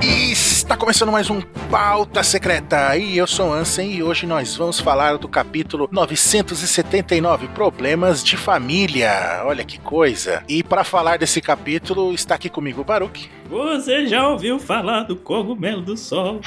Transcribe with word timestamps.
Está 0.00 0.76
começando 0.76 1.10
mais 1.10 1.28
um 1.30 1.40
Pauta 1.70 2.22
Secreta 2.22 2.96
e 2.96 3.18
eu 3.18 3.26
sou 3.26 3.52
Ansem 3.52 3.92
e 3.92 4.02
hoje 4.02 4.26
nós 4.26 4.56
vamos 4.56 4.78
falar 4.78 5.16
do 5.18 5.28
capítulo 5.28 5.88
979, 5.90 7.48
Problemas 7.48 8.22
de 8.22 8.36
Família. 8.36 9.42
Olha 9.44 9.64
que 9.64 9.78
coisa. 9.78 10.44
E 10.48 10.62
para 10.62 10.84
falar 10.84 11.18
desse 11.18 11.40
capítulo 11.40 12.12
está 12.14 12.36
aqui 12.36 12.48
comigo 12.48 12.80
o 12.80 12.84
Baruch. 12.84 13.30
Você 13.48 14.06
já 14.06 14.28
ouviu 14.28 14.58
falar 14.58 15.02
do 15.02 15.16
cogumelo 15.16 15.82
do 15.82 15.96
sol? 15.96 16.40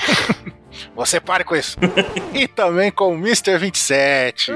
Você 0.96 1.20
pare 1.20 1.44
com 1.44 1.56
isso. 1.56 1.78
e 2.34 2.48
também 2.48 2.92
com 2.92 3.14
o 3.14 3.18
Mr. 3.18 3.58
27. 3.58 4.52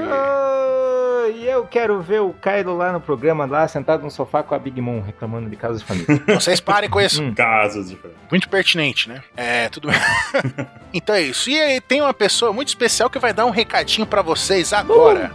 E 1.30 1.46
eu 1.46 1.66
quero 1.66 2.00
ver 2.00 2.20
o 2.20 2.32
Kylo 2.32 2.76
lá 2.76 2.92
no 2.92 3.00
programa, 3.00 3.46
lá 3.46 3.66
sentado 3.68 4.02
no 4.02 4.10
sofá 4.10 4.42
com 4.42 4.54
a 4.54 4.58
Big 4.58 4.80
Mom, 4.80 5.00
reclamando 5.00 5.48
de 5.48 5.56
casos 5.56 5.80
de 5.80 5.86
família. 5.86 6.22
Vocês 6.38 6.60
parem 6.60 6.88
com 6.88 7.00
isso. 7.00 7.22
Hum. 7.22 7.34
Casos 7.34 7.90
de 7.90 7.98
Muito 8.30 8.48
pertinente, 8.48 9.08
né? 9.08 9.22
É, 9.36 9.68
tudo 9.68 9.88
bem. 9.88 10.00
então 10.92 11.14
é 11.14 11.22
isso. 11.22 11.50
E 11.50 11.60
aí 11.60 11.80
tem 11.80 12.00
uma 12.00 12.14
pessoa 12.14 12.52
muito 12.52 12.68
especial 12.68 13.10
que 13.10 13.18
vai 13.18 13.32
dar 13.32 13.46
um 13.46 13.50
recadinho 13.50 14.06
pra 14.06 14.22
vocês 14.22 14.72
agora. 14.72 15.32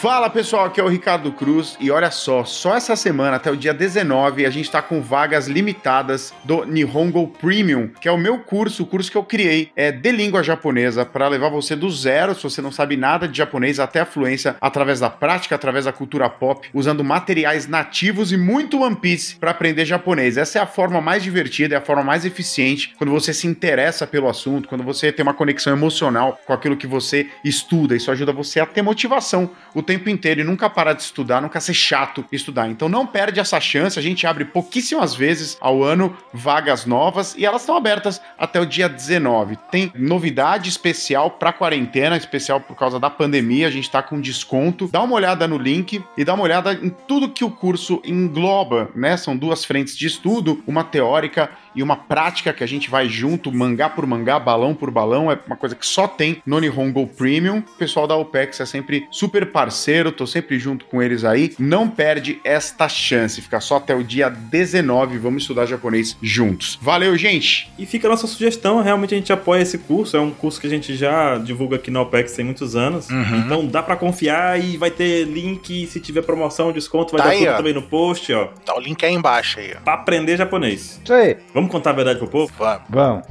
Fala 0.00 0.30
pessoal, 0.30 0.66
aqui 0.66 0.80
é 0.80 0.84
o 0.84 0.86
Ricardo 0.86 1.32
Cruz 1.32 1.76
e 1.80 1.90
olha 1.90 2.08
só, 2.12 2.44
só 2.44 2.76
essa 2.76 2.94
semana 2.94 3.34
até 3.34 3.50
o 3.50 3.56
dia 3.56 3.74
19 3.74 4.46
a 4.46 4.50
gente 4.50 4.70
tá 4.70 4.80
com 4.80 5.02
vagas 5.02 5.48
limitadas 5.48 6.32
do 6.44 6.64
Nihongo 6.64 7.26
Premium, 7.26 7.88
que 8.00 8.06
é 8.06 8.12
o 8.12 8.16
meu 8.16 8.38
curso, 8.38 8.84
o 8.84 8.86
curso 8.86 9.10
que 9.10 9.16
eu 9.16 9.24
criei 9.24 9.72
é 9.74 9.90
de 9.90 10.12
língua 10.12 10.40
japonesa 10.40 11.04
para 11.04 11.26
levar 11.26 11.48
você 11.48 11.74
do 11.74 11.90
zero, 11.90 12.32
se 12.32 12.44
você 12.44 12.62
não 12.62 12.70
sabe 12.70 12.96
nada 12.96 13.26
de 13.26 13.36
japonês, 13.36 13.80
até 13.80 13.98
a 13.98 14.06
fluência 14.06 14.54
através 14.60 15.00
da 15.00 15.10
prática, 15.10 15.56
através 15.56 15.86
da 15.86 15.92
cultura 15.92 16.30
pop, 16.30 16.68
usando 16.72 17.02
materiais 17.02 17.66
nativos 17.66 18.30
e 18.30 18.36
muito 18.36 18.80
One 18.80 18.94
Piece 18.94 19.34
para 19.34 19.50
aprender 19.50 19.84
japonês. 19.84 20.36
Essa 20.36 20.60
é 20.60 20.62
a 20.62 20.66
forma 20.66 21.00
mais 21.00 21.24
divertida, 21.24 21.74
é 21.74 21.78
a 21.78 21.82
forma 21.82 22.04
mais 22.04 22.24
eficiente 22.24 22.94
quando 22.96 23.10
você 23.10 23.34
se 23.34 23.48
interessa 23.48 24.06
pelo 24.06 24.28
assunto, 24.28 24.68
quando 24.68 24.84
você 24.84 25.10
tem 25.10 25.24
uma 25.24 25.34
conexão 25.34 25.72
emocional 25.72 26.38
com 26.46 26.52
aquilo 26.52 26.76
que 26.76 26.86
você 26.86 27.26
estuda. 27.44 27.96
Isso 27.96 28.12
ajuda 28.12 28.32
você 28.32 28.60
a 28.60 28.66
ter 28.66 28.80
motivação 28.80 29.50
o 29.74 29.87
tempo 29.88 30.10
inteiro 30.10 30.42
e 30.42 30.44
nunca 30.44 30.68
parar 30.68 30.92
de 30.92 31.00
estudar, 31.00 31.40
nunca 31.40 31.58
ser 31.62 31.72
chato 31.72 32.22
estudar. 32.30 32.68
Então 32.68 32.90
não 32.90 33.06
perde 33.06 33.40
essa 33.40 33.58
chance, 33.58 33.98
a 33.98 34.02
gente 34.02 34.26
abre 34.26 34.44
pouquíssimas 34.44 35.14
vezes 35.14 35.56
ao 35.62 35.82
ano 35.82 36.14
vagas 36.30 36.84
novas 36.84 37.34
e 37.38 37.46
elas 37.46 37.62
estão 37.62 37.74
abertas 37.74 38.20
até 38.38 38.60
o 38.60 38.66
dia 38.66 38.86
19. 38.86 39.56
Tem 39.70 39.90
novidade 39.94 40.68
especial 40.68 41.30
para 41.30 41.54
quarentena, 41.54 42.18
especial 42.18 42.60
por 42.60 42.76
causa 42.76 43.00
da 43.00 43.08
pandemia, 43.08 43.66
a 43.66 43.70
gente 43.70 43.90
tá 43.90 44.02
com 44.02 44.20
desconto. 44.20 44.88
Dá 44.92 45.02
uma 45.02 45.14
olhada 45.14 45.48
no 45.48 45.56
link 45.56 46.04
e 46.18 46.22
dá 46.22 46.34
uma 46.34 46.44
olhada 46.44 46.74
em 46.74 46.90
tudo 46.90 47.30
que 47.30 47.42
o 47.42 47.50
curso 47.50 48.02
engloba, 48.04 48.90
né? 48.94 49.16
São 49.16 49.34
duas 49.34 49.64
frentes 49.64 49.96
de 49.96 50.06
estudo, 50.06 50.62
uma 50.66 50.84
teórica 50.84 51.50
e 51.78 51.82
uma 51.82 51.94
prática 51.94 52.52
que 52.52 52.64
a 52.64 52.66
gente 52.66 52.90
vai 52.90 53.08
junto, 53.08 53.52
mangá 53.52 53.88
por 53.88 54.04
mangá, 54.04 54.36
balão 54.40 54.74
por 54.74 54.90
balão, 54.90 55.30
é 55.30 55.38
uma 55.46 55.56
coisa 55.56 55.76
que 55.76 55.86
só 55.86 56.08
tem 56.08 56.42
no 56.44 56.58
Nihongo 56.58 57.06
Premium. 57.06 57.58
O 57.58 57.78
pessoal 57.78 58.04
da 58.04 58.16
OPEX 58.16 58.58
é 58.58 58.66
sempre 58.66 59.06
super 59.12 59.46
parceiro, 59.46 60.10
tô 60.10 60.26
sempre 60.26 60.58
junto 60.58 60.84
com 60.86 61.00
eles 61.00 61.24
aí. 61.24 61.54
Não 61.56 61.88
perde 61.88 62.40
esta 62.42 62.88
chance, 62.88 63.40
fica 63.40 63.60
só 63.60 63.76
até 63.76 63.94
o 63.94 64.02
dia 64.02 64.28
19, 64.28 65.18
vamos 65.18 65.42
estudar 65.42 65.66
japonês 65.66 66.16
juntos. 66.20 66.76
Valeu, 66.82 67.16
gente! 67.16 67.70
E 67.78 67.86
fica 67.86 68.08
a 68.08 68.10
nossa 68.10 68.26
sugestão, 68.26 68.82
realmente 68.82 69.14
a 69.14 69.16
gente 69.16 69.32
apoia 69.32 69.62
esse 69.62 69.78
curso, 69.78 70.16
é 70.16 70.20
um 70.20 70.32
curso 70.32 70.60
que 70.60 70.66
a 70.66 70.70
gente 70.70 70.96
já 70.96 71.38
divulga 71.38 71.76
aqui 71.76 71.92
na 71.92 72.00
OPEX 72.02 72.32
tem 72.32 72.44
muitos 72.44 72.74
anos. 72.74 73.08
Uhum. 73.08 73.38
Então 73.38 73.66
dá 73.68 73.84
pra 73.84 73.94
confiar 73.94 74.60
e 74.60 74.76
vai 74.76 74.90
ter 74.90 75.24
link, 75.26 75.86
se 75.86 76.00
tiver 76.00 76.22
promoção, 76.22 76.72
desconto, 76.72 77.12
vai 77.12 77.20
Tá 77.20 77.24
dar 77.28 77.30
aí, 77.34 77.38
tudo 77.38 77.52
ó. 77.52 77.56
também 77.56 77.72
no 77.74 77.82
post, 77.82 78.32
ó. 78.32 78.46
Tá 78.64 78.76
o 78.76 78.80
link 78.80 79.04
aí 79.06 79.14
embaixo 79.14 79.60
aí, 79.60 79.74
ó. 79.76 79.80
Pra 79.84 79.94
aprender 79.94 80.36
japonês. 80.36 81.00
Isso 81.04 81.12
aí, 81.12 81.36
Vamos 81.54 81.67
contar 81.68 81.90
a 81.90 81.94
verdade 81.94 82.18
pro 82.18 82.28
povo? 82.28 82.52
Vamos. 82.58 82.82
vamos. 82.88 83.24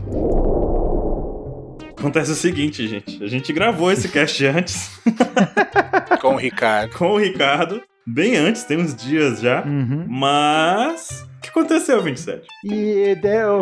Acontece 1.97 2.31
o 2.31 2.35
seguinte, 2.35 2.87
gente. 2.87 3.23
A 3.23 3.27
gente 3.27 3.51
gravou 3.51 3.91
esse 3.91 4.07
cast 4.09 4.45
antes 4.45 4.91
Com 6.21 6.35
o 6.35 6.37
Ricardo. 6.37 6.93
com 6.95 7.13
o 7.13 7.17
Ricardo, 7.17 7.81
bem 8.05 8.35
antes, 8.35 8.63
tem 8.63 8.77
uns 8.77 8.95
dias 8.95 9.39
já. 9.41 9.63
Uhum. 9.63 10.05
Mas. 10.07 11.25
O 11.37 11.41
que 11.41 11.49
aconteceu, 11.49 12.01
27? 12.01 12.45
E 12.65 13.15
deu. 13.21 13.61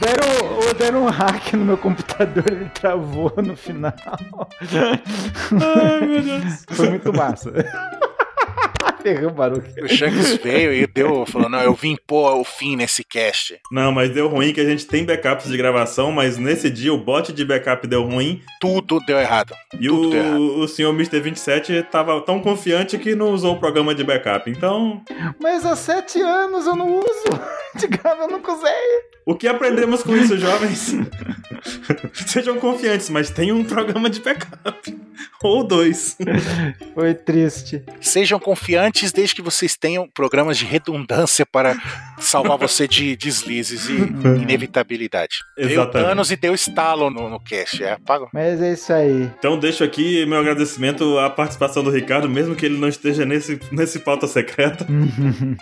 deram, 0.00 0.74
deram 0.78 1.04
um 1.04 1.08
hack 1.08 1.52
no 1.54 1.64
meu 1.64 1.76
computador, 1.76 2.44
ele 2.50 2.70
travou 2.70 3.32
no 3.36 3.56
final. 3.56 3.92
Ai, 5.52 6.06
meu 6.06 6.22
Deus. 6.22 6.64
Foi 6.70 6.88
muito 6.90 7.12
massa. 7.12 7.52
Ferrou 9.02 9.30
o 9.30 9.34
barulho. 9.34 9.64
O 9.82 9.88
Shanks 9.88 10.36
veio 10.42 10.72
e 10.72 10.86
deu, 10.86 11.24
falou: 11.26 11.48
Não, 11.48 11.60
eu 11.60 11.74
vim 11.74 11.96
pôr 12.06 12.34
o 12.36 12.44
fim 12.44 12.76
nesse 12.76 13.02
cast. 13.04 13.58
Não, 13.70 13.90
mas 13.92 14.10
deu 14.10 14.28
ruim 14.28 14.52
que 14.52 14.60
a 14.60 14.64
gente 14.64 14.86
tem 14.86 15.04
backups 15.04 15.48
de 15.48 15.56
gravação, 15.56 16.12
mas 16.12 16.36
nesse 16.36 16.68
dia 16.70 16.92
o 16.92 16.98
bot 16.98 17.32
de 17.32 17.44
backup 17.44 17.86
deu 17.86 18.02
ruim 18.04 18.40
Tudo 18.60 19.00
deu 19.06 19.18
errado. 19.18 19.54
e 19.80 19.86
Tudo 19.88 20.10
deu 20.10 20.20
errado. 20.22 20.38
o, 20.40 20.60
o 20.60 20.68
senhor 20.68 20.92
Mr. 20.94 21.20
27 21.20 21.82
tava 21.90 22.20
tão 22.20 22.40
confiante 22.40 22.98
que 22.98 23.14
não 23.14 23.32
usou 23.32 23.54
o 23.54 23.58
programa 23.60 23.94
de 23.94 24.04
backup. 24.04 24.50
Então, 24.50 25.02
Mas 25.40 25.64
há 25.64 25.74
sete 25.76 26.20
anos 26.20 26.66
eu 26.66 26.76
não 26.76 26.98
uso. 26.98 27.24
De 27.76 27.86
grava 27.86 28.24
eu 28.24 28.28
nunca 28.28 28.52
usei. 28.52 28.72
o 29.24 29.32
que 29.36 29.46
aprendemos 29.46 30.02
com 30.02 30.16
isso, 30.16 30.36
jovens? 30.36 30.92
Sejam 32.26 32.58
confiantes, 32.58 33.08
mas 33.10 33.30
tem 33.30 33.52
um 33.52 33.62
programa 33.64 34.10
de 34.10 34.20
backup. 34.20 34.98
Ou 35.42 35.64
dois. 35.64 36.16
Foi 36.94 37.14
triste. 37.14 37.82
Sejam 38.00 38.38
confiantes 38.38 39.10
desde 39.10 39.34
que 39.34 39.42
vocês 39.42 39.76
tenham 39.76 40.08
programas 40.12 40.58
de 40.58 40.66
redundância 40.66 41.46
para 41.46 41.74
salvar 42.18 42.58
você 42.58 42.86
de 42.86 43.16
deslizes 43.16 43.88
e 43.88 43.94
inevitabilidade. 44.42 45.38
Deu 45.56 45.70
Exatamente. 45.70 46.08
danos 46.08 46.30
e 46.30 46.36
deu 46.36 46.54
estalo 46.54 47.10
no, 47.10 47.30
no 47.30 47.40
cast. 47.40 47.82
É, 47.82 47.92
apaga. 47.92 48.26
Mas 48.34 48.60
é 48.60 48.72
isso 48.72 48.92
aí. 48.92 49.30
Então 49.38 49.58
deixo 49.58 49.82
aqui 49.82 50.26
meu 50.26 50.38
agradecimento 50.38 51.18
à 51.18 51.30
participação 51.30 51.82
do 51.82 51.90
Ricardo, 51.90 52.28
mesmo 52.28 52.54
que 52.54 52.66
ele 52.66 52.78
não 52.78 52.88
esteja 52.88 53.24
nesse, 53.24 53.58
nesse 53.72 54.00
pauta 54.00 54.26
secreta. 54.26 54.86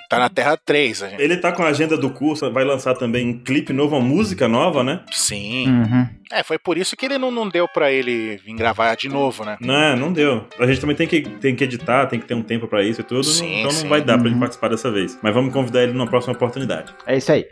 Tá 0.09 0.19
na 0.19 0.29
Terra 0.29 0.57
3, 0.57 1.03
a 1.03 1.09
gente. 1.09 1.23
Ele 1.23 1.37
tá 1.37 1.53
com 1.53 1.63
a 1.63 1.69
agenda 1.69 1.97
do 1.97 2.11
curso, 2.11 2.51
vai 2.53 2.65
lançar 2.65 2.95
também 2.95 3.29
um 3.29 3.39
clipe 3.39 3.73
novo, 3.73 3.97
uma 3.97 4.05
música 4.05 4.49
nova, 4.49 4.83
né? 4.83 5.01
Sim. 5.13 5.69
Uhum. 5.69 6.09
É, 6.31 6.43
foi 6.43 6.59
por 6.59 6.77
isso 6.77 6.97
que 6.97 7.07
ele 7.07 7.17
não, 7.17 7.31
não 7.31 7.49
deu 7.49 7.67
pra 7.67 7.91
ele 7.91 8.37
vir 8.45 8.55
gravar 8.55 8.95
de 8.97 9.09
novo, 9.09 9.45
né? 9.45 9.57
Não, 9.69 9.97
não 9.97 10.13
deu. 10.13 10.47
A 10.59 10.67
gente 10.67 10.81
também 10.81 10.97
tem 10.97 11.07
que, 11.07 11.21
tem 11.21 11.55
que 11.55 11.63
editar, 11.65 12.07
tem 12.07 12.19
que 12.19 12.27
ter 12.27 12.35
um 12.35 12.43
tempo 12.43 12.67
pra 12.67 12.83
isso 12.83 13.03
e 13.03 13.05
tudo, 13.05 13.23
Sim, 13.25 13.59
então 13.61 13.71
sim. 13.71 13.83
não 13.83 13.91
vai 13.91 14.01
dar 14.01 14.17
pra 14.17 14.25
ele 14.27 14.35
Uhum. 14.35 14.41
participar 14.41 14.69
dessa 14.69 14.91
vez. 14.91 15.19
Mas 15.23 15.35
vamos 15.35 15.53
convidar 15.53 15.83
ele 15.83 15.93
numa 15.93 16.07
próxima 16.07 16.33
oportunidade. 16.33 16.95
É 17.07 17.17
isso 17.19 17.31
aí. 17.31 17.47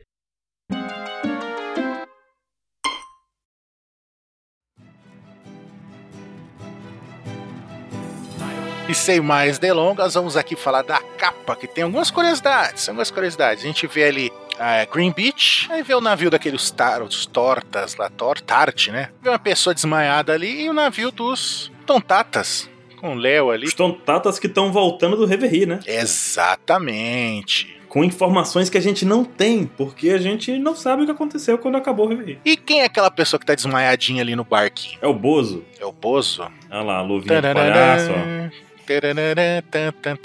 E 8.89 8.95
sem 8.95 9.21
mais 9.21 9.59
delongas, 9.59 10.15
vamos 10.15 10.37
aqui 10.37 10.55
falar 10.55 10.83
da 10.83 11.01
capa, 11.19 11.57
que 11.57 11.67
tem 11.67 11.83
algumas 11.85 12.11
curiosidades. 12.11 12.89
Algumas 12.89 13.11
curiosidades. 13.11 13.65
A 13.65 13.67
gente 13.67 13.87
vê 13.89 14.05
ali 14.05 14.33
a 14.59 14.85
Green 14.85 15.11
Beach, 15.11 15.67
aí 15.73 15.83
vê 15.83 15.93
o 15.95 16.01
navio 16.01 16.31
daqueles 16.31 16.71
tar, 16.71 17.03
os 17.03 17.27
tortas 17.27 17.97
lá, 17.97 18.09
tor, 18.09 18.41
Tarte, 18.41 18.93
né? 18.93 19.11
Vê 19.21 19.29
uma 19.29 19.39
pessoa 19.41 19.75
desmaiada 19.75 20.33
ali 20.33 20.63
e 20.65 20.71
o 20.71 20.73
navio 20.73 21.11
dos 21.11 21.71
Tontatas, 21.87 22.69
com 22.97 23.13
o 23.13 23.15
Léo 23.15 23.51
ali. 23.51 23.67
Os 23.67 23.75
tontatas 23.75 24.39
que 24.39 24.47
estão 24.47 24.73
voltando 24.73 25.17
do 25.17 25.25
Reverie, 25.25 25.67
né? 25.67 25.81
Exatamente. 25.87 27.75
Com 27.89 28.03
informações 28.05 28.69
que 28.69 28.77
a 28.77 28.81
gente 28.81 29.05
não 29.05 29.25
tem, 29.25 29.65
porque 29.65 30.11
a 30.11 30.19
gente 30.19 30.59
não 30.59 30.75
sabe 30.75 31.03
o 31.03 31.07
que 31.07 31.13
aconteceu 31.13 31.57
quando 31.57 31.77
acabou 31.77 32.07
o 32.07 32.09
Reverie. 32.09 32.39
E 32.45 32.57
quem 32.57 32.81
é 32.81 32.85
aquela 32.85 33.11
pessoa 33.11 33.41
que 33.41 33.47
tá 33.47 33.55
desmaiadinha 33.55 34.23
ali 34.23 34.35
no 34.37 34.45
barquinho? 34.45 34.99
É 35.01 35.07
o 35.07 35.15
Bozo. 35.15 35.65
É 35.81 35.85
o 35.85 35.93
Bozo? 35.93 36.51
Olha 36.71 36.83
lá, 36.83 36.99
a 36.99 37.03
luvinha 37.03 37.41
de 37.41 37.55
palhaço, 37.55 38.11
ó. 38.11 38.66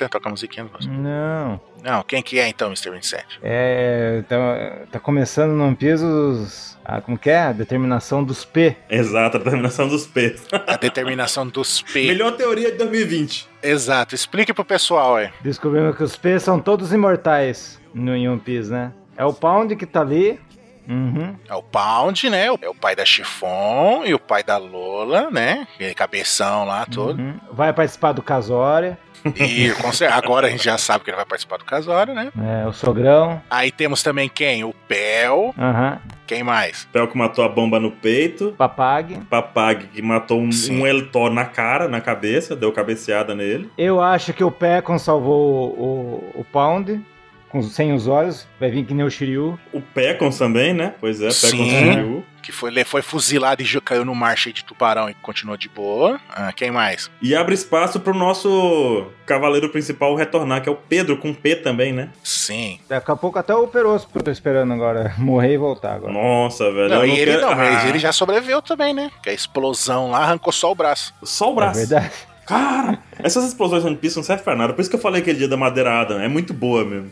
Toca 0.09 0.27
a 0.27 0.31
musiquinha 0.31 0.65
do. 0.65 0.87
Não. 0.87 1.59
Não, 1.83 2.03
quem 2.03 2.21
que 2.21 2.39
é 2.39 2.47
então, 2.47 2.67
Mr. 2.67 2.91
27? 2.91 3.39
É. 3.41 4.23
Tá, 4.27 4.85
tá 4.91 4.99
começando 4.99 5.51
no 5.51 5.65
One 5.65 5.75
Piece 5.75 6.03
os. 6.03 6.77
Ah, 6.85 7.01
como 7.01 7.17
que 7.17 7.29
é? 7.29 7.39
A 7.39 7.51
determinação 7.51 8.23
dos 8.23 8.45
P. 8.45 8.75
Exato, 8.89 9.37
a 9.37 9.39
terminação 9.39 9.87
dos 9.87 10.05
P's. 10.07 10.45
A 10.67 10.77
determinação 10.77 11.47
dos 11.47 11.81
P. 11.93 12.07
Melhor 12.07 12.31
teoria 12.33 12.71
de 12.71 12.77
2020. 12.77 13.47
Exato, 13.63 14.15
explique 14.15 14.53
pro 14.53 14.65
pessoal, 14.65 15.17
é. 15.17 15.31
Descobrimos 15.41 15.95
que 15.95 16.03
os 16.03 16.15
P 16.15 16.39
são 16.39 16.59
todos 16.59 16.91
imortais 16.91 17.79
no 17.93 18.11
One 18.11 18.39
Piece, 18.39 18.71
né? 18.71 18.91
É 19.17 19.25
o 19.25 19.33
Pound 19.33 19.75
que 19.75 19.85
tá 19.85 20.01
ali. 20.01 20.39
Uhum. 20.87 21.35
É 21.47 21.55
o 21.55 21.63
Pound, 21.63 22.29
né? 22.29 22.45
É 22.45 22.69
o 22.69 22.75
pai 22.75 22.95
da 22.95 23.05
Chiffon 23.05 24.03
e 24.05 24.13
o 24.13 24.19
pai 24.19 24.43
da 24.43 24.57
Lola, 24.57 25.29
né? 25.31 25.67
Aquele 25.75 25.93
cabeção 25.93 26.65
lá 26.65 26.85
todo. 26.85 27.19
uhum. 27.19 27.35
Vai 27.51 27.71
participar 27.73 28.11
do 28.11 28.21
Casória. 28.21 28.97
E 29.35 29.71
agora 30.11 30.47
a 30.47 30.49
gente 30.49 30.63
já 30.63 30.77
sabe 30.77 31.03
que 31.03 31.09
ele 31.09 31.17
vai 31.17 31.25
participar 31.25 31.57
do 31.57 31.65
casório, 31.65 32.13
né? 32.13 32.31
É, 32.39 32.67
o 32.67 32.73
Sogrão. 32.73 33.41
Aí 33.49 33.71
temos 33.71 34.01
também 34.01 34.27
quem? 34.27 34.63
O 34.63 34.73
Pel. 34.87 35.53
Aham. 35.57 35.99
Quem 36.25 36.43
mais? 36.43 36.87
Pel 36.93 37.07
que 37.07 37.17
matou 37.17 37.43
a 37.43 37.49
bomba 37.49 37.79
no 37.79 37.91
peito. 37.91 38.55
Papag. 38.57 39.19
Papag 39.29 39.87
que 39.87 40.01
matou 40.01 40.39
um, 40.39 40.51
Sim. 40.51 40.79
um 40.79 40.87
Eltor 40.87 41.29
na 41.29 41.45
cara, 41.45 41.89
na 41.89 41.99
cabeça, 41.99 42.55
deu 42.55 42.71
cabeceada 42.71 43.35
nele. 43.35 43.69
Eu 43.77 44.01
acho 44.01 44.31
que 44.33 44.43
o 44.43 44.49
Pecon 44.49 44.97
salvou 44.97 45.71
o, 45.77 46.31
o 46.35 46.45
Pound. 46.45 47.03
Com, 47.51 47.61
sem 47.63 47.93
os 47.93 48.07
olhos. 48.07 48.47
Vai 48.59 48.71
vir 48.71 48.85
que 48.85 48.93
nem 48.93 49.05
o 49.05 49.09
Shiryu. 49.09 49.59
O 49.73 49.81
Pecons 49.81 50.37
também, 50.37 50.73
né? 50.73 50.93
Pois 50.99 51.17
é, 51.19 51.25
Pecons 51.27 51.35
Sim. 51.49 51.69
Shiryu. 51.69 52.25
Que 52.41 52.51
foi, 52.51 52.83
foi 52.83 53.03
fuzilado 53.03 53.61
e 53.61 53.65
já 53.65 53.79
caiu 53.79 54.03
no 54.03 54.15
mar 54.15 54.35
cheio 54.35 54.53
de 54.55 54.63
tubarão 54.65 55.07
e 55.07 55.13
continuou 55.13 55.55
de 55.55 55.69
boa. 55.69 56.19
Ah, 56.27 56.51
quem 56.51 56.71
mais? 56.71 57.11
E 57.21 57.35
abre 57.35 57.53
espaço 57.53 57.99
pro 57.99 58.15
nosso 58.15 59.05
cavaleiro 59.27 59.69
principal 59.69 60.15
retornar, 60.15 60.61
que 60.63 60.67
é 60.67 60.71
o 60.71 60.75
Pedro, 60.75 61.17
com 61.17 61.33
P 61.35 61.55
também, 61.57 61.93
né? 61.93 62.09
Sim. 62.23 62.79
Daqui 62.89 63.11
a 63.11 63.15
pouco 63.15 63.37
até 63.37 63.53
o 63.53 63.67
Peroso 63.67 64.07
que 64.11 64.17
eu 64.17 64.23
tô 64.23 64.31
esperando 64.31 64.73
agora. 64.73 65.13
Morrer 65.19 65.53
e 65.53 65.57
voltar 65.57 65.93
agora. 65.93 66.11
Nossa, 66.11 66.71
velho. 66.71 66.89
Não, 66.89 67.05
e 67.05 67.11
ele 67.19 67.31
quero- 67.33 67.41
não, 67.43 67.55
mas 67.55 67.83
Ah, 67.85 67.89
ele 67.89 67.99
já 67.99 68.11
sobreviveu 68.11 68.59
também, 68.61 68.91
né? 68.91 69.11
Que 69.21 69.29
a 69.29 69.33
explosão 69.33 70.09
lá 70.09 70.19
arrancou 70.23 70.51
só 70.51 70.71
o 70.71 70.75
braço. 70.75 71.13
Só 71.21 71.49
o 71.49 71.53
É 71.53 71.55
braço. 71.55 71.79
verdade. 71.79 72.11
Cara, 72.51 72.99
essas 73.19 73.45
explosões 73.45 73.85
no 73.85 73.95
piso 73.95 74.17
não 74.17 74.23
servem 74.25 74.43
pra 74.43 74.55
nada. 74.57 74.73
Por 74.73 74.81
isso 74.81 74.89
que 74.89 74.95
eu 74.97 74.99
falei 74.99 75.21
aquele 75.21 75.37
dia 75.37 75.47
da 75.47 75.55
madeirada. 75.55 76.15
É 76.15 76.27
muito 76.27 76.53
boa 76.53 76.83
mesmo. 76.83 77.09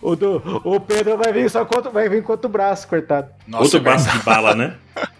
O, 0.00 0.14
do, 0.14 0.60
o 0.64 0.78
Pedro 0.78 1.16
vai 1.16 1.32
vir 1.32 1.50
só 1.50 1.64
contra, 1.64 1.90
vai 1.90 2.08
vir 2.08 2.22
contra 2.22 2.46
o 2.46 2.50
braço, 2.50 2.86
coitado. 2.86 3.28
Nossa, 3.46 3.64
Outro 3.64 3.78
é 3.78 3.80
braço 3.80 4.08
de 4.08 4.24
bala, 4.24 4.54
né? 4.54 4.74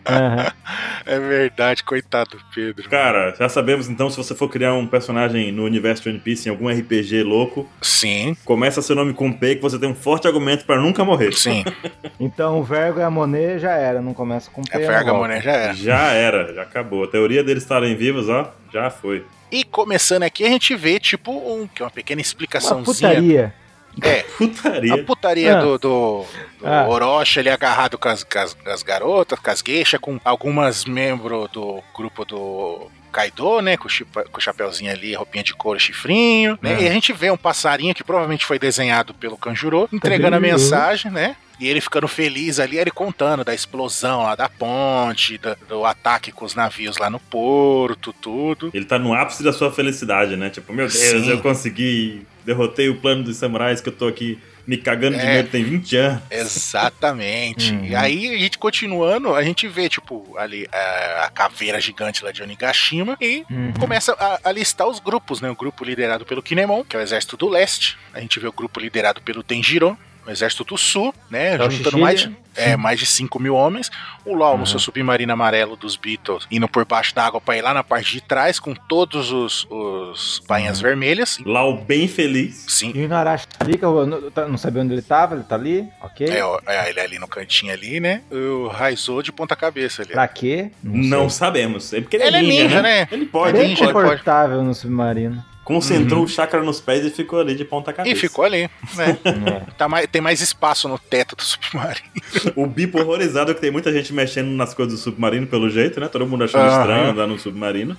Aham. 0.08 0.46
é 1.06 1.18
verdade, 1.18 1.82
coitado 1.82 2.30
do 2.36 2.42
Pedro. 2.54 2.88
Cara, 2.88 3.34
já 3.36 3.48
sabemos 3.48 3.88
então, 3.88 4.08
se 4.08 4.16
você 4.16 4.32
for 4.32 4.48
criar 4.48 4.74
um 4.74 4.86
personagem 4.86 5.50
no 5.50 5.64
universo 5.64 6.04
de 6.04 6.10
One 6.10 6.20
Piece, 6.20 6.48
em 6.48 6.52
algum 6.52 6.68
RPG 6.68 7.24
louco, 7.24 7.68
Sim, 7.80 8.36
começa 8.44 8.80
seu 8.80 8.94
nome 8.94 9.12
com 9.12 9.32
P, 9.32 9.56
que 9.56 9.62
você 9.62 9.76
tem 9.76 9.88
um 9.88 9.94
forte 9.94 10.28
argumento 10.28 10.64
pra 10.64 10.78
nunca 10.80 11.04
morrer. 11.04 11.32
sim. 11.32 11.64
Então 12.20 12.60
o 12.60 12.62
Vergo 12.62 13.00
e 13.00 13.02
a 13.02 13.10
Monet 13.10 13.58
já 13.58 13.72
era, 13.72 14.00
não 14.00 14.14
começa 14.14 14.48
com 14.50 14.62
P. 14.62 14.70
É 14.76 14.78
não 14.78 14.86
Verga 14.86 15.10
volta. 15.12 15.18
Monet 15.28 15.42
já 15.44 15.52
era. 15.52 15.74
Já 15.74 16.12
era, 16.12 16.54
já 16.54 16.62
acabou. 16.62 17.02
A 17.02 17.08
teoria 17.08 17.42
deles 17.42 17.64
estarem 17.64 17.96
vivos, 17.96 18.28
ó, 18.28 18.52
já 18.72 18.90
foi. 18.90 19.24
E 19.50 19.64
começando 19.64 20.22
aqui, 20.22 20.44
a 20.44 20.48
gente 20.48 20.74
vê, 20.74 20.98
tipo, 20.98 21.30
um, 21.32 21.66
que 21.66 21.82
é 21.82 21.84
uma 21.84 21.90
pequena 21.90 22.18
Uma 22.20 22.22
explicaçãozinha. 22.22 22.84
putaria. 23.10 23.54
É, 24.02 24.20
a 24.24 24.24
Putaria. 24.38 25.04
putaria 25.04 25.58
Ah. 25.58 25.60
do, 25.60 25.78
do, 25.78 26.24
do 26.58 26.66
Ah. 26.66 26.86
Orochi 26.88 27.40
ali 27.40 27.50
agarrado 27.50 27.98
com 27.98 28.08
as, 28.08 28.24
com 28.24 28.38
as, 28.38 28.54
com 28.54 28.70
as 28.70 28.82
garotas, 28.82 29.38
com 29.38 29.50
as 29.50 29.60
gueixas, 29.60 30.00
com 30.00 30.18
algumas 30.24 30.86
membros 30.86 31.50
do 31.50 31.82
grupo 31.94 32.24
do 32.24 32.90
Kaido, 33.12 33.60
né? 33.60 33.76
Com 33.76 33.90
chipa- 33.90 34.24
com 34.24 34.38
o 34.38 34.40
chapeuzinho 34.40 34.90
ali, 34.90 35.12
roupinha 35.14 35.44
de 35.44 35.52
couro, 35.54 35.78
chifrinho, 35.78 36.58
né? 36.62 36.76
Ah. 36.78 36.80
E 36.80 36.88
a 36.88 36.90
gente 36.90 37.12
vê 37.12 37.30
um 37.30 37.36
passarinho 37.36 37.94
que 37.94 38.02
provavelmente 38.02 38.46
foi 38.46 38.58
desenhado 38.58 39.12
pelo 39.12 39.36
Kanjuro, 39.36 39.86
entregando 39.92 40.36
a 40.36 40.40
Kanjuro. 40.40 40.58
mensagem, 40.58 41.10
né? 41.12 41.36
E 41.60 41.68
ele 41.68 41.80
ficando 41.80 42.08
feliz 42.08 42.58
ali, 42.58 42.78
ele 42.78 42.90
contando 42.90 43.44
da 43.44 43.54
explosão 43.54 44.22
lá 44.22 44.34
da 44.34 44.48
ponte, 44.48 45.38
da- 45.38 45.56
do 45.68 45.84
ataque 45.84 46.32
com 46.32 46.44
os 46.44 46.54
navios 46.54 46.96
lá 46.98 47.08
no 47.08 47.20
porto, 47.20 48.12
tudo. 48.12 48.70
Ele 48.74 48.84
tá 48.84 48.98
no 48.98 49.14
ápice 49.14 49.42
da 49.42 49.52
sua 49.52 49.70
felicidade, 49.72 50.36
né? 50.36 50.50
Tipo, 50.50 50.72
meu 50.72 50.86
Deus, 50.88 50.94
Sim. 50.98 51.28
eu 51.30 51.40
consegui, 51.40 52.26
derrotei 52.44 52.88
o 52.88 52.96
plano 53.00 53.22
dos 53.22 53.36
samurais 53.36 53.80
que 53.80 53.88
eu 53.88 53.92
tô 53.92 54.08
aqui 54.08 54.38
me 54.66 54.76
cagando 54.76 55.16
de 55.18 55.22
É. 55.24 55.34
medo 55.34 55.48
tem 55.50 55.64
20 55.64 55.96
anos. 55.96 56.22
Exatamente. 56.30 57.72
Uhum. 57.72 57.84
E 57.84 57.94
aí, 57.94 58.34
a 58.34 58.38
gente 58.38 58.58
continuando, 58.58 59.34
a 59.34 59.42
gente 59.42 59.66
vê, 59.68 59.88
tipo, 59.88 60.36
ali 60.38 60.68
a, 60.72 61.24
a 61.26 61.30
caveira 61.30 61.80
gigante 61.80 62.24
lá 62.24 62.30
de 62.32 62.42
Onigashima 62.42 63.16
e 63.20 63.44
Uhum. 63.50 63.72
começa 63.78 64.12
a, 64.18 64.40
a 64.44 64.52
listar 64.52 64.86
os 64.88 64.98
grupos, 65.00 65.40
né? 65.40 65.50
O 65.50 65.54
grupo 65.56 65.84
liderado 65.84 66.24
pelo 66.24 66.42
Kinemon, 66.42 66.84
que 66.84 66.96
é 66.96 66.98
o 66.98 67.02
exército 67.02 67.36
do 67.36 67.48
leste. 67.48 67.96
A 68.12 68.20
gente 68.20 68.38
vê 68.40 68.46
o 68.46 68.52
grupo 68.52 68.78
liderado 68.80 69.20
pelo 69.22 69.42
Tenjiro, 69.42 69.96
o 70.26 70.30
exército 70.30 70.64
do 70.64 70.76
sul, 70.78 71.14
né? 71.30 71.54
É 71.56 71.70
juntando 71.70 71.98
mais 71.98 72.20
de, 72.20 72.36
é, 72.54 72.76
mais 72.76 72.98
de 72.98 73.06
5 73.06 73.40
mil 73.40 73.54
homens. 73.54 73.90
O 74.24 74.36
no 74.36 74.44
Uhum. 74.44 74.66
seu 74.66 74.78
submarino 74.78 75.32
amarelo 75.32 75.74
dos 75.76 75.96
Beatles, 75.96 76.46
indo 76.50 76.68
por 76.68 76.84
baixo 76.84 77.14
da 77.14 77.24
água 77.26 77.40
pra 77.40 77.56
ir 77.56 77.62
lá 77.62 77.74
na 77.74 77.82
parte 77.82 78.12
de 78.12 78.20
trás, 78.20 78.60
com 78.60 78.72
todos 78.74 79.32
os, 79.32 79.66
os 79.70 80.40
bainhas 80.46 80.78
Uhum. 80.78 80.82
vermelhas. 80.84 81.38
Lau 81.44 81.76
bem 81.76 82.06
feliz. 82.06 82.64
Sim, 82.68 82.92
E 82.94 83.00
o 83.00 83.04
Inarashi 83.04 83.48
tá 83.48 83.64
ali, 83.64 83.76
que 83.78 83.84
eu 83.84 84.06
não, 84.06 84.30
tá- 84.30 84.46
não 84.46 84.56
sabia 84.56 84.82
onde 84.82 84.92
ele 84.92 85.02
tava, 85.02 85.34
ele 85.34 85.44
tá 85.44 85.54
ali, 85.56 85.88
ok? 86.00 86.26
é, 86.28 86.40
é, 86.66 86.90
ele 86.90 87.00
ali 87.00 87.18
no 87.18 87.26
cantinho 87.26 87.72
ali, 87.72 87.98
né? 87.98 88.22
O 88.30 88.68
Raizou 88.68 89.22
de 89.22 89.32
ponta 89.32 89.56
cabeça 89.56 90.02
ali. 90.02 90.12
Pra 90.12 90.28
quê? 90.28 90.70
Não, 90.82 91.28
sei. 91.28 91.38
sabemos. 91.38 91.92
É 91.92 92.00
porque 92.00 92.16
ele, 92.16 92.24
Ele 92.26 92.36
é 92.36 92.38
é 92.38 92.42
ninja, 92.42 92.62
ninja, 92.64 92.82
né? 92.82 93.00
né? 93.00 93.08
Ele 93.10 93.24
É 93.24 93.28
pode. 93.28 93.58
ninja, 93.58 93.84
ele 93.84 93.92
pode. 93.92 94.08
confortável 94.08 94.62
no 94.62 94.74
submarino. 94.74 95.44
Concentrou 95.64 96.24
o 96.24 96.28
chakra 96.28 96.62
nos 96.62 96.80
pés 96.80 97.04
e 97.06 97.10
ficou 97.10 97.40
ali 97.40 97.54
de 97.54 97.64
ponta 97.64 97.92
cabeça. 97.92 98.14
E 98.14 98.18
ficou 98.18 98.44
ali, 98.44 98.68
né? 98.96 99.18
É. 99.24 99.72
Tá 99.78 99.88
mais, 99.88 100.06
tem 100.08 100.20
mais 100.20 100.40
espaço 100.40 100.88
no 100.88 100.98
teto 100.98 101.36
do 101.36 101.42
submarino. 101.42 102.10
O 102.56 102.66
Bipo 102.66 102.98
horrorizado 103.00 103.54
que 103.54 103.60
tem 103.60 103.70
muita 103.70 103.92
gente 103.92 104.12
mexendo 104.12 104.48
nas 104.50 104.74
coisas 104.74 104.94
do 104.94 105.00
submarino, 105.00 105.46
pelo 105.46 105.70
jeito, 105.70 106.00
né? 106.00 106.08
Todo 106.08 106.26
mundo 106.26 106.44
achando 106.44 106.64
Aham. 106.64 106.80
estranho 106.80 107.10
andar 107.10 107.26
no 107.26 107.38
submarino. 107.38 107.96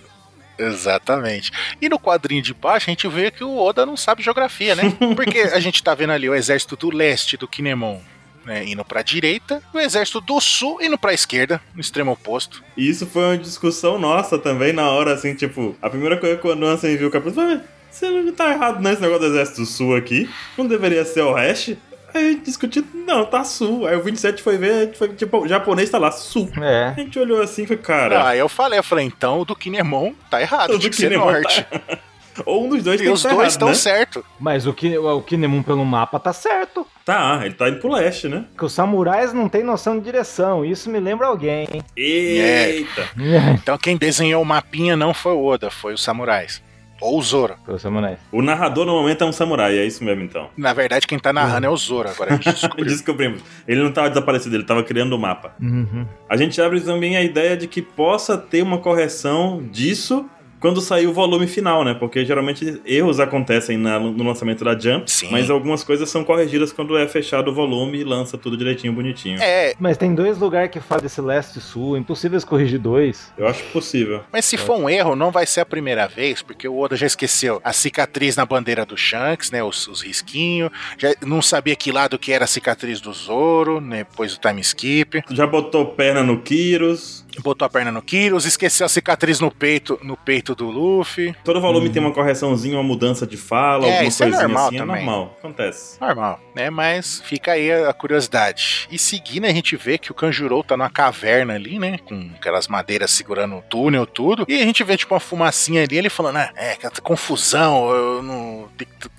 Exatamente. 0.57 1.51
E 1.81 1.89
no 1.89 1.99
quadrinho 1.99 2.41
de 2.41 2.53
baixo 2.53 2.89
a 2.89 2.91
gente 2.91 3.07
vê 3.07 3.31
que 3.31 3.43
o 3.43 3.57
Oda 3.57 3.85
não 3.85 3.97
sabe 3.97 4.21
geografia, 4.21 4.75
né? 4.75 4.83
Porque 5.15 5.39
a 5.39 5.59
gente 5.59 5.81
tá 5.81 5.95
vendo 5.95 6.11
ali 6.11 6.29
o 6.29 6.35
exército 6.35 6.75
do 6.75 6.89
leste 6.95 7.37
do 7.37 7.47
Kinemon 7.47 7.99
né, 8.45 8.63
indo 8.65 8.83
pra 8.83 9.01
direita, 9.01 9.61
e 9.73 9.77
o 9.77 9.79
exército 9.79 10.19
do 10.21 10.39
sul 10.41 10.79
indo 10.81 10.97
pra 10.97 11.13
esquerda, 11.13 11.61
no 11.73 11.81
extremo 11.81 12.11
oposto. 12.11 12.63
E 12.77 12.89
isso 12.89 13.05
foi 13.07 13.23
uma 13.23 13.37
discussão 13.37 13.97
nossa 13.99 14.37
também 14.37 14.73
na 14.73 14.89
hora, 14.89 15.13
assim, 15.13 15.33
tipo, 15.33 15.75
a 15.81 15.89
primeira 15.89 16.17
coisa 16.17 16.37
que 16.37 16.47
o 16.47 16.51
Ansem 16.65 16.95
viu 16.97 17.07
o 17.07 17.11
capítulo 17.11 17.47
foi, 17.47 17.59
você 17.91 18.09
não 18.09 18.31
tá 18.33 18.51
errado 18.51 18.81
nesse 18.81 19.01
negócio 19.01 19.21
do 19.21 19.27
exército 19.35 19.65
sul 19.65 19.95
aqui, 19.95 20.29
não 20.57 20.65
deveria 20.67 21.05
ser 21.05 21.21
o 21.21 21.33
oeste? 21.33 21.77
Aí 22.13 22.27
a 22.27 22.31
gente 22.33 22.43
discutiu, 22.45 22.85
não, 22.93 23.25
tá 23.25 23.43
sul. 23.43 23.87
Aí 23.87 23.95
o 23.95 24.03
27 24.03 24.43
foi 24.43 24.55
ver, 24.55 24.71
a 24.71 24.85
gente 24.85 24.97
foi, 24.99 25.09
tipo, 25.09 25.39
o 25.39 25.47
japonês 25.47 25.89
tá 25.89 25.97
lá, 25.97 26.11
sul. 26.11 26.47
É. 26.61 26.85
A 26.89 26.93
gente 26.93 27.17
olhou 27.17 27.41
assim 27.41 27.63
e 27.63 27.67
foi, 27.67 27.77
cara, 27.77 28.27
Aí 28.27 28.37
eu 28.37 28.47
falei, 28.47 28.77
eu 28.77 28.83
falei, 28.83 29.03
então 29.05 29.39
o 29.39 29.45
do 29.45 29.55
Kinemon 29.55 30.13
tá 30.29 30.39
errado, 30.39 30.69
o 30.69 30.73
do 30.73 30.79
tinha 30.79 30.89
que 30.91 30.95
ser 30.95 31.03
Kinemon 31.09 31.31
norte. 31.31 31.63
tá- 31.63 31.97
ou 32.45 32.65
um 32.65 32.69
dos 32.69 32.83
dois 32.83 32.99
E 32.99 33.03
tem 33.03 33.07
que 33.07 33.13
os 33.13 33.21
tá 33.21 33.29
dois 33.29 33.39
errado, 33.39 33.51
estão 33.51 33.67
né? 33.69 33.73
certo. 33.75 34.25
Mas 34.39 34.65
o, 34.65 34.73
Ki, 34.73 34.97
o 34.97 35.21
Kinemon 35.21 35.63
pelo 35.63 35.85
mapa 35.85 36.19
tá 36.19 36.33
certo. 36.33 36.85
Tá, 37.05 37.41
ele 37.43 37.53
tá 37.53 37.69
indo 37.69 37.79
pro 37.79 37.91
leste, 37.91 38.27
né? 38.27 38.45
Que 38.57 38.65
os 38.65 38.73
samurais 38.73 39.33
não 39.33 39.49
têm 39.49 39.63
noção 39.63 39.97
de 39.97 40.05
direção. 40.05 40.63
Isso 40.63 40.89
me 40.89 40.99
lembra 40.99 41.27
alguém. 41.27 41.67
Eita! 41.95 43.09
Então 43.53 43.77
quem 43.77 43.97
desenhou 43.97 44.41
o 44.41 44.45
mapinha 44.45 44.95
não 44.95 45.13
foi 45.13 45.33
o 45.33 45.43
Oda, 45.43 45.69
foi 45.69 45.93
os 45.93 46.03
samurais. 46.03 46.61
Ou 47.01 47.19
o 47.19 47.21
Zoro. 47.21 47.55
Os 47.67 47.81
samurais. 47.81 48.17
O 48.31 48.41
narrador 48.41 48.85
no 48.85 48.93
momento 48.93 49.25
é 49.25 49.27
um 49.27 49.33
samurai, 49.33 49.77
é 49.77 49.85
isso 49.85 50.01
mesmo 50.05 50.23
então. 50.23 50.49
Na 50.55 50.71
verdade, 50.71 51.05
quem 51.05 51.19
tá 51.19 51.33
narrando 51.33 51.65
é 51.65 51.69
o 51.69 51.75
Zoro, 51.75 52.07
agora 52.09 52.37
descobriu. 52.39 52.85
Descobrimos. 52.85 53.41
Ele 53.67 53.83
não 53.83 53.91
tava 53.91 54.07
desaparecido, 54.07 54.55
ele 54.55 54.63
tava 54.63 54.83
criando 54.83 55.11
o 55.11 55.19
mapa. 55.19 55.53
Uhum. 55.61 56.07
A 56.29 56.37
gente 56.37 56.61
abre 56.61 56.79
também 56.79 57.17
a 57.17 57.21
ideia 57.21 57.57
de 57.57 57.67
que 57.67 57.81
possa 57.81 58.37
ter 58.37 58.61
uma 58.61 58.77
correção 58.77 59.61
disso 59.69 60.25
quando 60.63 60.79
sair 60.79 61.07
o 61.07 61.11
volume 61.13 61.45
final, 61.45 61.83
né? 61.83 61.93
Porque 61.93 62.23
geralmente 62.23 62.81
erros 62.85 63.19
acontecem 63.19 63.75
na- 63.77 63.99
no 63.99 64.23
lançamento 64.23 64.63
da 64.63 64.79
Jump, 64.79 65.11
Sim. 65.11 65.27
mas 65.29 65.49
algumas 65.49 65.83
coisas 65.83 66.09
são 66.09 66.23
corrigidas 66.23 66.71
quando 66.71 66.97
é 66.97 67.05
fechado 67.05 67.51
o 67.51 67.53
volume 67.53 67.97
e 67.99 68.03
lança 68.05 68.37
tudo 68.37 68.55
direitinho, 68.55 68.93
bonitinho. 68.93 69.41
É, 69.41 69.73
Mas 69.77 69.97
tem 69.97 70.15
dois 70.15 70.37
lugares 70.37 70.71
que 70.71 70.79
falam 70.79 71.03
desse 71.03 71.19
leste 71.19 71.57
e 71.59 71.61
sul. 71.61 71.97
Impossível 71.97 72.35
eles 72.35 72.45
corrigir 72.45 72.79
dois. 72.79 73.29
Eu 73.37 73.45
acho 73.45 73.61
possível. 73.73 74.21
Mas 74.31 74.45
se 74.45 74.55
for 74.55 74.77
um 74.79 74.89
erro, 74.89 75.17
não 75.17 75.31
vai 75.31 75.45
ser 75.45 75.59
a 75.59 75.65
primeira 75.65 76.07
vez, 76.07 76.41
porque 76.41 76.65
o 76.65 76.79
Oda 76.79 76.95
já 76.95 77.07
esqueceu 77.07 77.59
a 77.61 77.73
cicatriz 77.73 78.37
na 78.37 78.45
bandeira 78.45 78.85
do 78.85 78.95
Shanks, 78.95 79.51
né? 79.51 79.61
Os, 79.61 79.85
os 79.89 80.01
risquinhos. 80.01 80.71
Já 80.97 81.13
não 81.25 81.41
sabia 81.41 81.75
que 81.75 81.91
lado 81.91 82.17
que 82.17 82.31
era 82.31 82.45
a 82.45 82.47
cicatriz 82.47 83.01
do 83.01 83.11
Zoro, 83.11 83.81
né? 83.81 84.05
Depois 84.09 84.33
do 84.33 84.39
time 84.39 84.61
skip. 84.61 85.21
Já 85.31 85.45
botou 85.45 85.87
perna 85.87 86.23
no 86.23 86.39
Kyrus. 86.41 87.22
Botou 87.39 87.65
a 87.65 87.69
perna 87.69 87.91
no 87.91 88.01
Kyros, 88.01 88.45
esqueceu 88.45 88.85
a 88.85 88.89
cicatriz 88.89 89.39
no 89.39 89.51
peito, 89.51 89.99
no 90.03 90.15
peito 90.15 90.55
do 90.55 90.69
Luffy. 90.69 91.35
Todo 91.43 91.59
volume 91.61 91.89
tem 91.89 92.01
uma 92.01 92.11
correçãozinha, 92.11 92.77
uma 92.77 92.83
mudança 92.83 93.25
de 93.25 93.37
fala, 93.37 93.85
É, 93.85 93.89
alguma 93.91 94.07
isso 94.07 94.23
é 94.23 94.27
coisinha 94.27 94.47
normal 94.47 94.67
assim. 94.67 94.77
também. 94.77 94.95
É 94.95 95.05
normal, 95.05 95.37
acontece. 95.39 95.99
Normal, 95.99 96.39
né? 96.55 96.69
Mas 96.69 97.21
fica 97.25 97.53
aí 97.53 97.71
a 97.71 97.93
curiosidade. 97.93 98.87
E 98.91 98.97
seguindo, 98.97 99.45
a 99.45 99.51
gente 99.51 99.75
vê 99.75 99.97
que 99.97 100.11
o 100.11 100.15
Kanjuro 100.15 100.63
tá 100.63 100.77
numa 100.77 100.89
caverna 100.89 101.55
ali, 101.55 101.79
né? 101.79 101.97
Com 102.05 102.31
aquelas 102.35 102.67
madeiras 102.67 103.11
segurando 103.11 103.57
o 103.57 103.61
túnel, 103.61 104.05
tudo. 104.05 104.45
E 104.47 104.61
a 104.61 104.65
gente 104.65 104.83
vê, 104.83 104.95
tipo, 104.97 105.13
uma 105.13 105.19
fumacinha 105.19 105.83
ali, 105.83 105.97
ele 105.97 106.09
falando, 106.09 106.37
ah, 106.37 106.51
é, 106.55 106.75
que 106.75 107.01
confusão, 107.01 107.91
eu 107.91 108.23
não, 108.23 108.69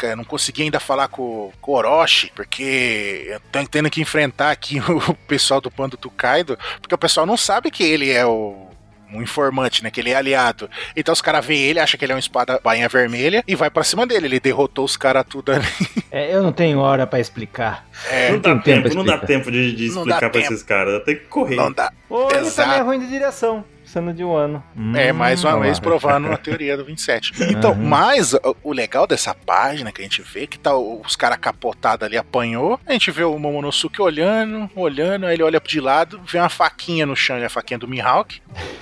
eu 0.03 0.17
não 0.17 0.25
consegui 0.25 0.63
ainda 0.63 0.81
falar 0.81 1.09
com, 1.09 1.53
com 1.61 1.73
o 1.73 1.75
Orochi, 1.75 2.33
porque 2.35 3.27
eu 3.29 3.41
tô 3.53 3.67
tendo 3.69 3.91
que 3.91 4.01
enfrentar 4.01 4.51
aqui 4.51 4.81
o 5.09 5.15
pessoal 5.27 5.61
do 5.61 5.71
bando 5.71 5.97
do 5.97 6.11
Kaido, 6.11 6.59
porque 6.81 6.95
o 6.95 6.99
pessoal 6.99 7.27
não 7.27 7.37
sabe 7.37 7.71
que 7.71 7.83
ele 7.83 8.04
é 8.11 8.25
o 8.27 8.65
um 9.13 9.23
informante, 9.23 9.83
né? 9.83 9.91
Que 9.91 10.01
ele 10.01 10.11
é 10.11 10.17
aliado. 10.17 10.69
Então 10.97 11.13
os 11.13 11.23
caras 11.23 11.45
veem 11.45 11.63
ele, 11.63 11.79
acham 11.79 11.99
que 11.99 12.05
ele 12.05 12.13
é 12.13 12.17
um 12.17 12.19
espada 12.19 12.61
bainha 12.63 12.89
vermelha 12.89 13.45
e 13.47 13.55
vai 13.55 13.71
pra 13.71 13.85
cima 13.85 14.07
dele. 14.07 14.27
Ele 14.27 14.41
derrotou 14.41 14.85
os 14.85 14.97
caras 14.97 15.25
tudo 15.29 15.53
ali. 15.53 15.65
É, 16.15 16.33
eu 16.33 16.45
não 16.45 16.53
tenho 16.53 16.79
hora 16.79 17.09
pra 17.09 17.19
explicar. 17.19 17.89
É, 18.09 18.31
não 18.31 18.39
dá 18.39 18.51
tem 18.51 18.61
tempo 18.61 18.83
tempo, 18.85 18.95
não 18.95 19.05
dá 19.05 19.19
tempo 19.19 19.51
de, 19.51 19.75
de 19.75 19.87
explicar 19.87 20.31
tempo. 20.31 20.39
esses 20.39 20.63
caras. 20.63 21.03
Tem 21.03 21.17
que 21.17 21.25
correr. 21.25 21.57
não 21.57 21.73
dá. 21.73 21.93
Ou 22.09 22.31
ele 22.31 22.47
Exato. 22.47 22.69
também 22.69 22.79
é 22.79 22.83
ruim 22.83 23.01
de 23.01 23.09
direção. 23.09 23.65
Sendo 23.95 24.13
de 24.13 24.25
um 24.25 24.35
ano. 24.35 24.63
É, 24.97 25.13
Hum, 25.13 25.17
mais 25.17 25.45
uma 25.45 25.59
vez 25.61 25.79
provando 25.79 26.27
a 26.33 26.37
teoria 26.39 26.77
do 26.77 26.85
27. 26.85 27.33
Então, 27.51 27.71
Aham. 27.71 27.81
mas 27.83 28.35
o- 28.63 28.73
legal 28.73 29.07
dessa 29.07 29.33
página 29.33 29.93
que 29.93 30.01
a 30.01 30.05
gente 30.05 30.21
vê, 30.21 30.47
que 30.49 30.59
tá 30.59 30.77
os 30.77 31.15
caras 31.15 31.39
capotados 31.39 32.05
ali, 32.05 32.17
apanhou, 32.19 32.79
a 32.87 32.93
gente 32.93 33.11
vê 33.13 33.23
o 33.23 33.39
Momonosuke 33.39 34.03
olhando, 34.03 34.69
olhando, 34.75 35.27
aí 35.27 35.35
ele 35.35 35.43
olha 35.45 35.61
de 35.65 35.81
lado, 35.81 36.21
vê 36.27 36.39
uma 36.39 36.49
faquinha 36.49 37.07
no 37.07 37.15
chão, 37.15 37.37
é 37.37 37.45
a 37.45 37.49
faquinha 37.51 37.79
do 37.79 37.87
Mihawk. 37.89 38.41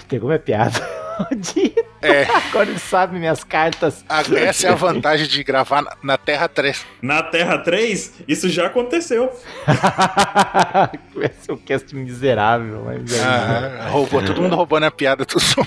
Pegou 0.08 0.28
minha 0.28 0.38
piada. 0.40 0.80
Dito. 1.36 1.91
É, 2.02 2.24
Agora 2.50 2.68
ele 2.68 2.78
sabe 2.78 3.18
minhas 3.18 3.44
cartas. 3.44 4.04
a- 4.08 4.22
essa 4.36 4.66
é 4.66 4.70
a 4.70 4.74
vantagem 4.74 5.26
de 5.26 5.42
gravar 5.44 5.84
na, 6.02 6.18
Terra 6.18 6.48
3. 6.48 6.84
Na 7.00 7.22
Terra 7.22 7.58
3, 7.58 8.22
isso 8.28 8.48
já 8.48 8.66
aconteceu. 8.66 9.30
Esse 11.22 11.50
é 11.50 11.52
um 11.54 11.56
cast 11.56 11.94
miserável, 11.94 12.82
mas 12.84 13.12
é. 13.12 13.22
Ah, 13.24 13.88
roubou, 13.90 14.22
todo 14.22 14.40
mundo 14.42 14.56
roubando 14.56 14.84
a 14.84 14.90
piada 14.90 15.24
do 15.24 15.38
som. 15.38 15.62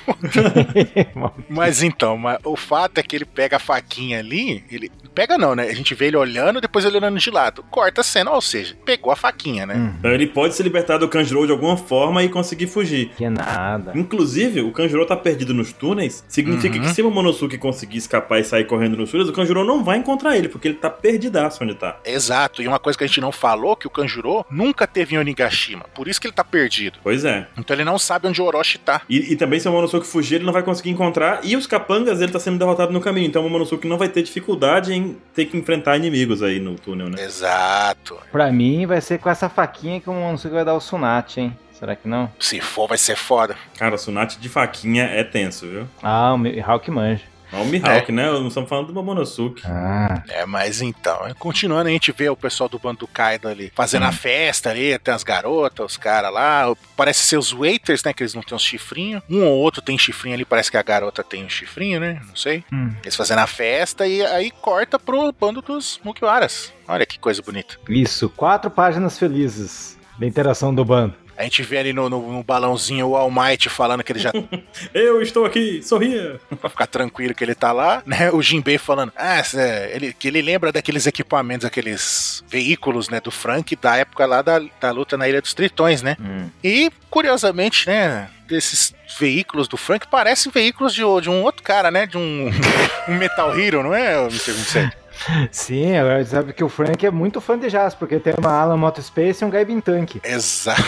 Mas 1.49 1.81
então, 1.83 2.17
mas 2.17 2.39
o 2.43 2.55
fato 2.55 2.97
é 2.97 3.03
que 3.03 3.15
ele 3.15 3.25
pega 3.25 3.57
a 3.57 3.59
faquinha 3.59 4.19
ali, 4.19 4.63
ele 4.71 4.91
pega 5.13 5.37
não, 5.37 5.55
né? 5.55 5.63
A 5.69 5.73
gente 5.73 5.93
vê 5.95 6.07
ele 6.07 6.17
olhando, 6.17 6.59
depois 6.59 6.83
ele 6.83 6.97
olhando 6.97 7.17
de 7.19 7.29
lado. 7.31 7.63
Corta 7.69 8.01
a 8.01 8.03
cena, 8.03 8.31
ou 8.31 8.41
seja, 8.41 8.75
pegou 8.85 9.11
a 9.11 9.15
faquinha, 9.15 9.65
né? 9.65 9.75
Hum, 9.75 9.93
Então 9.99 10.11
ele 10.11 10.27
pode 10.27 10.55
se 10.55 10.63
libertar 10.63 10.97
do 10.97 11.07
Kanjuro 11.07 11.45
de 11.45 11.51
alguma 11.51 11.77
forma 11.77 12.23
e 12.23 12.29
conseguir 12.29 12.67
fugir. 12.67 13.09
que 13.15 13.29
nada. 13.29 13.91
Inclusive, 13.95 14.61
o 14.61 14.71
Kanjuro 14.71 15.05
tá 15.05 15.15
perdido 15.15 15.53
nos 15.53 15.71
túneis. 15.71 16.24
Significa 16.27 16.75
Uhum. 16.77 16.81
que 16.83 16.89
se 16.89 17.01
o 17.01 17.05
Momonosuke 17.05 17.57
conseguir 17.57 17.97
escapar 17.97 18.39
e 18.39 18.43
sair 18.43 18.65
correndo 18.65 18.97
nos 18.97 19.11
túneis, 19.11 19.29
o 19.29 19.33
Kanjuro 19.33 19.63
não 19.63 19.83
vai 19.83 19.97
encontrar 19.97 20.35
ele, 20.37 20.49
porque 20.49 20.67
ele 20.67 20.75
tá 20.75 20.89
perdidaço 20.89 21.63
onde 21.63 21.75
tá. 21.75 21.97
Exato, 22.05 22.61
e 22.61 22.67
uma 22.67 22.79
coisa 22.79 22.97
que 22.97 23.03
a 23.03 23.07
gente 23.07 23.21
não 23.21 23.31
falou, 23.31 23.75
que 23.75 23.87
o 23.87 23.89
Kanjuro 23.89 24.45
nunca 24.49 24.85
teve 24.87 25.15
em 25.15 25.17
Onigashima, 25.17 25.85
por 25.93 26.07
isso 26.07 26.19
que 26.19 26.27
ele 26.27 26.33
tá 26.33 26.43
perdido. 26.43 26.99
Pois 27.03 27.23
é. 27.25 27.47
Então 27.57 27.75
ele 27.75 27.83
não 27.83 27.97
sabe 27.99 28.27
onde 28.27 28.41
o 28.41 28.45
Orochi 28.45 28.77
tá. 28.77 29.01
E, 29.09 29.33
e 29.33 29.35
também 29.35 29.59
se 29.59 29.67
o 29.67 29.71
Momonosuke 29.71 30.05
fugir, 30.07 30.35
ele 30.35 30.45
não 30.45 30.53
vai 30.53 30.63
conseguir 30.63 30.89
encontrar. 30.89 31.39
E 31.43 31.55
os 31.55 31.67
capangas, 31.67 32.21
ele 32.21 32.31
tá 32.31 32.39
sendo 32.39 32.57
derrotado 32.57 32.91
no 32.91 32.99
caminho. 33.01 33.27
Então 33.27 33.41
o 33.41 33.45
Momonosuke 33.45 33.87
não 33.87 33.97
vai 33.97 34.09
ter 34.09 34.21
dificuldade 34.23 34.93
em 34.93 35.17
ter 35.33 35.45
que 35.45 35.57
enfrentar 35.57 35.97
inimigos 35.97 36.41
aí 36.43 36.59
no 36.59 36.75
túnel, 36.75 37.09
né? 37.09 37.23
Exato. 37.23 38.17
Pra 38.31 38.51
mim, 38.51 38.85
vai 38.85 39.01
ser 39.01 39.19
com 39.19 39.29
essa 39.29 39.47
faquinha 39.49 39.99
que 40.01 40.09
o 40.09 40.13
Momonosuke 40.13 40.53
vai 40.53 40.65
dar 40.65 40.73
o 40.73 40.79
Sunat, 40.81 41.39
hein? 41.39 41.57
Será 41.79 41.95
que 41.95 42.07
não? 42.07 42.31
Se 42.39 42.59
for, 42.61 42.87
vai 42.87 42.97
ser 42.97 43.15
foda. 43.15 43.55
Cara, 43.77 43.95
o 43.95 43.97
Tsunade 43.97 44.37
de 44.37 44.49
faquinha 44.49 45.03
é 45.03 45.23
tenso, 45.23 45.67
viu? 45.67 45.87
Ah, 46.01 46.33
o 46.33 46.37
Mihawk 46.37 46.89
manja. 46.89 47.21
Olha 47.53 47.61
o 47.61 47.65
Mihawk, 47.67 48.11
né? 48.11 48.25
Não 48.31 48.47
estamos 48.47 48.67
falando 48.67 48.87
do 48.87 48.93
Momonosuke. 48.93 49.61
Ah, 49.65 50.23
É, 50.29 50.45
mas 50.45 50.81
então, 50.81 51.19
continuando, 51.37 51.87
a 51.87 51.91
gente 51.91 52.11
vê 52.11 52.27
o 52.27 52.35
pessoal 52.35 52.67
do 52.67 52.79
bando 52.79 52.99
do 52.99 53.07
Kaido 53.07 53.47
ali 53.47 53.71
fazendo 53.75 54.03
a 54.03 54.11
festa 54.11 54.71
ali, 54.71 54.97
tem 54.99 55.13
as 55.13 55.23
garotas, 55.23 55.85
os 55.91 55.97
caras 55.97 56.33
lá. 56.33 56.73
Parece 56.97 57.23
ser 57.23 57.37
os 57.37 57.51
waiters, 57.51 58.03
né? 58.03 58.13
Que 58.13 58.23
eles 58.23 58.33
não 58.33 58.41
têm 58.41 58.55
os 58.55 58.63
chifrinhos. 58.63 59.21
Um 59.29 59.43
ou 59.45 59.57
outro 59.59 59.81
tem 59.81 59.97
chifrinho 59.97 60.33
ali, 60.35 60.43
parece 60.43 60.71
que 60.71 60.77
a 60.77 60.81
garota 60.83 61.23
tem 61.23 61.45
um 61.45 61.49
chifrinho, 61.49 61.99
né? 61.99 62.19
Não 62.27 62.35
sei. 62.35 62.63
hum. 62.73 62.91
Eles 63.03 63.15
fazendo 63.15 63.39
a 63.39 63.47
festa 63.47 64.07
e 64.07 64.25
aí 64.25 64.49
corta 64.49 64.97
pro 64.97 65.31
bando 65.31 65.61
dos 65.61 65.99
Mugiwaras. 66.03 66.73
Olha 66.87 67.05
que 67.05 67.19
coisa 67.19 67.41
bonita. 67.41 67.77
Isso, 67.87 68.27
quatro 68.29 68.71
páginas 68.71 69.19
felizes 69.19 69.97
da 70.17 70.25
interação 70.25 70.73
do 70.73 70.83
bando. 70.83 71.13
A 71.37 71.43
gente 71.43 71.61
vê 71.63 71.77
ali 71.79 71.93
no, 71.93 72.09
no- 72.09 72.31
no 72.31 72.43
balãozinho 72.43 73.07
o 73.07 73.15
All 73.15 73.29
Might 73.31 73.69
falando 73.69 74.03
que 74.03 74.11
ele 74.11 74.19
já 74.19 74.31
Eu 74.93 75.21
estou 75.21 75.45
aqui, 75.45 75.81
sorria! 75.83 76.39
pra 76.59 76.69
ficar 76.69 76.87
tranquilo 76.87 77.33
que 77.35 77.43
ele 77.43 77.55
tá 77.55 77.71
lá, 77.71 78.01
né? 78.05 78.31
O 78.31 78.41
Jinbei 78.41 78.77
falando, 78.77 79.11
ah, 79.15 79.43
cê- 79.43 79.91
ele, 79.93 80.13
que 80.13 80.27
ele 80.27 80.41
lembra 80.41 80.71
daqueles 80.71 81.05
equipamentos, 81.07 81.65
aqueles 81.65 82.43
veículos, 82.47 83.09
né, 83.09 83.19
do 83.19 83.31
Frank 83.31 83.75
da 83.75 83.97
época 83.97 84.25
lá 84.25 84.41
da, 84.41 84.61
da 84.79 84.91
luta 84.91 85.17
na 85.17 85.27
Ilha 85.27 85.41
dos 85.41 85.53
Tritões, 85.53 86.01
né? 86.01 86.15
Hum. 86.19 86.49
E, 86.63 86.89
curiosamente, 87.09 87.87
né, 87.87 88.29
desses 88.47 88.93
veículos 89.19 89.67
do 89.67 89.75
Frank 89.77 90.07
parecem 90.07 90.51
veículos 90.51 90.93
de, 90.93 91.01
de 91.21 91.29
um 91.29 91.41
outro 91.43 91.63
cara, 91.63 91.89
né? 91.91 92.05
De 92.05 92.17
um, 92.17 92.49
um 93.09 93.15
Metal 93.15 93.57
Hero, 93.59 93.83
não 93.83 93.93
é, 93.93 94.15
Mr. 94.27 94.51
27? 94.51 94.97
Sim, 95.51 95.95
agora 95.97 96.23
sabe 96.25 96.53
que 96.53 96.63
o 96.63 96.69
Frank 96.69 97.03
é 97.05 97.11
muito 97.11 97.39
fã 97.41 97.57
de 97.57 97.69
jazz, 97.69 97.95
porque 97.95 98.19
tem 98.19 98.33
uma 98.37 98.51
Alan 98.51 98.77
Motospace 98.77 99.43
e 99.43 99.47
um 99.47 99.49
Gaibin 99.49 99.79
Tank. 99.79 100.17
Exatamente. 100.23 100.85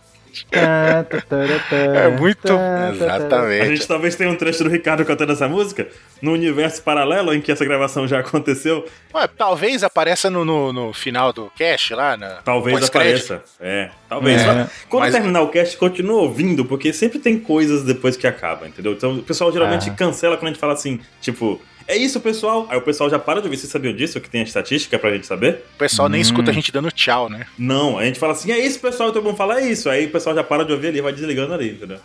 é 0.52 2.08
muito. 2.08 2.52
A 2.52 2.90
Exatamente. 2.94 3.66
gente 3.66 3.88
talvez 3.88 4.14
tenha 4.16 4.30
um 4.30 4.36
trecho 4.36 4.62
do 4.62 4.70
Ricardo 4.70 5.04
cantando 5.04 5.32
essa 5.32 5.48
música 5.48 5.88
no 6.22 6.32
universo 6.32 6.82
paralelo 6.82 7.34
em 7.34 7.40
que 7.40 7.50
essa 7.50 7.64
gravação 7.64 8.06
já 8.06 8.20
aconteceu. 8.20 8.86
Ué, 9.14 9.26
talvez 9.26 9.82
apareça 9.82 10.30
no, 10.30 10.44
no, 10.44 10.72
no 10.72 10.92
final 10.92 11.32
do 11.32 11.50
cast 11.56 11.94
lá, 11.94 12.16
na 12.16 12.36
Talvez 12.42 12.84
apareça. 12.84 13.42
É, 13.60 13.90
talvez. 14.08 14.40
É. 14.40 14.68
Quando 14.88 15.02
Mas- 15.04 15.14
terminar 15.14 15.42
o 15.42 15.48
cast, 15.48 15.76
continua 15.76 16.22
ouvindo, 16.22 16.64
porque 16.64 16.92
sempre 16.92 17.18
tem 17.18 17.38
coisas 17.38 17.82
depois 17.84 18.16
que 18.16 18.26
acaba, 18.26 18.68
entendeu? 18.68 18.92
Então 18.92 19.14
o 19.16 19.22
pessoal 19.22 19.52
geralmente 19.52 19.90
Ah. 19.90 19.94
cancela 19.94 20.36
quando 20.36 20.48
a 20.48 20.52
gente 20.52 20.60
fala 20.60 20.74
assim, 20.74 21.00
tipo, 21.20 21.60
é 21.88 21.96
isso, 21.96 22.20
pessoal. 22.20 22.66
Aí 22.70 22.78
o 22.78 22.82
pessoal 22.82 23.08
já 23.10 23.18
para 23.18 23.40
de 23.40 23.46
ouvir. 23.46 23.56
Vocês 23.56 23.72
sabiam 23.72 23.94
disso? 23.94 24.20
Que 24.20 24.28
tem 24.30 24.42
a 24.42 24.44
estatística 24.44 24.98
pra 24.98 25.10
gente 25.12 25.26
saber? 25.26 25.64
O 25.74 25.78
pessoal 25.78 26.08
nem 26.08 26.20
Hum. 26.20 26.22
escuta 26.22 26.50
a 26.50 26.54
gente 26.54 26.70
dando 26.70 26.90
tchau, 26.92 27.28
né? 27.28 27.46
Não, 27.58 27.98
a 27.98 28.04
gente 28.04 28.18
fala 28.18 28.32
assim, 28.32 28.52
é 28.52 28.58
isso, 28.58 28.78
pessoal, 28.80 29.08
então 29.10 29.22
vamos 29.22 29.38
falar 29.38 29.60
isso. 29.62 29.88
Aí 29.90 30.06
o 30.06 30.10
pessoal 30.10 30.34
já 30.36 30.44
para 30.44 30.64
de 30.64 30.72
ouvir 30.72 30.88
ali 30.88 30.98
e 30.98 31.02
vai 31.02 31.12
desligando 31.12 31.54
ali, 31.54 31.70
entendeu? 31.70 31.98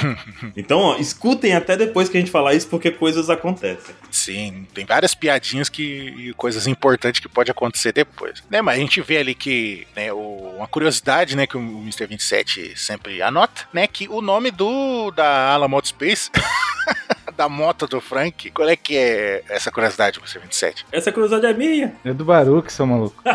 então, 0.56 0.78
ó, 0.80 0.96
escutem 0.98 1.54
até 1.54 1.76
depois 1.76 2.08
que 2.08 2.16
a 2.16 2.20
gente 2.20 2.30
falar 2.32 2.54
isso, 2.54 2.66
porque 2.68 2.90
coisas 2.90 3.28
acontecem. 3.30 3.94
Sim, 4.10 4.66
tem 4.74 4.84
várias 4.84 5.14
piadinhas 5.14 5.68
que, 5.68 5.82
e 5.82 6.32
coisas 6.34 6.66
importantes 6.66 7.20
que 7.20 7.28
pode 7.28 7.50
acontecer 7.50 7.92
depois. 7.92 8.42
Né, 8.50 8.62
mas 8.62 8.76
a 8.76 8.80
gente 8.80 9.00
vê 9.00 9.18
ali 9.18 9.34
que, 9.34 9.86
né, 9.94 10.12
o- 10.12 10.54
uma 10.56 10.66
curiosidade, 10.66 11.36
né, 11.36 11.46
que 11.46 11.56
o 11.56 11.60
Mr. 11.60 12.06
27 12.06 12.72
sempre 12.78 13.20
anota, 13.22 13.62
né, 13.72 13.86
que 13.86 14.08
o 14.08 14.20
nome 14.22 14.50
do 14.50 15.10
da 15.10 15.50
Ala 15.52 15.66
Space, 15.84 16.30
da 17.36 17.48
moto 17.48 17.86
do 17.86 18.00
Frank, 18.00 18.50
qual 18.50 18.68
é 18.68 18.76
que 18.76 18.96
é 18.96 19.42
essa 19.48 19.70
curiosidade, 19.70 20.18
Mr. 20.18 20.38
27? 20.40 20.86
Essa 20.90 21.12
curiosidade 21.12 21.46
é 21.46 21.52
minha. 21.56 21.94
É 22.04 22.12
do 22.12 22.24
Baruch, 22.24 22.72
seu 22.72 22.86
maluco. 22.86 23.22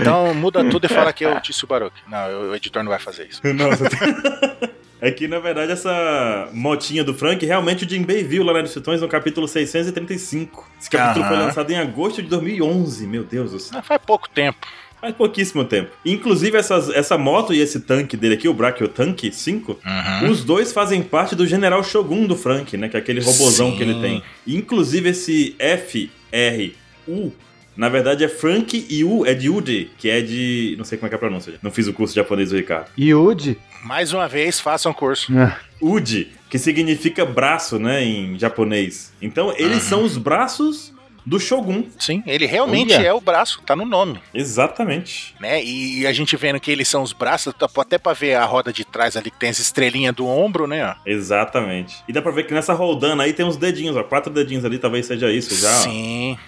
Então 0.00 0.32
muda 0.34 0.64
tudo 0.68 0.86
e 0.86 0.88
fala 0.88 1.12
que 1.12 1.24
é 1.24 1.32
o 1.32 1.40
Tício 1.40 1.66
Baruch. 1.66 1.94
Não, 2.06 2.50
o 2.50 2.54
editor 2.54 2.82
não 2.82 2.90
vai 2.90 2.98
fazer 2.98 3.26
isso. 3.26 3.40
Nossa, 3.54 3.84
É 5.00 5.12
que, 5.12 5.28
na 5.28 5.38
verdade, 5.38 5.70
essa 5.70 6.48
motinha 6.52 7.04
do 7.04 7.14
Frank, 7.14 7.44
realmente 7.46 7.84
o 7.84 7.88
Jinbei 7.88 8.24
viu 8.24 8.42
lá 8.42 8.52
na 8.52 8.64
Titões 8.64 9.00
no 9.00 9.06
capítulo 9.06 9.46
635. 9.46 10.68
Esse 10.80 10.90
capítulo 10.90 11.24
Aham. 11.24 11.34
foi 11.36 11.44
lançado 11.44 11.70
em 11.70 11.78
agosto 11.78 12.20
de 12.20 12.28
2011, 12.28 13.06
meu 13.06 13.22
Deus 13.22 13.52
do 13.52 13.60
céu. 13.60 13.78
Ah, 13.78 13.82
faz 13.82 14.00
pouco 14.04 14.28
tempo. 14.28 14.66
Faz 15.00 15.14
pouquíssimo 15.14 15.64
tempo. 15.64 15.90
Inclusive, 16.04 16.56
essas, 16.56 16.88
essa 16.90 17.16
moto 17.16 17.54
e 17.54 17.60
esse 17.60 17.80
tanque 17.80 18.16
dele 18.16 18.34
aqui, 18.34 18.48
o 18.48 18.54
Brachio 18.54 18.88
Tank 18.88 19.20
5, 19.32 19.78
Uhum. 20.22 20.30
os 20.30 20.42
dois 20.44 20.72
fazem 20.72 21.02
parte 21.02 21.34
do 21.36 21.46
General 21.46 21.82
Shogun 21.84 22.26
do 22.26 22.34
Frank, 22.36 22.76
né? 22.76 22.88
Que 22.88 22.96
é 22.96 23.00
aquele 23.00 23.20
robozão 23.20 23.70
Sim. 23.70 23.76
que 23.76 23.82
ele 23.82 24.00
tem. 24.00 24.22
Inclusive, 24.46 25.10
esse 25.10 25.54
F-R-U, 25.58 27.32
na 27.76 27.88
verdade, 27.88 28.24
é 28.24 28.28
Frank 28.28 28.86
e 28.90 29.04
U 29.04 29.24
é 29.24 29.34
de 29.34 29.48
Ude, 29.48 29.88
que 29.98 30.10
é 30.10 30.20
de... 30.20 30.74
Não 30.76 30.84
sei 30.84 30.98
como 30.98 31.06
é 31.06 31.08
que 31.10 31.14
é 31.14 31.16
a 31.16 31.20
pronúncia. 31.20 31.54
Não 31.62 31.70
fiz 31.70 31.86
o 31.86 31.92
curso 31.92 32.12
japonês 32.14 32.50
do 32.50 32.56
Ricardo. 32.56 32.88
Yuji. 32.98 33.56
Mais 33.84 34.12
uma 34.12 34.26
vez, 34.26 34.58
façam 34.58 34.92
curso. 34.92 35.32
Uji, 35.80 36.32
que 36.50 36.58
significa 36.58 37.24
braço, 37.24 37.78
né, 37.78 38.02
em 38.04 38.36
japonês. 38.36 39.12
Então, 39.22 39.54
eles 39.56 39.84
Uhum. 39.84 39.88
são 39.88 40.04
os 40.04 40.16
braços 40.18 40.92
do 41.28 41.38
Shogun. 41.38 41.84
Sim, 41.98 42.22
ele 42.26 42.46
realmente 42.46 42.94
Olha. 42.94 43.06
é 43.06 43.12
o 43.12 43.20
braço, 43.20 43.60
tá 43.64 43.76
no 43.76 43.84
nome. 43.84 44.20
Exatamente. 44.32 45.34
né? 45.38 45.62
E 45.62 46.06
a 46.06 46.12
gente 46.12 46.36
vendo 46.36 46.58
que 46.58 46.70
eles 46.70 46.88
são 46.88 47.02
os 47.02 47.12
braços, 47.12 47.54
até 47.78 47.98
pra 47.98 48.12
ver 48.12 48.34
a 48.34 48.44
roda 48.44 48.72
de 48.72 48.84
trás 48.84 49.16
ali 49.16 49.30
que 49.30 49.38
tem 49.38 49.50
as 49.50 49.58
estrelinhas 49.58 50.14
do 50.14 50.26
ombro, 50.26 50.66
né? 50.66 50.96
Exatamente. 51.04 51.96
E 52.08 52.12
dá 52.12 52.22
pra 52.22 52.32
ver 52.32 52.44
que 52.44 52.54
nessa 52.54 52.72
roldana 52.72 53.22
aí 53.24 53.32
tem 53.32 53.44
uns 53.44 53.56
dedinhos, 53.56 53.96
ó. 53.96 54.02
Quatro 54.02 54.32
dedinhos 54.32 54.64
ali, 54.64 54.78
talvez 54.78 55.06
seja 55.06 55.30
isso 55.30 55.54
já. 55.54 55.72
Sim. 55.72 56.38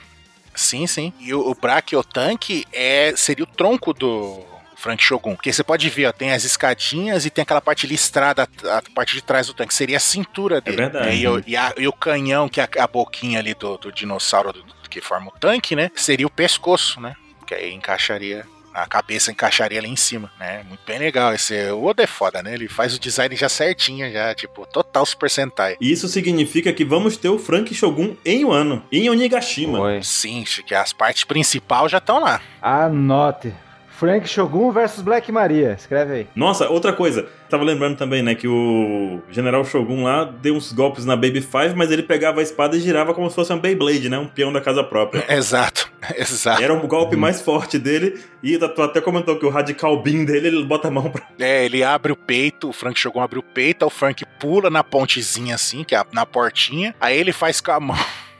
Sim, 0.54 0.86
sim. 0.86 1.12
E 1.20 1.32
o, 1.32 1.40
o 1.48 1.54
Brachiotank 1.54 2.64
é, 2.72 3.12
seria 3.16 3.44
o 3.44 3.46
tronco 3.46 3.94
do 3.94 4.40
Frank 4.80 5.02
Shogun. 5.02 5.34
Porque 5.36 5.52
você 5.52 5.62
pode 5.62 5.88
ver, 5.90 6.06
ó, 6.06 6.12
tem 6.12 6.32
as 6.32 6.44
escadinhas 6.44 7.24
e 7.26 7.30
tem 7.30 7.42
aquela 7.42 7.60
parte 7.60 7.86
listrada, 7.86 8.48
a, 8.64 8.82
parte 8.94 9.14
de 9.14 9.22
trás 9.22 9.46
do 9.46 9.54
tanque. 9.54 9.74
Seria 9.74 9.98
a 9.98 10.00
cintura 10.00 10.60
dele. 10.60 10.76
verdade. 10.76 11.06
né? 11.06 11.16
E, 11.16 11.28
o, 11.28 11.42
e 11.46 11.56
a- 11.56 11.74
e 11.76 11.86
o 11.86 11.92
canhão, 11.92 12.48
que 12.48 12.60
é 12.60 12.64
a, 12.78 12.84
a 12.84 12.86
boquinha 12.86 13.38
ali 13.38 13.54
do, 13.54 13.76
do 13.78 13.92
dinossauro 13.92 14.52
do- 14.52 14.64
que 14.88 15.00
forma 15.00 15.28
o 15.28 15.38
tanque, 15.38 15.76
né? 15.76 15.90
Seria 15.94 16.26
o 16.26 16.30
pescoço, 16.30 17.00
né? 17.00 17.14
Que 17.46 17.54
aí 17.54 17.72
encaixaria 17.72 18.44
a 18.72 18.86
cabeça 18.86 19.32
encaixaria 19.32 19.80
ali 19.80 19.88
em 19.88 19.96
cima, 19.96 20.30
né? 20.38 20.62
Muito 20.68 20.80
bem 20.86 20.96
legal. 20.98 21.34
Esse, 21.34 21.70
o 21.72 21.84
Oda 21.84 22.04
é 22.04 22.06
foda, 22.06 22.40
né? 22.40 22.54
Ele 22.54 22.68
faz 22.68 22.94
o 22.94 23.00
design 23.00 23.34
já 23.34 23.48
certinho, 23.48 24.10
já, 24.12 24.32
tipo, 24.32 24.64
total 24.66 25.04
Super 25.04 25.28
Sentai. 25.28 25.76
E 25.80 25.90
isso 25.90 26.06
significa 26.06 26.72
que 26.72 26.84
vamos 26.84 27.16
ter 27.16 27.28
o 27.28 27.38
Frank 27.38 27.74
Shogun 27.74 28.16
em 28.24 28.44
Wano, 28.44 28.84
em 28.92 29.10
Onigashima. 29.10 29.80
Oi. 29.80 30.00
Sim, 30.04 30.44
que 30.64 30.72
as 30.74 30.92
partes 30.92 31.24
principais 31.24 31.90
já 31.90 31.98
estão 31.98 32.20
lá. 32.20 32.40
Anote. 32.62 33.52
Frank 34.00 34.26
Shogun 34.26 34.72
versus 34.72 35.02
Black 35.02 35.30
Maria. 35.30 35.76
Escreve 35.78 36.14
aí. 36.14 36.26
Nossa, 36.34 36.70
outra 36.70 36.90
coisa. 36.90 37.28
Tava 37.50 37.62
lembrando 37.62 37.98
também, 37.98 38.22
né, 38.22 38.34
que 38.34 38.48
o 38.48 39.20
General 39.30 39.62
Shogun 39.62 40.04
lá 40.04 40.24
deu 40.24 40.54
uns 40.54 40.72
golpes 40.72 41.04
na 41.04 41.14
Baby 41.14 41.42
Five, 41.42 41.74
mas 41.76 41.90
ele 41.90 42.02
pegava 42.02 42.40
a 42.40 42.42
espada 42.42 42.74
e 42.74 42.80
girava 42.80 43.12
como 43.12 43.28
se 43.28 43.36
fosse 43.36 43.52
uma 43.52 43.58
Beyblade, 43.58 44.08
né? 44.08 44.16
Um 44.16 44.26
peão 44.26 44.50
da 44.50 44.60
casa 44.62 44.82
própria. 44.82 45.22
Exato. 45.28 45.92
Exato. 46.16 46.62
Era 46.62 46.72
o 46.72 46.88
golpe 46.88 47.14
mais 47.14 47.42
forte 47.42 47.78
dele. 47.78 48.18
E 48.42 48.56
tu 48.56 48.80
até 48.80 49.02
comentou 49.02 49.38
que 49.38 49.44
o 49.44 49.50
radical 49.50 50.02
beam 50.02 50.24
dele, 50.24 50.48
ele 50.48 50.64
bota 50.64 50.88
a 50.88 50.90
mão 50.90 51.10
pra. 51.10 51.22
É, 51.38 51.66
ele 51.66 51.84
abre 51.84 52.10
o 52.10 52.16
peito, 52.16 52.70
o 52.70 52.72
Frank 52.72 52.98
Shogun 52.98 53.20
abre 53.20 53.38
o 53.38 53.42
peito, 53.42 53.84
aí 53.84 53.86
o 53.86 53.90
Frank 53.90 54.24
pula 54.38 54.70
na 54.70 54.82
pontezinha 54.82 55.54
assim, 55.54 55.84
que 55.84 55.94
é 55.94 56.02
na 56.10 56.24
portinha, 56.24 56.94
aí 56.98 57.18
ele 57.18 57.32
faz 57.32 57.60
com 57.60 57.72
a 57.72 57.78
mão. 57.80 57.98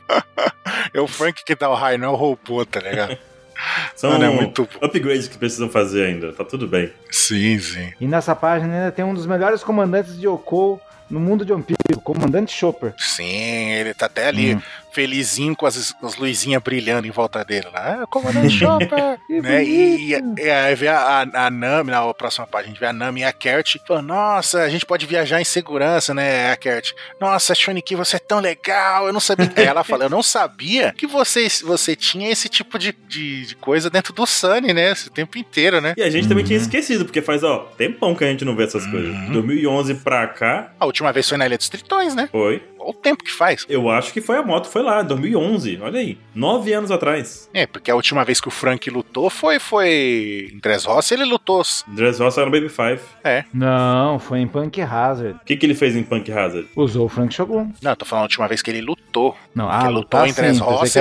é 0.95 1.01
o 1.03 1.07
Frank 1.07 1.45
que 1.45 1.55
dá 1.55 1.69
o 1.69 1.75
raio, 1.75 1.99
não 1.99 2.09
é 2.09 2.11
o 2.13 2.17
robô, 2.17 2.65
tá 2.65 2.81
ligado? 2.81 3.19
São 4.01 4.13
Mano, 4.13 4.25
é 4.25 4.31
muito 4.31 4.63
bom. 4.63 4.87
upgrades 4.87 5.29
que 5.29 5.37
precisam 5.37 5.69
fazer 5.69 6.07
ainda. 6.07 6.33
Tá 6.33 6.43
tudo 6.43 6.67
bem. 6.67 6.91
Sim, 7.11 7.59
sim. 7.59 7.93
E 8.01 8.07
nessa 8.07 8.35
página 8.35 8.73
ainda 8.75 8.91
tem 8.91 9.05
um 9.05 9.13
dos 9.13 9.27
melhores 9.27 9.63
comandantes 9.63 10.19
de 10.19 10.27
Yoko 10.27 10.81
no 11.11 11.21
mundo 11.21 11.45
de 11.45 11.53
One 11.53 11.63
Piece, 11.63 11.77
o 11.95 12.01
comandante 12.01 12.51
Chopper. 12.51 12.95
Sim, 12.97 13.27
ele 13.73 13.93
tá 13.93 14.07
até 14.07 14.29
ali, 14.29 14.55
Hum. 14.55 14.63
Felizinho 14.93 15.55
com 15.57 15.67
as, 15.67 15.95
as 16.03 16.17
luzinhas 16.17 16.63
brilhando 16.63 17.07
em 17.07 17.11
volta 17.11 17.45
dele 17.45 17.69
lá. 17.73 18.01
Ah, 18.03 18.07
comandante 18.07 18.51
Chopper! 18.59 19.19
Que 19.27 19.41
né? 19.41 19.65
E, 19.65 20.15
e- 20.15 20.21
e 20.39 20.51
aí 20.51 20.75
vê 20.75 20.89
a, 20.89 20.99
a, 21.33 21.47
a 21.47 21.51
Nami, 21.51 21.91
na 21.91 22.13
próxima 22.15 22.47
página, 22.47 22.71
a 22.71 22.73
gente 22.73 22.81
vê 22.81 22.87
a 22.87 22.93
Nami 22.93 23.21
e 23.21 23.25
a 23.25 23.33
Kert 23.33 23.77
falando, 23.87 24.07
nossa, 24.09 24.63
a 24.63 24.69
gente 24.69 24.85
pode 24.87 25.07
viajar 25.07 25.41
em 25.41 25.45
segurança, 25.45 26.13
né, 26.15 26.51
a 26.53 26.57
Kert? 26.57 26.93
Nossa, 27.21 27.55
Shoniki, 27.55 27.95
você 27.97 28.17
é 28.17 28.19
tão 28.19 28.41
legal, 28.41 29.07
eu 29.07 29.13
não 29.13 29.21
sabia. 29.21 29.51
Aí 29.57 29.65
ela 29.65 29.85
fala, 29.85 30.05
eu 30.05 30.11
não 30.11 30.23
sabia 30.23 30.93
que 30.97 31.07
você, 31.07 31.47
você 31.65 31.95
tinha 31.97 32.31
esse 32.31 32.49
tipo 32.49 32.79
de, 32.79 32.93
de, 33.09 33.47
de 33.47 33.55
coisa 33.57 33.89
dentro 33.91 34.13
do 34.13 34.27
Sunny, 34.27 34.73
né, 34.73 34.93
esse 34.93 35.11
tempo 35.11 35.39
inteiro, 35.39 35.81
né? 35.81 35.95
E 35.97 36.03
a 36.03 36.11
gente 36.11 36.29
também 36.29 36.43
Uhum. 36.43 36.49
tinha 36.49 36.59
esquecido, 36.59 37.05
porque 37.05 37.21
faz, 37.21 37.43
ó, 37.45 37.71
tempão 37.77 38.15
que 38.15 38.25
a 38.25 38.29
gente 38.29 38.45
não 38.45 38.57
vê 38.57 38.65
essas 38.65 38.87
coisas. 38.87 39.11
Uhum. 39.15 39.33
2011 39.33 39.95
pra 39.97 40.27
cá, 40.29 40.73
A 40.81 40.87
última 40.87 41.13
vez 41.13 41.29
foi 41.29 41.37
na 41.39 41.47
Ilha 41.47 41.59
dos 41.59 41.69
Tritões, 41.69 42.15
né? 42.15 42.29
foi. 42.33 42.63
O 42.91 42.95
tempo 42.95 43.23
que 43.25 43.33
faz. 43.33 43.65
Eu 43.69 43.89
acho 43.89 44.13
que 44.13 44.21
foi 44.21 44.37
a 44.37 44.43
moto, 44.43 44.67
foi 44.69 44.83
lá, 44.83 45.03
2011. 45.03 45.79
Olha 45.83 46.01
aí. 46.01 46.19
Nove 46.35 46.73
anos 46.73 46.91
atrás. 46.91 47.49
É, 47.55 47.67
porque 47.67 47.91
a 47.91 47.95
última 47.95 48.25
vez 48.25 48.41
que 48.41 48.49
o 48.49 48.51
Frank 48.51 48.89
lutou 48.91 49.31
foi, 49.31 49.59
foi 49.59 50.51
em 50.53 50.59
Dressrosa, 50.59 51.15
ele 51.15 51.25
lutou. 51.25 51.63
Dressrosa 51.89 52.41
era 52.43 52.51
no 52.51 52.57
Baby 52.57 52.69
Five. 52.69 53.01
Não, 53.53 54.19
foi 54.19 54.41
em 54.41 54.47
Punk 54.47 54.81
Hazard. 54.81 55.37
O 55.41 55.45
que, 55.45 55.57
que 55.57 55.67
ele 55.67 55.75
fez 55.75 55.95
em 55.97 56.03
Punk 56.03 56.31
Hazard? 56.33 56.69
Usou 56.77 57.07
o 57.07 57.09
Frank 57.09 57.33
Shogun. 57.35 57.71
Não, 57.83 57.91
eu 57.93 57.97
tô 57.97 58.05
falando 58.05 58.23
a 58.23 58.27
última 58.27 58.49
vez 58.49 58.63
que 58.63 58.71
ele 58.71 58.81
lutou. 58.81 59.37
Não, 59.55 59.69
ah, 59.69 59.83
lutou 59.89 59.93
lutar 60.01 60.29
em 60.29 60.33
que 60.33 60.41
era 60.41 60.49
ele 60.49 60.59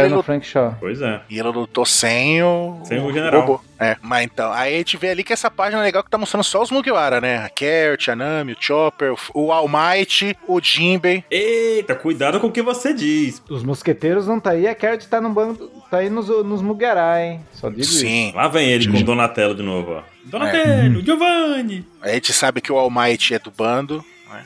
no 0.10 0.16
lut- 0.16 0.26
Frank 0.26 0.46
Shaw. 0.46 0.76
Pois 0.80 1.02
é. 1.02 1.22
E 1.30 1.40
ele 1.40 1.50
lutou 1.50 1.86
sem 1.86 2.42
o. 2.44 2.80
Sem 2.84 3.00
o 3.04 3.12
general. 3.12 3.42
robô. 3.42 3.62
É, 3.80 3.96
mas 4.02 4.26
então, 4.26 4.52
aí 4.52 4.76
a 4.76 4.78
gente 4.80 4.98
vê 4.98 5.10
ali 5.12 5.24
que 5.24 5.32
essa 5.32 5.50
página 5.50 5.82
é 5.82 5.86
legal 5.86 6.04
que 6.04 6.10
tá 6.10 6.18
mostrando 6.18 6.44
só 6.44 6.62
os 6.62 6.70
Mugiwara, 6.70 7.22
né? 7.22 7.38
A 7.38 7.50
Kert, 7.50 8.10
a 8.10 8.16
Nami, 8.16 8.52
o 8.54 8.58
Chopper, 8.60 9.14
o- 9.34 9.52
All 9.54 9.70
Might, 9.70 10.36
o 10.48 10.60
Jinbei. 10.62 11.24
Eita, 11.32 11.96
cuidado 11.96 12.40
com 12.42 12.48
o 12.48 12.52
que 12.52 12.62
você 12.62 12.94
diz. 12.94 13.42
Os 13.50 13.64
mosqueteiros 13.64 14.28
não 14.28 14.40
tá 14.40 14.50
aí, 14.52 14.68
a 14.68 14.76
Carrot 14.76 15.08
tá 15.08 15.22
no 15.22 15.30
bando, 15.30 15.72
tá 15.90 16.00
aí 16.00 16.10
nos, 16.10 16.28
nos 16.28 16.62
Mugará, 16.62 17.24
hein? 17.24 17.40
Só 17.54 17.70
digo 17.70 17.82
isso. 17.82 18.00
Sim. 18.00 18.34
Lá 18.36 18.48
vem 18.50 18.68
ele 18.70 18.92
com 18.92 19.02
Donatello 19.02 19.56
de 19.56 19.64
novo, 19.64 19.94
ó. 19.94 20.00
É. 20.00 20.04
Donatello, 20.26 21.02
Giovanni. 21.02 21.86
A 22.02 22.10
gente 22.10 22.34
sabe 22.34 22.60
que 22.62 22.72
o 22.72 22.78
All 22.78 22.92
Might 22.92 23.34
é 23.34 23.40
do 23.40 23.50
bando. 23.50 24.04
né? 24.30 24.44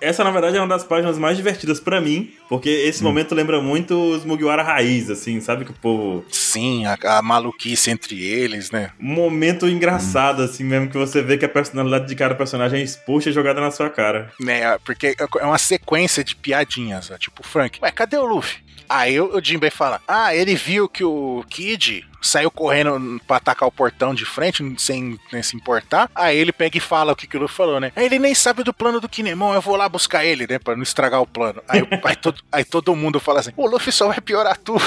Essa, 0.00 0.22
na 0.22 0.30
verdade, 0.30 0.56
é 0.56 0.60
uma 0.60 0.68
das 0.68 0.84
páginas 0.84 1.18
mais 1.18 1.36
divertidas 1.36 1.80
pra 1.80 2.00
mim, 2.00 2.32
porque 2.48 2.68
esse 2.68 3.00
Hum. 3.02 3.06
momento 3.08 3.34
lembra 3.34 3.60
muito 3.60 3.94
os 4.12 4.24
Mugiwara 4.24 4.62
raiz, 4.62 5.10
assim, 5.10 5.40
sabe 5.40 5.64
que 5.64 5.70
o 5.70 5.74
povo... 5.74 6.24
Sim, 6.30 6.84
a, 6.86 6.96
a 7.18 7.22
maluquice 7.22 7.90
entre 7.90 8.22
eles, 8.22 8.70
né? 8.70 8.90
Um 9.00 9.06
momento 9.12 9.66
engraçado, 9.68 10.42
assim, 10.42 10.62
mesmo 10.64 10.88
que 10.90 10.96
você 10.98 11.22
vê 11.22 11.36
que 11.38 11.44
a 11.44 11.48
personalidade 11.48 12.06
de 12.06 12.14
cada 12.14 12.34
personagem 12.34 12.80
é 12.80 12.82
exposta 12.84 13.30
e 13.30 13.32
jogada 13.32 13.60
na 13.60 13.70
sua 13.70 13.90
cara. 13.90 14.30
né? 14.40 14.76
Porque 14.84 15.16
é 15.40 15.44
uma 15.44 15.58
sequência 15.58 16.22
de 16.22 16.36
piadinhas, 16.36 17.10
ó, 17.10 17.18
tipo 17.18 17.42
Frank. 17.46 17.78
Ué, 17.82 17.90
cadê 17.90 18.16
o 18.16 18.24
Luffy? 18.24 18.58
Aí 18.88 19.18
o 19.18 19.34
o 19.36 19.42
Jinbei 19.42 19.70
fala: 19.70 20.00
Ah, 20.06 20.34
ele 20.36 20.54
viu 20.54 20.88
que 20.88 21.02
o 21.02 21.42
Kid 21.48 22.04
saiu 22.26 22.50
correndo 22.50 23.20
pra 23.26 23.36
atacar 23.36 23.68
o 23.68 23.72
portão 23.72 24.14
de 24.14 24.24
frente, 24.24 24.62
sem, 24.78 25.18
nem 25.32 25.42
se 25.42 25.56
importar. 25.56 26.10
Aí 26.14 26.36
ele 26.36 26.52
pega 26.52 26.78
e 26.78 26.80
fala 26.80 27.12
o 27.12 27.16
que, 27.16 27.26
que 27.26 27.36
o 27.36 27.40
Luffy 27.40 27.56
falou, 27.56 27.80
né? 27.80 27.92
Aí 27.94 28.06
ele 28.06 28.18
nem 28.18 28.34
sabe 28.34 28.62
do 28.62 28.72
plano 28.72 29.00
do 29.00 29.08
Kinemon, 29.08 29.54
eu 29.54 29.60
vou 29.60 29.76
lá 29.76 29.88
buscar 29.88 30.24
ele, 30.24 30.46
né? 30.48 30.58
Pra 30.58 30.74
não 30.74 30.82
estragar 30.82 31.20
o 31.20 31.26
plano. 31.26 31.62
Aí, 31.68 31.80
aí, 32.04 32.16
todo, 32.16 32.42
aí 32.50 32.64
todo 32.64 32.96
mundo 32.96 33.20
fala 33.20 33.40
assim: 33.40 33.52
O 33.56 33.66
Luffy 33.66 33.92
só 33.92 34.08
vai 34.08 34.20
piorar 34.20 34.56
tudo. 34.56 34.84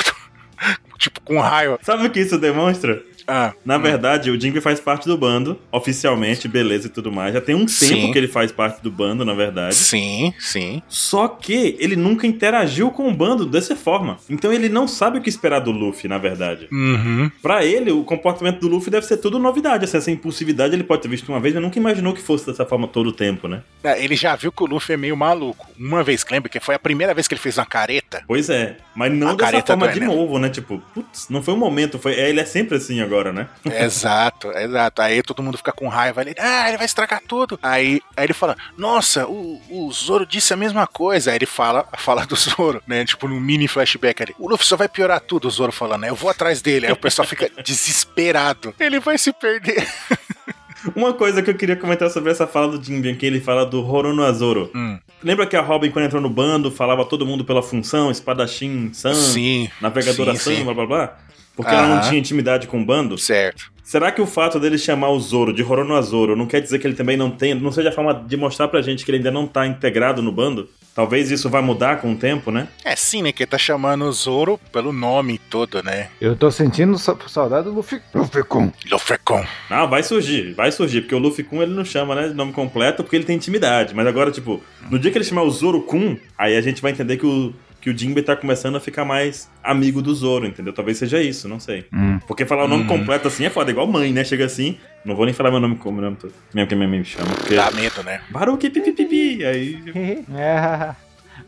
tipo, 0.98 1.22
com 1.22 1.40
raiva. 1.40 1.80
Sabe 1.82 2.08
o 2.08 2.10
que 2.10 2.20
isso 2.20 2.38
demonstra? 2.38 3.04
Ah, 3.28 3.54
Na 3.66 3.78
verdade, 3.78 4.32
o 4.32 4.40
Jinbe 4.40 4.62
faz 4.62 4.80
parte 4.80 5.06
do 5.08 5.18
bando, 5.18 5.60
oficialmente, 5.72 6.48
beleza 6.48 6.88
e 6.88 6.90
tudo 6.90 7.12
mais. 7.12 7.34
Já 7.34 7.42
tem 7.42 7.56
um 7.56 7.68
Sim. 7.68 7.90
tempo 7.90 8.12
que 8.14 8.18
ele 8.18 8.28
faz 8.28 8.52
parte 8.52 8.82
do 8.82 8.90
bando, 8.92 9.26
na 9.26 9.34
verdade. 9.34 9.76
sim, 9.76 10.34
sim. 10.40 10.82
Só 10.88 11.28
que 11.28 11.76
ele 11.80 11.96
nunca 11.96 12.26
interagiu 12.28 12.90
com 12.92 13.08
o 13.10 13.14
bando 13.14 13.46
dessa 13.46 13.76
forma. 13.76 14.18
Então 14.30 14.52
ele 14.54 14.70
não 14.70 14.88
sabe 14.88 15.18
o 15.18 15.22
que 15.22 15.30
esperar 15.30 15.60
do 15.60 15.72
Luffy, 15.72 16.08
na 16.10 16.18
verdade. 16.18 16.68
Uhum. 16.72 17.30
Pra 17.42 17.66
ele, 17.66 17.92
o 17.92 18.04
comportamento 18.04 18.60
do 18.60 18.68
Luffy 18.68 18.90
deve 18.90 19.06
ser 19.06 19.18
tudo 19.18 19.40
novidade. 19.40 19.86
Assim, 19.86 19.98
essa 19.98 20.12
impulsividade 20.12 20.74
ele 20.74 20.84
pode 20.84 21.02
ter 21.02 21.08
visto 21.10 21.30
uma 21.30 21.40
vez, 21.40 21.54
mas 21.54 21.64
nunca 21.64 21.78
imaginou 21.80 22.14
que 22.14 22.22
fosse 22.22 22.46
dessa 22.46 22.66
forma 22.66 22.88
todo 22.88 23.08
o 23.08 23.12
tempo, 23.14 23.48
né? 23.48 23.62
É, 23.84 24.02
Ele 24.04 24.16
já 24.16 24.36
viu 24.36 24.52
que 24.52 24.64
o 24.64 24.66
Luffy 24.66 24.94
é 24.94 24.98
meio 24.98 25.18
maluco. 25.18 25.68
Uma 25.78 26.04
vez, 26.04 26.26
lembra 26.30 26.50
que 26.50 26.60
foi 26.60 26.76
a 26.76 26.80
primeira 26.80 27.14
vez 27.14 27.28
que 27.28 27.34
ele 27.34 27.42
fez 27.42 27.58
uma 27.58 27.66
careta? 27.66 28.24
Pois 28.28 28.50
é. 28.50 28.78
Mas 28.96 29.12
não 29.14 29.30
A 29.30 29.34
dessa 29.36 29.62
forma 29.66 29.88
de 29.90 30.00
novo, 30.00 30.40
né? 30.40 30.50
Tipo, 30.50 30.82
putz, 30.94 31.28
não 31.30 31.42
foi 31.44 31.54
um 31.54 31.58
momento, 31.58 32.00
foi. 32.00 32.14
é, 32.14 32.30
ele 32.30 32.40
é 32.40 32.46
sempre 32.46 32.78
assim 32.78 33.00
agora, 33.02 33.17
né? 33.26 33.48
Exato, 33.66 34.52
exato. 34.52 35.02
Aí 35.02 35.22
todo 35.22 35.44
mundo 35.44 35.58
fica 35.58 35.72
com 35.72 35.88
raiva. 35.88 36.22
Ele, 36.22 36.36
ah, 36.40 36.68
ele 36.68 36.78
vai 36.78 36.86
estragar 36.86 37.22
tudo. 37.28 37.60
Aí, 37.62 38.02
aí 38.16 38.26
ele 38.26 38.34
fala, 38.34 38.56
nossa, 38.78 39.28
o, 39.28 39.62
o 39.70 39.92
Zoro 39.92 40.26
disse 40.26 40.54
a 40.54 40.58
mesma 40.58 40.88
coisa. 40.88 41.32
Aí 41.32 41.38
ele 41.38 41.46
fala, 41.46 41.86
fala 41.98 42.26
do 42.26 42.36
Zoro, 42.36 42.82
né? 42.88 43.06
Tipo, 43.06 43.28
num 43.28 43.40
mini 43.40 43.68
flashback 43.68 44.24
ali. 44.24 44.36
O 44.38 44.50
Luffy 44.50 44.66
só 44.66 44.76
vai 44.76 44.88
piorar 44.88 45.20
tudo, 45.20 45.48
o 45.48 45.52
Zoro 45.52 45.72
falando, 45.72 46.02
né? 46.02 46.10
Eu 46.10 46.16
vou 46.16 46.30
atrás 46.30 46.62
dele. 46.62 46.88
Aí 46.88 46.92
o 46.94 46.98
pessoal 46.98 47.28
fica 47.28 47.50
desesperado. 47.64 48.74
Ele 48.80 49.00
vai 49.00 49.18
se 49.18 49.34
perder. 49.34 49.88
Uma 50.96 51.14
coisa 51.14 51.42
que 51.42 51.50
eu 51.50 51.56
queria 51.56 51.76
comentar 51.76 52.10
sobre 52.10 52.32
essa 52.32 52.48
fala 52.48 52.78
do 52.78 52.84
Jinbe, 52.84 53.16
que 53.16 53.26
ele 53.26 53.42
fala 53.42 53.66
do 53.66 53.86
Horono 53.86 54.24
Azoro. 54.24 54.72
Hum, 54.76 54.98
Lembra 55.24 55.48
que 55.48 55.56
a 55.56 55.62
Robin, 55.62 55.90
quando 55.90 56.06
entrou 56.06 56.22
no 56.22 56.30
bando, 56.30 56.70
falava 56.72 57.04
todo 57.04 57.26
mundo 57.26 57.44
pela 57.44 57.64
função, 57.64 58.12
espadachim, 58.12 58.92
San, 58.94 59.16
sim, 59.16 59.70
navegadora 59.82 60.34
sim, 60.34 60.38
San, 60.38 60.56
sim. 60.58 60.64
blá 60.64 60.74
blá 60.74 60.86
blá? 60.86 61.18
Porque 61.58 61.74
ela 61.74 61.88
não 61.88 62.00
tinha 62.02 62.18
intimidade 62.20 62.68
com 62.68 62.80
o 62.82 62.86
bando? 62.86 63.18
certo. 63.18 63.76
Será 63.88 64.12
que 64.12 64.22
o 64.22 64.26
fato 64.26 64.60
dele 64.60 64.78
chamar 64.78 65.12
o 65.12 65.20
Zoro 65.20 65.54
de 65.54 65.64
Horono 65.64 65.96
Azoro 65.96 66.36
não 66.36 66.46
quer 66.46 66.60
dizer 66.60 66.78
que 66.78 66.86
ele 66.86 66.94
também 66.94 67.16
não 67.16 67.32
tem, 67.32 67.56
não 67.56 67.72
seja 67.72 67.88
a 67.88 67.92
forma 67.94 68.14
de 68.14 68.36
mostrar 68.36 68.68
pra 68.68 68.82
gente 68.82 69.06
que 69.06 69.10
ele 69.12 69.20
ainda 69.20 69.32
não 69.32 69.48
tá 69.48 69.66
integrado 69.66 70.22
no 70.22 70.30
bando? 70.30 70.70
Talvez 70.94 71.32
isso 71.32 71.50
vai 71.50 71.62
mudar 71.62 72.02
com 72.02 72.12
o 72.12 72.16
tempo, 72.18 72.52
né? 72.52 72.68
É 72.84 72.98
sim, 72.98 73.22
né? 73.22 73.32
Que 73.32 73.44
ele 73.44 73.50
tá 73.50 73.58
chamando 73.58 74.04
o 74.04 74.12
Zoro 74.12 74.60
pelo 74.74 74.92
nome 74.92 75.38
todo, 75.38 75.82
né? 75.82 76.10
Eu 76.20 76.36
tô 76.36 76.52
sentindo 76.52 76.98
sa- 76.98 77.16
saudade 77.28 77.64
do 77.70 77.74
Luffy. 77.76 78.02
Luffy 78.14 78.44
Kun. 78.44 78.74
Lofrecon. 78.92 79.46
Não, 79.70 79.88
vai 79.90 80.04
surgir, 80.04 80.52
vai 80.54 80.70
surgir, 80.70 81.00
porque 81.04 81.16
o 81.16 81.20
Luffy 81.20 81.46
Kun 81.46 81.62
ele 81.64 81.74
não 81.74 81.86
chama, 81.86 82.14
né, 82.14 82.28
de 82.28 82.34
nome 82.34 82.52
completo 82.52 83.04
porque 83.04 83.16
ele 83.16 83.24
tem 83.26 83.38
intimidade. 83.38 83.96
Mas 83.96 84.06
agora, 84.06 84.32
tipo, 84.32 84.62
no 84.92 85.00
dia 85.00 85.12
que 85.12 85.18
ele 85.18 85.24
chamar 85.24 85.44
o 85.44 85.50
Zoro 85.52 85.82
Kun, 85.84 86.18
aí 86.38 86.58
a 86.58 86.62
gente 86.62 86.82
vai 86.82 86.92
entender 86.92 87.16
que 87.16 87.26
o, 87.26 87.54
que 87.88 87.94
o 87.94 87.98
Jinbe 87.98 88.22
tá 88.22 88.36
começando 88.36 88.76
a 88.76 88.80
ficar 88.82 89.06
mais 89.06 89.50
amigo 89.64 90.02
do 90.02 90.14
Zoro, 90.14 90.46
entendeu? 90.46 90.74
Talvez 90.74 90.98
seja 90.98 91.22
isso, 91.22 91.48
não 91.48 91.60
sei. 91.60 91.86
Hum. 91.94 92.20
Porque 92.28 92.46
falar 92.46 92.66
o 92.66 92.68
nome 92.68 92.82
Uhum. 92.84 92.90
completo 92.90 93.28
assim 93.30 93.46
é 93.46 93.50
foda, 93.50 93.72
igual 93.72 93.88
mãe, 93.88 94.12
né? 94.12 94.24
Chega 94.26 94.46
assim, 94.46 94.78
não 95.06 95.16
vou 95.16 95.24
nem 95.26 95.34
falar 95.34 95.52
meu 95.52 95.60
nome 95.62 95.78
como 95.78 96.02
nome 96.02 96.18
todo. 96.18 96.34
Mesmo 96.54 96.68
que 96.68 96.76
minha 96.76 96.88
mãe 96.88 97.00
me 97.00 97.06
chama, 97.06 97.30
porque. 97.34 97.56
Dá 97.56 97.72
medo, 97.72 98.04
né? 98.04 98.20
Baruque 98.30 98.70
pipipipi. 98.70 99.46
Aí. 99.46 99.80
É. 100.36 100.96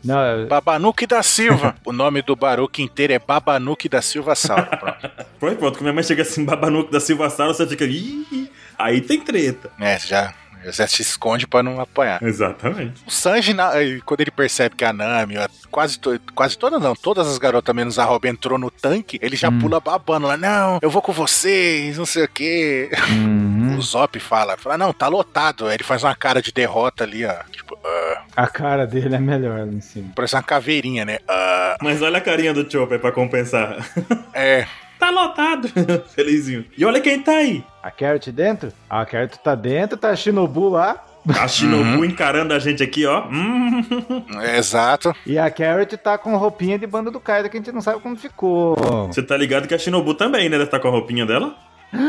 Não, 0.04 0.18
eu- 0.24 0.46
Babanuque 0.46 1.06
da 1.06 1.22
Silva. 1.22 1.74
o 1.84 1.92
nome 1.92 2.22
do 2.22 2.34
Baruque 2.34 2.82
inteiro 2.82 3.12
é 3.12 3.18
Babanuque 3.18 3.88
da 3.88 4.00
Silva 4.00 4.34
Sal. 4.34 4.64
Pronto. 4.78 5.10
Pronto, 5.38 5.56
pronto. 5.58 5.72
Quando 5.74 5.82
minha 5.82 5.92
mãe 5.92 6.02
chega 6.04 6.22
assim, 6.22 6.44
babanuco 6.44 6.90
da 6.90 7.00
Silva 7.00 7.28
Sala, 7.28 7.52
você 7.52 7.66
fica. 7.66 7.84
Ih, 7.84 8.50
aí 8.78 9.00
tem 9.00 9.20
treta. 9.20 9.70
É, 9.80 9.98
já, 9.98 10.32
já 10.66 10.86
se 10.86 11.02
esconde 11.02 11.46
pra 11.46 11.62
não 11.62 11.80
apanhar. 11.80 12.22
Exatamente. 12.22 13.02
O 13.06 13.10
Sanji, 13.10 13.54
quando 14.04 14.20
ele 14.20 14.30
percebe 14.30 14.74
que 14.76 14.84
a 14.84 14.92
Nami, 14.92 15.34
quase, 15.70 15.98
to- 15.98 16.20
quase 16.34 16.56
todas 16.58 16.80
não, 16.80 16.94
todas 16.94 17.26
as 17.28 17.38
garotas, 17.38 17.74
menos 17.74 17.98
a 17.98 18.04
Robin, 18.04 18.28
entrou 18.28 18.58
no 18.58 18.70
tanque, 18.70 19.18
ele 19.22 19.36
já 19.36 19.48
Hum. 19.48 19.58
pula 19.58 19.80
babando 19.80 20.26
lá, 20.26 20.36
não, 20.36 20.78
eu 20.82 20.90
vou 20.90 21.02
com 21.02 21.12
vocês, 21.12 21.96
não 21.98 22.06
sei 22.06 22.24
o 22.24 22.28
quê. 22.28 22.90
Uhum. 23.10 23.76
O 23.78 23.82
Zop 23.82 24.18
fala, 24.20 24.56
fala, 24.56 24.76
não, 24.76 24.92
tá 24.92 25.08
lotado. 25.08 25.66
Aí 25.66 25.74
ele 25.74 25.84
faz 25.84 26.02
uma 26.04 26.14
cara 26.14 26.42
de 26.42 26.52
derrota 26.52 27.04
ali, 27.04 27.24
ó, 27.24 27.34
tipo, 27.50 27.78
ah, 27.84 28.22
A 28.36 28.46
cara 28.46 28.86
dele 28.86 29.14
é 29.14 29.18
melhor 29.18 29.60
lá 29.60 29.66
em 29.66 29.80
cima. 29.80 30.12
parece 30.14 30.34
uma 30.34 30.42
caveirinha, 30.42 31.04
né? 31.04 31.18
Ah, 31.28 31.76
Mas 31.80 32.02
olha 32.02 32.18
a 32.18 32.20
carinha 32.20 32.52
do 32.52 32.70
Chopper 32.70 32.98
pra 32.98 33.12
compensar. 33.12 33.76
é, 34.34 34.66
tá 34.98 35.10
lotado. 35.10 35.68
Felizinho. 36.14 36.64
E 36.76 36.84
olha 36.84 37.00
quem 37.00 37.20
tá 37.22 37.32
aí. 37.32 37.64
A 37.82 37.90
Carrot 37.90 38.30
dentro? 38.30 38.72
A 38.88 39.04
Carrot 39.06 39.38
tá 39.38 39.54
dentro, 39.54 39.96
tá 39.96 40.10
a 40.10 40.16
Shinobu 40.16 40.68
lá. 40.68 41.02
A 41.38 41.46
Shinobu 41.48 41.98
Uhum. 41.98 42.04
encarando 42.04 42.52
a 42.54 42.58
gente 42.58 42.82
aqui, 42.82 43.06
ó. 43.06 43.24
Hum. 43.26 43.82
é 44.42 44.58
exato. 44.58 45.14
E 45.26 45.38
a 45.38 45.50
Carrot 45.50 45.96
tá 45.98 46.16
com 46.18 46.36
roupinha 46.36 46.78
de 46.78 46.86
banda 46.86 47.10
do 47.10 47.20
Kaido 47.20 47.48
que 47.48 47.56
a 47.56 47.60
gente 47.60 47.72
não 47.72 47.80
sabe 47.80 48.00
como 48.00 48.16
ficou. 48.16 48.74
Você 49.06 49.22
tá 49.22 49.36
ligado 49.36 49.66
que 49.68 49.74
a 49.74 49.78
Shinobu 49.78 50.14
também, 50.14 50.44
né? 50.48 50.52
Deve 50.56 50.64
estar 50.64 50.80
com 50.80 50.88
a 50.88 50.90
roupinha 50.90 51.24
dela. 51.26 51.54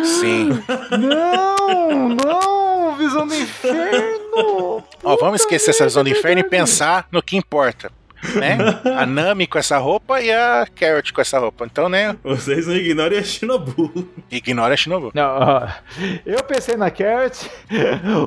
Sim. 0.04 0.50
Não, 0.96 2.10
não, 2.10 2.96
visão 2.98 3.26
do 3.26 3.34
inferno. 3.34 4.84
Ó, 5.04 5.16
vamos 5.20 5.42
esquecer 5.42 5.72
essa 5.72 5.86
visão 5.86 6.04
do 6.04 6.10
inferno 6.10 6.40
e 6.40 6.44
pensar 6.44 7.08
no 7.12 7.22
que 7.22 7.36
importa. 7.36 7.92
Né? 8.36 8.58
A 8.98 9.06
Nami 9.06 9.48
com 9.48 9.58
essa 9.58 9.78
roupa 9.78 10.22
e 10.22 10.32
a 10.32 10.68
Carrot 10.76 11.12
com 11.14 11.22
essa 11.22 11.40
roupa. 11.40 11.66
Então, 11.66 11.90
né? 11.90 12.16
Vocês 12.24 12.68
não 12.68 12.76
ignorem 12.76 13.20
a 13.20 13.24
Shinobu. 13.24 14.08
Ignora 14.32 14.74
a 14.74 14.78
Shinobu. 14.78 15.12
Não, 15.14 15.24
ó, 15.40 15.68
eu 16.26 16.44
pensei 16.44 16.76
na 16.78 16.90
Carrot, 16.92 17.50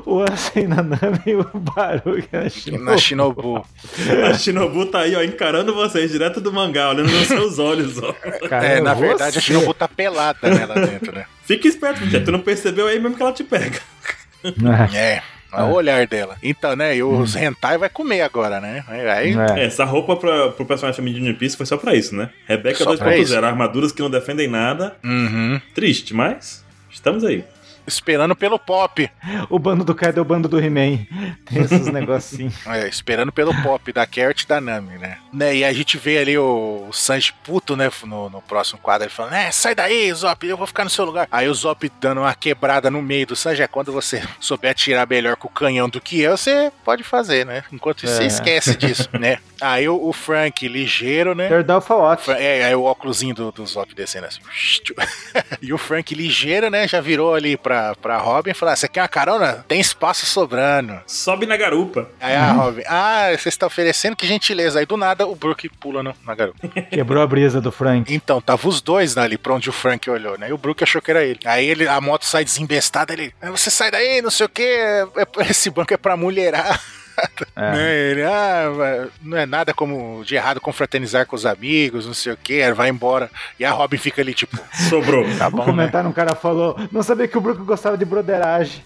o 0.05 0.21
Ansem 0.21 0.67
na 0.67 0.77
Nami 0.83 1.19
e 1.25 1.35
o 1.35 1.43
Baruch 1.53 2.27
na 2.31 2.49
Shinobu. 2.49 2.83
Na 2.85 2.97
Shinobu. 2.97 3.65
A 4.29 4.33
Shinobu 4.33 4.85
tá 4.87 4.99
aí, 5.01 5.15
ó, 5.15 5.23
encarando 5.23 5.73
vocês 5.73 6.11
direto 6.11 6.39
do 6.41 6.51
mangá, 6.51 6.89
olhando 6.89 7.11
nos 7.11 7.27
seus 7.27 7.59
olhos, 7.59 7.97
ó. 8.01 8.13
Cara, 8.47 8.65
É, 8.65 8.81
na 8.81 8.93
você- 8.93 9.07
verdade, 9.07 9.37
a 9.37 9.41
Shinobu 9.41 9.73
tá 9.73 9.87
pelada 9.87 10.49
né, 10.49 10.65
lá 10.65 10.75
dentro, 10.75 11.13
né? 11.13 11.25
Fica 11.43 11.67
esperto, 11.67 11.99
porque 11.99 12.19
tu 12.19 12.31
não 12.31 12.39
percebeu 12.39 12.87
aí 12.87 12.99
mesmo 12.99 13.15
que 13.15 13.21
ela 13.23 13.31
te 13.33 13.43
pega. 13.43 13.79
É. 14.93 15.21
É 15.61 15.63
o 15.63 15.73
olhar 15.73 16.07
dela. 16.07 16.37
Então, 16.41 16.75
né? 16.75 16.95
E 16.95 17.03
os 17.03 17.35
hentai 17.35 17.77
vai 17.77 17.89
comer 17.89 18.21
agora, 18.21 18.59
né? 18.59 18.83
Aí, 18.87 19.35
É. 19.35 19.59
É, 19.61 19.65
essa 19.65 19.85
roupa 19.85 20.15
pra, 20.15 20.49
pro 20.49 20.65
personagem 20.65 20.95
feminino 20.95 21.23
de 21.23 21.29
One 21.29 21.39
Piece 21.39 21.57
foi 21.57 21.65
só 21.65 21.77
pra 21.77 21.95
isso, 21.95 22.15
né? 22.15 22.29
Rebeca 22.47 22.83
Só 22.83 22.95
pra 22.95 23.17
isso. 23.17 23.33
2.0, 23.33 23.43
armaduras 23.43 23.91
que 23.91 24.01
não 24.01 24.09
defendem 24.09 24.47
nada. 24.47 24.95
Uhum. 25.03 25.59
Triste, 25.73 26.13
mas 26.13 26.63
estamos 26.91 27.23
aí. 27.23 27.43
Esperando 27.87 28.35
pelo 28.35 28.57
pop. 28.59 29.09
O 29.49 29.59
bando 29.59 29.83
do 29.83 29.93
Kaido 29.95 30.19
é 30.19 30.21
o 30.21 30.25
bando 30.25 30.47
do 30.47 30.59
He-Man. 30.59 31.05
Tem 31.45 31.61
esses 31.63 31.87
negocinhos. 31.91 32.53
É, 32.67 32.87
esperando 32.87 33.31
pelo 33.31 33.53
pop 33.61 33.91
da 33.93 34.05
Carrot 34.05 34.43
e 34.43 34.47
da 34.47 34.59
Nami, 34.61 34.97
né? 34.97 35.17
né? 35.31 35.55
E 35.55 35.63
a 35.63 35.71
gente 35.73 35.97
vê 35.97 36.17
ali 36.17 36.37
o, 36.37 36.87
o 36.89 36.93
Sanji 36.93 37.33
puto, 37.43 37.75
né? 37.75 37.89
No, 38.05 38.29
no 38.29 38.41
próximo 38.41 38.79
quadro, 38.79 39.05
ele 39.05 39.13
falando: 39.13 39.33
É, 39.33 39.51
sai 39.51 39.73
daí, 39.75 40.11
Zop, 40.13 40.45
eu 40.45 40.57
vou 40.57 40.67
ficar 40.67 40.83
no 40.83 40.89
seu 40.89 41.05
lugar. 41.05 41.27
Aí 41.31 41.47
o 41.47 41.53
Zop 41.53 41.91
dando 41.99 42.21
uma 42.21 42.33
quebrada 42.35 42.89
no 42.91 43.01
meio 43.01 43.27
do 43.27 43.35
Sanji. 43.35 43.61
É 43.61 43.67
quando 43.67 43.91
você 43.91 44.21
souber 44.39 44.71
atirar 44.71 45.07
melhor 45.07 45.35
com 45.35 45.47
o 45.47 45.51
canhão 45.51 45.87
do 45.89 46.01
que 46.01 46.19
eu, 46.21 46.35
você 46.37 46.71
pode 46.83 47.03
fazer, 47.03 47.45
né? 47.45 47.63
Enquanto 47.71 48.03
isso, 48.03 48.15
você 48.15 48.23
É. 48.23 48.27
esquece 48.27 48.75
disso, 48.77 49.09
né? 49.19 49.37
Aí 49.61 49.87
o, 49.87 49.95
o 50.07 50.11
Frank 50.13 50.67
ligeiro, 50.67 51.33
né? 51.35 51.49
Watch. 51.89 52.23
Fra- 52.25 52.39
É, 52.39 52.65
aí 52.65 52.75
o 52.75 52.83
óculosinho 52.83 53.33
do, 53.33 53.51
do 53.51 53.65
Zop 53.65 53.93
descendo 53.95 54.25
assim. 54.27 54.39
e 55.61 55.73
o 55.73 55.77
Frank 55.77 56.13
ligeiro, 56.13 56.69
né? 56.69 56.87
Já 56.87 56.99
virou 57.01 57.33
ali 57.33 57.55
pra, 57.57 57.74
pra 58.01 58.17
Robin 58.17 58.51
e 58.51 58.53
falou: 58.53 58.73
ah, 58.73 58.75
Você 58.75 58.87
quer 58.87 59.01
uma 59.01 59.07
carona? 59.07 59.65
Tem 59.67 59.79
espaço 59.79 60.25
sobrando. 60.25 60.99
Sobe 61.07 61.45
na 61.45 61.57
garupa. 61.57 62.09
Aí 62.19 62.35
a 62.35 62.51
Robin, 62.51 62.83
ah, 62.87 63.27
você 63.37 63.49
está 63.49 63.65
oferecendo 63.67 64.15
que 64.15 64.27
gentileza. 64.27 64.79
Aí 64.79 64.85
do 64.85 64.97
nada 64.97 65.25
o 65.27 65.35
Brook 65.35 65.69
pula 65.79 66.01
no, 66.03 66.13
na 66.25 66.35
garupa. 66.35 66.67
Quebrou 66.91 67.21
a 67.21 67.27
brisa 67.27 67.59
do 67.61 67.71
Frank. 67.71 68.13
Então, 68.13 68.39
tava 68.41 68.67
os 68.67 68.81
dois 68.81 69.17
ali 69.17 69.37
pra 69.37 69.53
onde 69.53 69.69
o 69.69 69.73
Frank 69.73 70.09
olhou, 70.09 70.37
né? 70.37 70.49
E 70.49 70.53
o 70.53 70.57
Brook 70.57 70.83
achou 70.83 71.01
que 71.01 71.11
era 71.11 71.23
ele. 71.23 71.39
Aí 71.45 71.65
ele, 71.67 71.87
a 71.87 71.99
moto 72.01 72.25
sai 72.25 72.43
desembestada, 72.43 73.13
ele, 73.13 73.33
"Ah, 73.41 73.51
você 73.51 73.69
sai 73.69 73.91
daí, 73.91 74.21
não 74.21 74.31
sei 74.31 74.45
o 74.45 74.49
que, 74.49 74.77
esse 75.49 75.69
banco 75.69 75.93
é 75.93 75.97
pra 75.97 76.17
mulherar. 76.17 76.81
É. 77.55 77.71
Né? 77.71 77.93
Ele, 78.11 78.23
ah, 78.23 79.07
não 79.21 79.37
é 79.37 79.45
nada 79.45 79.73
como 79.73 80.23
de 80.25 80.35
errado 80.35 80.59
confraternizar 80.59 81.25
com 81.25 81.35
os 81.35 81.45
amigos, 81.45 82.05
não 82.05 82.13
sei 82.13 82.33
o 82.33 82.37
que, 82.37 82.71
vai 82.73 82.89
embora. 82.89 83.29
E 83.59 83.65
a 83.65 83.71
Robin 83.71 83.97
fica 83.97 84.21
ali, 84.21 84.33
tipo, 84.33 84.57
Sobrou. 84.89 85.25
tá 85.37 85.49
bom, 85.49 85.59
né? 85.59 85.65
comentário 85.65 86.09
um 86.09 86.13
cara 86.13 86.35
falou, 86.35 86.77
não 86.91 87.01
sabia 87.01 87.27
que 87.27 87.37
o 87.37 87.41
Brook 87.41 87.61
gostava 87.63 87.97
de 87.97 88.05
broderagem. 88.05 88.83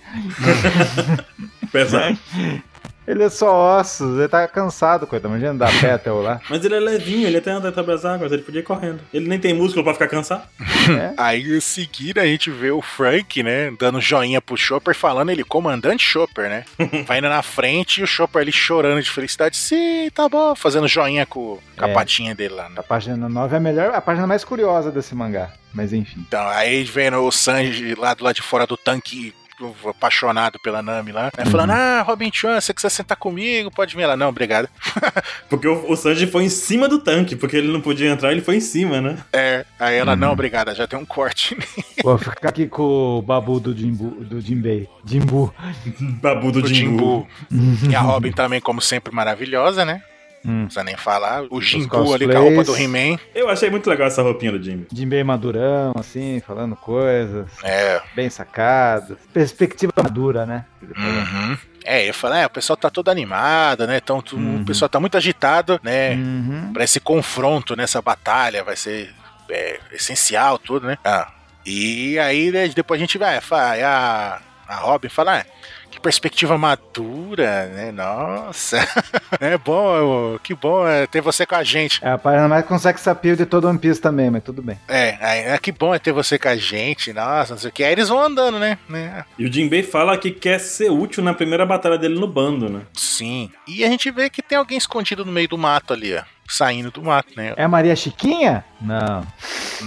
Pesado. 1.72 2.18
Ele 3.10 3.24
é 3.24 3.30
só 3.30 3.80
ossos, 3.80 4.20
ele 4.20 4.28
tá 4.28 4.48
cansado, 4.48 5.08
coitado. 5.08 5.34
Imagina 5.34 5.56
dar 5.56 5.72
pé 5.82 5.94
até 5.94 6.12
o 6.12 6.22
lá. 6.22 6.40
Mas 6.48 6.64
ele 6.64 6.76
é 6.76 6.80
levinho, 6.80 7.26
ele 7.28 7.38
até 7.38 7.50
anda 7.50 7.74
sobre 7.74 7.92
as 7.94 8.06
águas, 8.06 8.32
ele 8.32 8.44
podia 8.44 8.60
ir 8.60 8.64
correndo. 8.64 9.00
Ele 9.12 9.28
nem 9.28 9.40
tem 9.40 9.52
músculo 9.52 9.84
pra 9.84 9.94
ficar 9.94 10.08
cansado. 10.08 10.44
Aí 11.18 11.58
em 11.58 11.60
seguida 11.60 12.22
a 12.22 12.26
gente 12.26 12.52
vê 12.52 12.70
o 12.70 12.82
Frank, 12.84 13.42
né, 13.42 13.72
dando 13.80 14.00
joinha 14.00 14.40
pro 14.40 14.56
Chopper, 14.56 14.94
falando 14.94 15.32
ele, 15.32 15.44
comandante 15.44 16.04
Chopper, 16.04 16.50
né? 16.50 16.66
Vai 17.08 17.18
indo 17.18 17.30
na 17.30 17.42
frente 17.42 18.02
e 18.02 18.04
o 18.04 18.08
Chopper 18.08 18.44
ali 18.44 18.52
chorando 18.52 19.02
de 19.02 19.10
felicidade. 19.10 19.58
Sim, 19.58 20.10
tá 20.14 20.30
bom, 20.30 20.54
fazendo 20.56 20.88
joinha 20.88 21.26
com, 21.26 21.58
com 21.78 21.86
a 21.86 21.90
É. 21.90 21.94
patinha 21.94 22.36
dele 22.36 22.54
lá. 22.54 22.70
né? 22.70 22.76
A 22.78 22.84
página 22.84 23.28
9 23.28 23.54
é 23.56 23.58
a 23.58 23.60
melhor, 23.60 23.92
a 23.96 24.02
página 24.02 24.28
mais 24.28 24.44
curiosa 24.44 24.92
desse 24.92 25.16
mangá. 25.16 25.50
Mas 25.74 25.94
enfim. 25.94 26.24
Então, 26.28 26.48
aí 26.50 26.84
vendo 26.84 27.18
o 27.18 27.32
Sanji 27.32 27.96
lá 27.96 28.14
do 28.14 28.24
lado 28.24 28.36
de 28.36 28.42
fora 28.44 28.68
do 28.68 28.78
tanque 28.78 29.34
apaixonado 29.88 30.60
pela 30.60 30.82
Nami 30.82 31.12
lá, 31.12 31.32
né, 31.38 31.46
falando, 31.46 31.72
ah, 31.72 32.02
Robin 32.02 32.32
Chan, 32.34 32.60
você 32.60 32.74
quiser 32.74 32.90
sentar 32.90 33.18
comigo, 33.18 33.72
pode 33.72 33.96
vir 33.96 34.06
lá. 34.06 34.16
Não, 34.16 34.30
obrigado. 34.30 34.70
Porque 35.50 35.68
o, 35.68 35.92
o 35.92 35.96
Sanji 35.96 36.28
foi 36.28 36.44
em 36.44 36.50
cima 36.50 36.88
do 36.88 37.00
tanque, 37.00 37.36
porque 37.36 37.58
ele 37.58 37.72
não 37.72 37.82
podia 37.82 38.10
entrar, 38.10 38.32
ele 38.32 38.42
foi 38.42 38.58
em 38.58 38.62
cima, 38.62 39.02
né? 39.02 39.18
É, 39.34 39.66
aí 39.80 39.96
ela, 39.98 40.16
não, 40.16 40.32
obrigada, 40.32 40.76
já 40.76 40.88
tem 40.88 40.98
um 40.98 41.06
corte. 41.06 41.58
Vou 42.04 42.18
ficar 42.20 42.50
aqui 42.50 42.68
com 42.68 42.84
o 42.84 43.22
babu 43.22 43.60
do 43.60 43.76
Jimbu, 43.76 44.24
do 44.24 44.40
Jimbei. 44.40 44.88
Jimbu. 45.06 45.54
Babu 46.22 46.52
do 46.52 46.68
Jimbu. 46.68 47.28
Jimbu. 47.50 47.92
E 47.92 47.96
a 47.96 48.02
Robin 48.02 48.32
também, 48.32 48.62
como 48.62 48.82
sempre, 48.82 49.14
maravilhosa, 49.14 49.86
né? 49.86 50.02
Hum. 50.46 50.52
Não 50.60 50.66
precisa 50.66 50.84
nem 50.84 50.96
falar. 50.96 51.44
O 51.50 51.62
Jimbu 51.62 52.14
ali 52.14 52.26
com 52.28 52.38
a 52.38 52.40
roupa 52.40 52.64
do 52.64 52.76
He-Man. 52.78 53.18
Eu 53.36 53.50
achei 53.50 53.70
muito 53.70 53.90
legal 53.90 54.08
essa 54.08 54.22
roupinha 54.22 54.52
do 54.52 54.62
Jimmy. 54.64 54.88
Jimbei 54.94 55.24
madurão, 55.24 55.94
assim, 55.98 56.42
falando 56.46 56.76
coisas. 56.76 57.48
É, 57.64 58.02
Bem 58.16 58.30
sacado. 58.30 59.18
Perspectiva 59.34 59.92
madura, 60.02 60.46
né? 60.46 60.66
Uhum. 60.82 61.58
É, 61.86 62.08
eu 62.08 62.14
falei, 62.14 62.42
é, 62.42 62.46
o 62.46 62.50
pessoal 62.50 62.78
tá 62.78 62.90
todo 62.90 63.10
animado, 63.10 63.88
né? 63.88 63.98
Então 63.98 64.22
tu- 64.22 64.38
o 64.38 64.66
pessoal 64.66 64.88
tá 64.90 65.00
muito 65.00 65.18
agitado, 65.18 65.80
né? 65.84 66.14
Uhum. 66.14 66.72
Pra 66.74 66.84
esse 66.84 67.00
confronto 67.00 67.76
nessa 67.76 68.02
batalha, 68.02 68.64
vai 68.64 68.76
ser 68.76 69.14
é, 69.50 69.80
essencial, 69.92 70.58
tudo, 70.60 70.88
né? 70.88 70.98
Ah, 71.04 71.32
e 71.66 72.18
aí, 72.20 72.52
né, 72.52 72.68
depois 72.68 73.00
a 73.00 73.04
gente 73.04 73.18
vai, 73.18 73.42
fala, 73.42 73.74
a, 73.86 74.40
a 74.68 74.76
Robin 74.78 75.10
fala, 75.10 75.40
ah, 75.40 75.46
que 75.90 76.00
perspectiva 76.00 76.58
madura, 76.58 77.68
né? 77.68 77.92
Nossa, 77.92 78.78
é 79.40 79.58
bom, 79.58 80.38
que 80.44 80.54
bom 80.54 80.88
é, 80.88 81.08
ter 81.08 81.22
você 81.22 81.46
com 81.46 81.56
a 81.56 81.64
gente. 81.64 82.04
É 82.04 82.12
a 82.12 82.18
página 82.18 82.48
mais 82.48 82.66
com 82.66 82.78
sex 82.78 83.08
appeal 83.08 83.36
de 83.36 83.46
todo 83.46 83.68
One 83.68 83.80
Piece 83.80 84.00
também, 84.00 84.30
mas 84.30 84.44
tudo 84.44 84.62
bem. 84.62 84.78
É, 84.88 85.18
aí, 85.20 85.40
é, 85.40 85.58
que 85.58 85.72
bom 85.72 85.94
é 85.94 86.00
ter 86.00 86.12
você 86.12 86.38
com 86.38 86.50
a 86.50 86.56
gente, 86.56 87.12
nossa, 87.14 87.54
não 87.54 87.60
sei 87.60 87.70
o 87.70 87.74
que. 87.74 87.84
Aí 87.84 87.92
eles 87.92 88.10
vão 88.10 88.22
andando, 88.22 88.60
né? 88.60 88.78
né? 88.88 89.26
E 89.38 89.46
o 89.46 89.52
Jinbei 89.52 89.84
fala 89.84 90.18
que 90.18 90.32
quer 90.32 90.60
ser 90.60 90.92
útil 90.92 91.24
na 91.24 91.34
primeira 91.34 91.66
batalha 91.66 91.98
dele 91.98 92.20
no 92.20 92.28
bando, 92.28 92.70
né? 92.70 92.82
Sim. 92.94 93.50
E 93.68 93.84
a 93.84 93.88
gente 93.88 94.12
vê 94.12 94.30
que 94.30 94.42
tem 94.42 94.58
alguém 94.58 94.78
escondido 94.78 95.26
no 95.26 95.32
meio 95.32 95.48
do 95.48 95.58
mato 95.58 95.94
ali, 95.94 96.16
ó. 96.16 96.22
Saindo 96.50 96.92
do 96.92 97.02
mato, 97.04 97.30
né? 97.36 97.54
É 97.56 97.64
a 97.64 97.68
Maria 97.68 97.96
Chiquinha? 97.96 98.66
Não. 98.82 99.26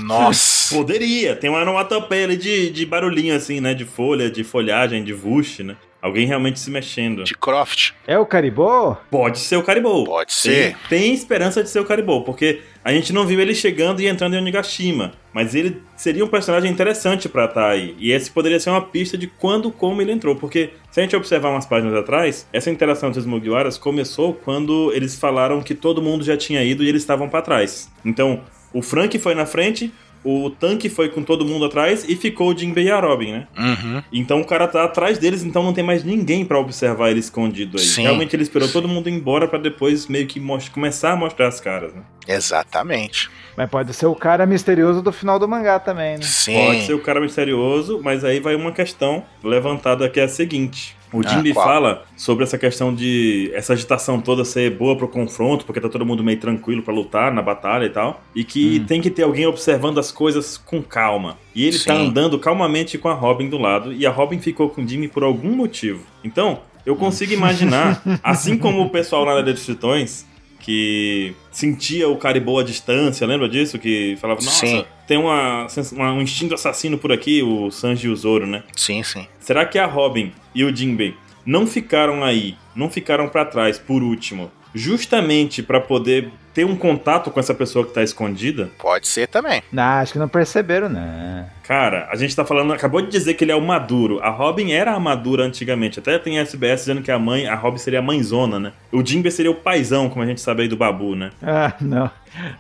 Nossa. 0.04 0.72
Poderia, 0.74 1.36
tem 1.36 1.50
uma 1.50 1.60
onomatopeia 1.60 2.24
ali 2.24 2.36
de, 2.36 2.70
de 2.70 2.86
barulhinho 2.86 3.34
assim, 3.34 3.60
né? 3.60 3.74
De 3.74 3.84
folha, 3.84 4.30
de 4.30 4.44
folhagem, 4.44 5.02
de 5.04 5.12
vush, 5.12 5.60
né? 5.60 5.76
Alguém 6.00 6.26
realmente 6.26 6.58
se 6.58 6.68
mexendo. 6.68 7.22
de 7.22 7.34
Croft. 7.34 7.92
É 8.06 8.18
o 8.18 8.26
Caribou? 8.26 8.98
Pode 9.08 9.38
ser 9.38 9.56
o 9.56 9.62
Caribou. 9.62 10.04
Pode 10.04 10.32
ser. 10.32 10.76
Tem, 10.88 11.00
tem 11.00 11.14
esperança 11.14 11.62
de 11.62 11.70
ser 11.70 11.78
o 11.78 11.84
Caribou, 11.84 12.24
porque 12.24 12.60
a 12.84 12.92
gente 12.92 13.12
não 13.12 13.26
viu 13.26 13.40
ele 13.40 13.54
chegando 13.54 14.00
e 14.00 14.06
entrando 14.06 14.34
em 14.34 14.38
Onigashima. 14.38 15.12
Mas 15.32 15.54
ele 15.54 15.80
seria 15.96 16.24
um 16.24 16.28
personagem 16.28 16.70
interessante 16.70 17.28
pra 17.28 17.44
estar 17.44 17.70
aí. 17.70 17.94
E 17.98 18.10
esse 18.12 18.30
poderia 18.30 18.58
ser 18.58 18.70
uma 18.70 18.82
pista 18.82 19.16
de 19.16 19.26
quando 19.26 19.70
como 19.70 20.02
ele 20.02 20.12
entrou. 20.12 20.34
Porque 20.34 20.70
se 20.90 21.00
a 21.00 21.02
gente 21.02 21.16
observar 21.16 21.50
umas 21.50 21.66
páginas 21.66 21.94
atrás, 21.94 22.46
essa 22.52 22.70
interação 22.70 23.10
dos 23.10 23.24
Mugiwaras 23.24 23.78
começou 23.78 24.34
quando 24.34 24.92
eles 24.92 25.14
falaram 25.16 25.62
que 25.62 25.74
todo 25.74 26.02
mundo 26.02 26.24
já 26.24 26.36
tinha 26.36 26.62
ido 26.62 26.82
e 26.82 26.88
eles 26.88 27.02
estavam 27.02 27.28
pra 27.28 27.40
trás. 27.40 27.90
Então, 28.04 28.42
o 28.72 28.82
Frank 28.82 29.16
foi 29.18 29.34
na 29.34 29.46
frente, 29.46 29.92
o 30.24 30.50
tanque 30.50 30.88
foi 30.88 31.08
com 31.08 31.22
todo 31.22 31.44
mundo 31.44 31.64
atrás 31.64 32.04
e 32.08 32.14
ficou 32.16 32.52
o 32.52 32.56
Jinbei 32.56 32.84
e 32.84 32.90
a 32.90 33.00
Robin, 33.00 33.32
né? 33.32 33.46
Uhum. 33.58 34.02
Então 34.12 34.40
o 34.40 34.44
cara 34.44 34.68
tá 34.68 34.84
atrás 34.84 35.18
deles, 35.18 35.42
então 35.42 35.62
não 35.62 35.72
tem 35.72 35.84
mais 35.84 36.04
ninguém 36.04 36.44
pra 36.44 36.58
observar 36.58 37.10
ele 37.10 37.20
escondido 37.20 37.78
aí. 37.78 37.84
Sim. 37.84 38.02
Realmente 38.02 38.34
ele 38.36 38.42
esperou 38.42 38.68
todo 38.68 38.88
mundo 38.88 39.08
ir 39.08 39.12
embora 39.12 39.48
pra 39.48 39.58
depois 39.58 40.06
meio 40.06 40.26
que 40.26 40.40
começar 40.72 41.12
a 41.12 41.16
mostrar 41.16 41.48
as 41.48 41.60
caras, 41.60 41.92
né? 41.94 42.02
Exatamente. 42.26 43.30
Mas 43.56 43.68
pode 43.68 43.92
ser 43.92 44.06
o 44.06 44.14
cara 44.14 44.46
misterioso 44.46 45.02
do 45.02 45.12
final 45.12 45.38
do 45.38 45.48
mangá 45.48 45.78
também, 45.78 46.16
né? 46.16 46.22
Sim. 46.22 46.66
Pode 46.66 46.86
ser 46.86 46.94
o 46.94 47.00
cara 47.00 47.20
misterioso, 47.20 48.00
mas 48.02 48.24
aí 48.24 48.40
vai 48.40 48.54
uma 48.54 48.72
questão 48.72 49.24
levantada 49.42 50.08
que 50.08 50.20
é 50.20 50.24
a 50.24 50.28
seguinte. 50.28 50.96
O 51.12 51.20
Ah, 51.24 51.28
Jimmy 51.28 51.52
qual? 51.52 51.66
fala 51.66 52.04
sobre 52.16 52.44
essa 52.44 52.56
questão 52.56 52.94
de 52.94 53.50
essa 53.54 53.72
agitação 53.74 54.20
toda 54.20 54.44
ser 54.44 54.70
boa 54.70 54.96
pro 54.96 55.06
confronto, 55.08 55.64
porque 55.66 55.80
tá 55.80 55.88
todo 55.88 56.06
mundo 56.06 56.24
meio 56.24 56.38
tranquilo 56.40 56.82
pra 56.82 56.94
lutar 56.94 57.32
na 57.32 57.42
batalha 57.42 57.84
e 57.84 57.90
tal, 57.90 58.22
e 58.34 58.42
que 58.44 58.80
Hum. 58.80 58.86
tem 58.86 59.00
que 59.00 59.10
ter 59.10 59.22
alguém 59.24 59.46
observando 59.46 59.98
as 59.98 60.10
coisas 60.10 60.56
com 60.56 60.82
calma. 60.82 61.36
E 61.54 61.66
ele 61.66 61.78
tá 61.78 61.94
Sim. 61.94 62.06
andando 62.08 62.38
calmamente 62.38 62.96
com 62.96 63.08
a 63.08 63.14
Robin 63.14 63.48
do 63.50 63.58
lado, 63.58 63.92
e 63.92 64.06
a 64.06 64.10
Robin 64.10 64.38
ficou 64.38 64.70
com 64.70 64.82
o 64.82 64.88
Jimmy 64.88 65.08
por 65.08 65.22
algum 65.22 65.52
motivo. 65.54 66.00
Então, 66.24 66.60
eu 66.86 66.96
consigo 66.96 67.32
imaginar, 67.32 68.02
assim 68.24 68.56
como 68.56 68.82
o 68.82 68.90
pessoal 68.90 69.24
lá 69.24 69.34
na 69.34 69.40
Ilha 69.40 69.52
dos 69.52 69.64
Tritões, 69.66 70.26
que 70.62 71.34
sentia 71.50 72.08
o 72.08 72.16
Caribou 72.16 72.58
à 72.58 72.62
distância, 72.62 73.26
lembra 73.26 73.48
disso? 73.48 73.78
Que 73.78 74.16
falava, 74.20 74.40
nossa, 74.42 74.64
Sim. 74.66 74.84
tem 75.06 75.18
uma, 75.18 75.66
uma- 75.92 76.12
um 76.14 76.22
instinto 76.22 76.54
assassino 76.54 76.96
por 76.96 77.12
aqui, 77.12 77.42
o 77.42 77.70
Sanji 77.70 78.06
e 78.06 78.10
o 78.10 78.16
Zoro, 78.16 78.46
né? 78.46 78.62
Sim, 78.76 79.02
sim. 79.02 79.26
Será 79.40 79.66
que 79.66 79.78
a 79.78 79.84
Robin 79.86 80.32
e 80.54 80.64
o 80.64 80.74
Jinbei 80.74 81.14
não 81.44 81.66
ficaram 81.66 82.22
aí, 82.24 82.54
não 82.74 82.88
ficaram 82.88 83.28
pra 83.28 83.44
trás 83.44 83.78
por 83.78 84.02
último, 84.02 84.50
justamente 84.74 85.62
pra 85.62 85.80
poder 85.80 86.30
ter 86.54 86.64
um 86.64 86.76
contato 86.76 87.30
com 87.30 87.40
essa 87.40 87.54
pessoa 87.54 87.86
que 87.86 87.92
tá 87.92 88.02
escondida? 88.02 88.70
Pode 88.78 89.06
ser 89.06 89.28
também. 89.28 89.62
Não, 89.72 89.82
acho 89.82 90.12
que 90.12 90.18
não 90.18 90.28
perceberam, 90.28 90.88
né? 90.88 91.48
Cara, 91.64 92.08
a 92.10 92.16
gente 92.16 92.34
tá 92.34 92.44
falando, 92.44 92.72
acabou 92.72 93.00
de 93.00 93.08
dizer 93.08 93.34
que 93.34 93.44
ele 93.44 93.52
é 93.52 93.56
o 93.56 93.60
maduro. 93.60 94.20
A 94.20 94.28
Robin 94.28 94.72
era 94.72 94.92
a 94.92 95.00
madura 95.00 95.44
antigamente. 95.44 95.98
Até 95.98 96.18
tem 96.18 96.38
SBS 96.38 96.80
dizendo 96.80 97.02
que 97.02 97.10
a 97.10 97.18
mãe, 97.18 97.46
a 97.46 97.54
Robin 97.54 97.78
seria 97.78 98.00
a 98.00 98.02
mãezona, 98.02 98.58
né? 98.58 98.72
O 98.90 99.04
Jimbe 99.04 99.30
seria 99.30 99.50
o 99.50 99.54
paizão, 99.54 100.10
como 100.10 100.22
a 100.22 100.26
gente 100.26 100.40
sabe 100.40 100.62
aí 100.62 100.68
do 100.68 100.76
Babu, 100.76 101.14
né? 101.14 101.30
Ah, 101.42 101.74
não. 101.80 102.10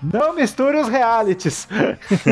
Não 0.02 0.34
misture 0.34 0.76
os 0.76 0.88
realities. 0.88 1.66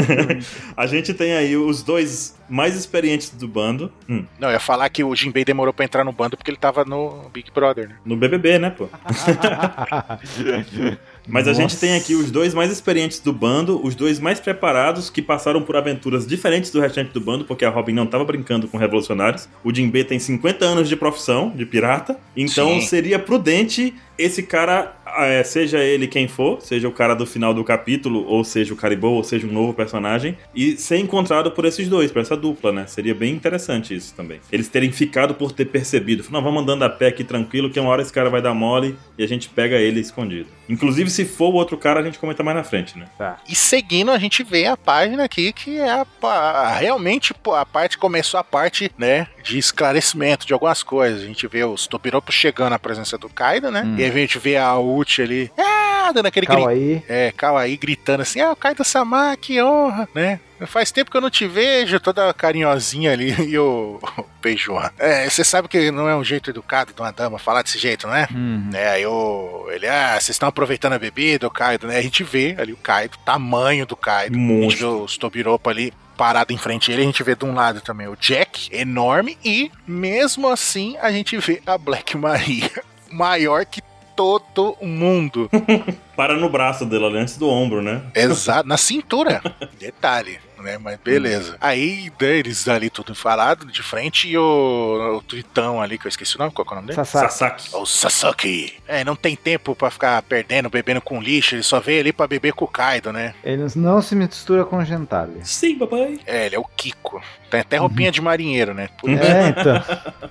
a 0.77 0.87
gente 0.87 1.14
tem 1.14 1.33
aí 1.33 1.57
os 1.57 1.83
dois 1.83 2.38
mais 2.49 2.77
experientes 2.77 3.31
do 3.31 3.49
bando. 3.49 3.90
Hum. 4.09 4.25
Não, 4.38 4.49
eu 4.49 4.53
ia 4.53 4.61
falar 4.61 4.88
que 4.90 5.03
o 5.03 5.14
Jinbei 5.14 5.44
demorou 5.44 5.73
pra 5.73 5.85
entrar 5.85 6.05
no 6.05 6.12
bando 6.12 6.37
porque 6.37 6.51
ele 6.51 6.59
tava 6.59 6.85
no 6.85 7.31
Big 7.33 7.51
Brother, 7.51 7.88
né? 7.88 7.94
No 8.05 8.16
BBB, 8.16 8.59
né, 8.59 8.70
pô? 8.70 8.88
Mas 11.26 11.46
a 11.46 11.52
gente 11.52 11.76
tem 11.76 11.96
aqui 11.96 12.14
os 12.14 12.30
dois 12.30 12.54
mais 12.54 12.70
experientes 12.70 13.20
do 13.20 13.33
bando, 13.33 13.80
os 13.85 13.94
dois 13.94 14.18
mais 14.18 14.40
preparados, 14.40 15.11
que 15.11 15.22
passaram 15.22 15.62
por 15.62 15.76
aventuras 15.76 16.26
diferentes 16.26 16.70
do 16.70 16.80
restante 16.80 17.12
do 17.12 17.20
bando, 17.20 17.44
porque 17.44 17.64
a 17.64 17.70
Robin 17.70 17.92
não 17.92 18.04
estava 18.04 18.24
brincando 18.24 18.68
com 18.68 18.78
revolucionários. 18.78 19.48
O 19.62 19.74
Jinbe 19.74 20.04
tem 20.04 20.18
50 20.18 20.64
anos 20.64 20.88
de 20.88 20.96
profissão, 20.96 21.50
de 21.50 21.64
pirata, 21.64 22.18
então 22.37 22.80
Sim. 22.80 22.87
seria 22.87 23.18
prudente 23.18 23.94
esse 24.18 24.42
cara, 24.42 24.99
é, 25.18 25.42
seja 25.44 25.79
ele 25.79 26.07
quem 26.07 26.29
for, 26.29 26.61
seja 26.61 26.88
o 26.88 26.92
cara 26.92 27.14
do 27.14 27.27
final 27.27 27.53
do 27.55 27.62
capítulo, 27.64 28.25
ou 28.27 28.44
seja 28.44 28.73
o 28.73 28.77
Caribou, 28.77 29.14
ou 29.14 29.25
seja 29.25 29.46
um 29.46 29.53
novo 29.53 29.73
personagem, 29.75 30.37
e 30.55 30.77
ser 30.77 30.99
encontrado 30.99 31.51
por 31.51 31.64
esses 31.64 31.88
dois, 31.88 32.11
por 32.11 32.20
essa 32.23 32.37
dupla, 32.37 32.73
né? 32.73 32.87
Seria 32.87 33.14
bem 33.14 33.33
interessante 33.35 33.94
isso 33.94 34.14
também. 34.14 34.40
Eles 34.51 34.68
terem 34.68 34.92
ficado 34.92 35.35
por 35.35 35.53
ter 35.53 35.66
percebido. 35.66 36.25
Não, 36.31 36.42
vamos 36.42 36.62
andando 36.62 36.83
a 36.83 36.88
pé 36.90 37.09
aqui 37.09 37.25
tranquilo, 37.25 37.70
que 37.70 37.79
uma 37.81 37.90
hora 37.90 38.03
esse 38.03 38.12
cara 38.12 38.31
vai 38.31 38.40
dar 38.42 38.55
mole 38.55 38.96
e 39.18 39.23
a 39.25 39.29
gente 39.29 39.49
pega 39.49 39.77
ele 39.77 40.01
escondido. 40.01 40.49
Inclusive, 40.68 41.11
se 41.11 41.25
for 41.25 41.49
o 41.49 41.55
outro 41.55 41.77
cara, 41.77 42.01
a 42.01 42.03
gente 42.03 42.18
comenta 42.18 42.42
mais 42.42 42.57
na 42.57 42.62
frente, 42.64 42.96
né? 42.99 43.07
Tá. 43.18 43.38
E 43.49 43.55
seguindo, 43.55 44.11
a 44.11 44.18
gente 44.18 44.42
vê 44.44 44.66
a 44.66 44.77
página 44.77 45.25
aqui 45.25 45.53
que 45.53 45.79
é 45.79 45.90
a, 45.90 46.07
a- 46.23 46.77
realmente 46.79 47.35
a 47.55 47.66
parte 47.66 47.99
começou 47.99 48.38
a 48.38 48.44
parte, 48.44 48.90
né, 48.96 49.27
de 49.42 49.59
esclarecimento 49.59 50.46
de 50.46 50.53
algumas 50.53 50.83
coisas. 50.83 51.23
A 51.23 51.27
gente 51.27 51.46
vê 51.46 51.64
os 51.64 51.87
Topiropos 51.87 52.35
chegando 52.35 52.73
à 52.73 52.79
presença 52.79 53.18
do 53.18 53.29
Kaido, 53.29 53.70
né? 53.70 53.83
Hum. 53.85 53.96
E 53.99 54.05
aí 54.05 54.11
a 54.11 54.14
gente 54.14 54.38
vê 54.38 54.57
a 54.57 54.77
Uchi 55.00 55.22
ali, 55.22 55.52
ah, 55.58 56.12
dando 56.12 56.26
aquele 56.26 56.46
grito. 56.46 56.68
Aí. 56.68 57.02
É, 57.08 57.32
Kawaii 57.32 57.76
gritando 57.76 58.22
assim, 58.22 58.40
ah, 58.40 58.52
o 58.52 58.56
Kaido 58.56 58.84
Sama, 58.84 59.36
que 59.36 59.62
honra, 59.62 60.08
né? 60.14 60.40
Faz 60.66 60.92
tempo 60.92 61.10
que 61.10 61.16
eu 61.16 61.20
não 61.22 61.30
te 61.30 61.46
vejo, 61.46 61.98
toda 61.98 62.34
carinhosinha 62.34 63.12
ali, 63.12 63.34
e 63.48 63.58
o, 63.58 63.98
o. 64.02 64.90
É, 64.98 65.28
você 65.28 65.42
sabe 65.42 65.68
que 65.68 65.90
não 65.90 66.08
é 66.08 66.14
um 66.14 66.24
jeito 66.24 66.50
educado 66.50 66.92
de 66.92 67.00
uma 67.00 67.12
dama 67.12 67.38
falar 67.38 67.62
desse 67.62 67.78
jeito, 67.78 68.06
né? 68.06 68.28
Uhum. 68.30 68.68
né? 68.70 68.90
Aí 68.90 69.06
o, 69.06 69.68
ele, 69.70 69.88
ah, 69.88 70.12
vocês 70.12 70.30
estão 70.30 70.48
aproveitando 70.48 70.92
a 70.92 70.98
bebida, 70.98 71.46
o 71.46 71.50
Kaido, 71.50 71.86
né? 71.86 71.96
A 71.96 72.02
gente 72.02 72.22
vê 72.22 72.54
ali 72.58 72.72
o 72.72 72.76
Kaido, 72.76 73.16
tamanho 73.24 73.86
do 73.86 73.96
Kaido. 73.96 74.36
A 74.36 74.62
gente 74.62 74.76
vê 74.76 74.84
os 74.84 75.16
Tobiropo 75.16 75.70
ali 75.70 75.92
parado 76.20 76.52
em 76.52 76.58
frente 76.58 76.90
a 76.90 76.92
ele, 76.92 77.02
a 77.02 77.06
gente 77.06 77.22
vê 77.22 77.34
de 77.34 77.46
um 77.46 77.54
lado 77.54 77.80
também 77.80 78.06
o 78.06 78.14
Jack, 78.14 78.68
enorme, 78.76 79.38
e 79.42 79.72
mesmo 79.86 80.48
assim 80.48 80.98
a 80.98 81.10
gente 81.10 81.38
vê 81.38 81.62
a 81.64 81.78
Black 81.78 82.14
Maria, 82.14 82.70
maior 83.10 83.64
que 83.64 83.80
todo 84.20 84.76
mundo. 84.83 85.50
Para 86.16 86.35
no 86.37 86.50
braço 86.50 86.85
dele, 86.85 87.06
ali 87.06 87.18
antes 87.18 87.37
do 87.38 87.48
ombro, 87.48 87.80
né? 87.80 88.02
Exato, 88.14 88.68
na 88.68 88.76
cintura. 88.76 89.40
Detalhe, 89.80 90.38
né? 90.59 90.76
Mas 90.76 90.98
beleza. 91.02 91.56
Aí 91.59 92.12
né, 92.20 92.37
eles 92.37 92.68
ali 92.68 92.90
tudo 92.90 93.14
falado 93.14 93.64
de 93.64 93.83
frente 93.83 94.28
e 94.28 94.37
o, 94.37 95.16
o 95.16 95.22
Tritão 95.22 95.80
ali, 95.80 95.96
que 95.96 96.06
eu 96.06 96.11
esqueci 96.11 96.37
o 96.37 96.38
nome, 96.38 96.50
qual 96.52 96.66
que 96.66 96.72
é 96.72 96.74
o 96.74 96.76
nome 96.76 96.88
dele? 96.88 96.96
Sasaki. 97.04 97.33
Sasaki. 97.33 97.70
O 97.74 97.87
Sasuke. 97.87 98.74
É, 98.87 99.02
não 99.02 99.16
tem 99.16 99.35
tempo 99.35 99.74
pra 99.74 99.90
ficar 99.90 100.20
perdendo, 100.22 100.68
bebendo 100.68 101.00
com 101.00 101.22
lixo, 101.22 101.54
ele 101.54 101.62
só 101.62 101.80
veio 101.80 102.00
ali 102.00 102.12
pra 102.12 102.26
beber 102.26 102.52
com 102.52 102.66
o 102.66 102.68
Kaido, 102.68 103.12
né? 103.12 103.35
Ele 103.42 103.64
não 103.76 104.02
se 104.02 104.14
mistura 104.14 104.64
com 104.66 104.85
Gentile. 104.85 105.40
Sim, 105.42 105.78
papai. 105.78 106.18
É, 106.26 106.44
ele 106.46 106.56
é 106.56 106.59
o 106.59 106.64
Kiko. 106.64 107.22
Tem 107.50 107.61
até 107.61 107.78
roupinha 107.78 108.12
de 108.12 108.20
marinheiro, 108.20 108.74
né? 108.74 108.88
Por- 109.00 109.09
É, 109.11 109.48
então. 109.48 109.83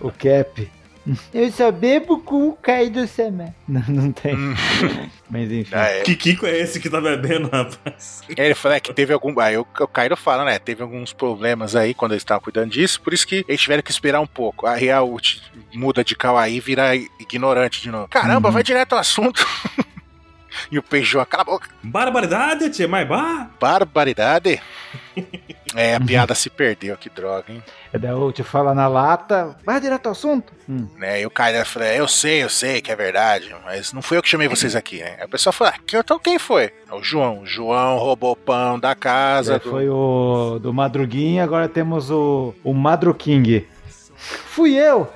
O 0.02 0.12
Cap. 0.12 0.71
Eu 1.33 1.51
só 1.51 1.71
bebo 1.71 2.19
com 2.19 2.49
o 2.49 2.53
Kaido 2.53 3.07
Sama. 3.07 3.53
Não, 3.67 3.81
não 3.88 4.12
tem. 4.12 4.35
Hum. 4.35 4.53
Mas 5.29 5.51
enfim. 5.51 5.73
Ah, 5.75 5.88
é. 5.89 6.01
Que 6.01 6.15
Kiko 6.15 6.45
é 6.45 6.57
esse 6.59 6.79
que 6.79 6.89
tá 6.89 6.99
bebendo, 6.99 7.49
rapaz? 7.49 8.21
Aí 8.29 8.45
ele 8.45 8.53
fala 8.55 8.75
é, 8.75 8.79
que 8.79 8.93
teve 8.93 9.13
algum. 9.13 9.39
Aí 9.39 9.57
o 9.57 9.62
o 9.79 9.88
Kaido 9.88 10.17
fala, 10.17 10.43
né? 10.43 10.57
Teve 10.59 10.81
alguns 10.83 11.13
problemas 11.13 11.75
aí 11.75 11.93
quando 11.93 12.12
eles 12.13 12.21
estavam 12.21 12.41
cuidando 12.43 12.71
disso, 12.71 13.01
por 13.01 13.13
isso 13.13 13.25
que 13.27 13.45
eles 13.47 13.62
tiveram 13.62 13.81
que 13.83 13.91
esperar 13.91 14.19
um 14.19 14.27
pouco. 14.27 14.65
Aí 14.67 14.89
a 14.91 15.01
Uchi 15.03 15.41
muda 15.73 16.03
de 16.03 16.15
Kawaii 16.15 16.57
e 16.57 16.59
vira 16.59 16.95
ignorante 16.95 17.81
de 17.81 17.89
novo. 17.91 18.07
Caramba, 18.07 18.49
Uhum. 18.49 18.53
vai 18.53 18.63
direto 18.63 18.93
ao 18.93 18.99
assunto. 18.99 19.45
e 20.71 20.77
o 20.79 20.83
Peijuan, 20.83 21.25
cala 21.25 21.43
a 21.43 21.45
boca. 21.45 21.69
Barbaridade, 21.83 22.69
tia, 22.71 22.88
mas 22.88 23.07
bar. 23.07 23.51
Barbaridade. 23.59 24.62
É, 25.75 25.95
a 25.95 25.99
piada 25.99 26.34
se 26.34 26.49
perdeu, 26.49 26.97
que 26.97 27.10
droga, 27.10 27.45
hein? 27.53 27.63
É 27.93 27.97
daí 27.99 28.12
eu 28.12 28.32
te 28.32 28.41
fala 28.43 28.73
na 28.73 28.88
lata. 28.88 29.55
Vai 29.63 29.79
direto 29.79 30.08
ao 30.08 30.13
assunto. 30.13 30.51
Hum. 30.67 30.88
né? 30.97 31.21
E 31.21 31.25
o 31.25 31.29
Kaido 31.29 31.63
fala, 31.65 31.86
eu 31.93 32.08
sei, 32.08 32.41
eu 32.43 32.49
sei 32.49 32.82
que 32.82 32.91
é 32.91 32.95
verdade, 32.95 33.55
mas 33.63 33.93
não 33.93 34.01
fui 34.01 34.17
eu 34.17 34.21
que 34.23 34.29
chamei 34.29 34.47
vocês 34.47 34.75
aqui, 34.75 34.97
né? 34.99 35.15
Aí 35.19 35.25
o 35.25 35.29
pessoal 35.29 35.53
fala, 35.53 35.73
ah, 35.75 35.79
então 35.93 36.17
quem 36.19 36.39
foi? 36.39 36.71
É 36.89 36.93
o 36.93 37.03
João. 37.03 37.41
O 37.41 37.45
João 37.45 37.97
roubou 37.97 38.36
pão 38.36 38.79
da 38.79 38.95
casa 38.95 39.55
É, 39.55 39.60
do... 39.60 39.69
foi 39.69 39.88
o 39.89 40.60
do 40.60 40.73
Madruguinha, 40.73 41.43
agora 41.43 41.67
temos 41.69 42.10
o, 42.10 42.53
o 42.63 42.73
Madru 42.73 43.13
King. 43.13 43.67
Fui 44.15 44.73
eu! 44.75 45.08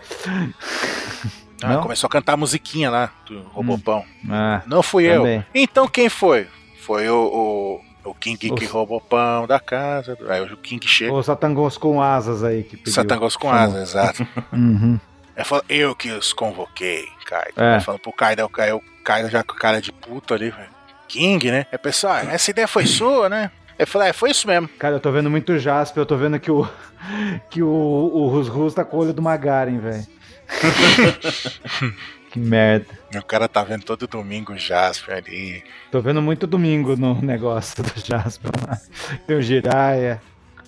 Ah, 1.61 1.75
Não? 1.75 1.81
começou 1.81 2.07
a 2.07 2.11
cantar 2.11 2.33
a 2.33 2.37
musiquinha 2.37 2.89
lá 2.89 3.11
do 3.25 3.41
roubou 3.43 3.75
Hum. 3.75 3.79
pão. 3.79 4.05
Ah, 4.29 4.61
Não 4.65 4.83
fui 4.83 5.07
Também. 5.09 5.37
eu. 5.37 5.43
Então 5.55 5.87
quem 5.87 6.09
foi? 6.09 6.47
Foi 6.81 7.07
o, 7.09 7.15
o, 7.15 7.81
o 8.03 8.13
King 8.13 8.37
que 8.51 8.65
Os- 8.65 8.71
roubou 8.71 8.99
pão 9.01 9.47
da 9.47 9.59
casa. 9.59 10.17
Aí 10.27 10.41
o 10.41 10.57
King 10.57 10.85
chega. 10.87 11.13
os 11.13 11.25
satangos 11.25 11.77
com 11.77 12.01
asas 12.01 12.43
aí 12.43 12.63
que 12.63 12.77
pediu. 12.77 12.93
Satangos 12.93 13.35
com 13.35 13.49
asas, 13.51 13.89
exato. 13.89 14.27
Uhum. 14.51 14.99
Ele 15.35 15.45
falou, 15.45 15.63
eu 15.67 15.95
que 15.95 16.11
os 16.11 16.31
convoquei, 16.31 17.05
Kaido. 17.25 17.53
É. 17.59 17.73
Ele 17.73 17.81
falou 17.81 17.97
pro 17.99 18.13
Kaido, 18.13 18.43
o 18.45 18.49
Kaido, 18.49 18.77
o 18.77 19.03
Kaido 19.03 19.29
já 19.29 19.43
com 19.43 19.55
cara 19.55 19.81
de 19.81 19.91
puto 19.91 20.33
ali, 20.33 20.51
velho. 20.51 20.69
King, 21.07 21.49
né? 21.49 21.65
Aí 21.71 21.77
pessoal, 21.79 22.13
ah, 22.13 22.31
essa 22.31 22.51
ideia 22.51 22.67
foi 22.67 22.85
sua, 22.85 23.29
né? 23.29 23.49
Ele 23.79 23.85
falou, 23.87 24.07
é, 24.07 24.13
foi 24.13 24.29
isso 24.29 24.47
mesmo. 24.47 24.67
Cara, 24.77 24.95
eu 24.95 24.99
tô 24.99 25.11
vendo 25.11 25.31
muito 25.31 25.57
Jasper, 25.57 26.01
eu 26.01 26.05
tô 26.05 26.15
vendo 26.15 26.39
que 26.39 26.51
o. 26.51 26.67
que 27.49 27.63
o, 27.63 27.67
o 27.67 28.27
Rus 28.27 28.47
Rus 28.47 28.73
tá 28.75 28.85
com 28.85 28.97
o 28.97 28.99
olho 28.99 29.13
do 29.13 29.21
Magaren, 29.23 29.79
velho. 29.79 30.05
que 32.33 32.39
merda. 32.39 32.87
O 33.15 33.23
cara 33.23 33.47
tá 33.47 33.63
vendo 33.63 33.83
todo 33.83 34.07
domingo 34.07 34.53
o 34.53 34.57
Jasper 34.57 35.17
ali. 35.17 35.63
Tô 35.91 36.01
vendo 36.01 36.19
muito 36.19 36.47
domingo 36.47 36.95
no 36.95 37.21
negócio 37.21 37.83
do 37.83 37.93
Jasper 37.95 38.51
lá. 38.67 38.79
Tem 39.27 39.37
o 39.37 39.41
Jiraya. 39.41 40.19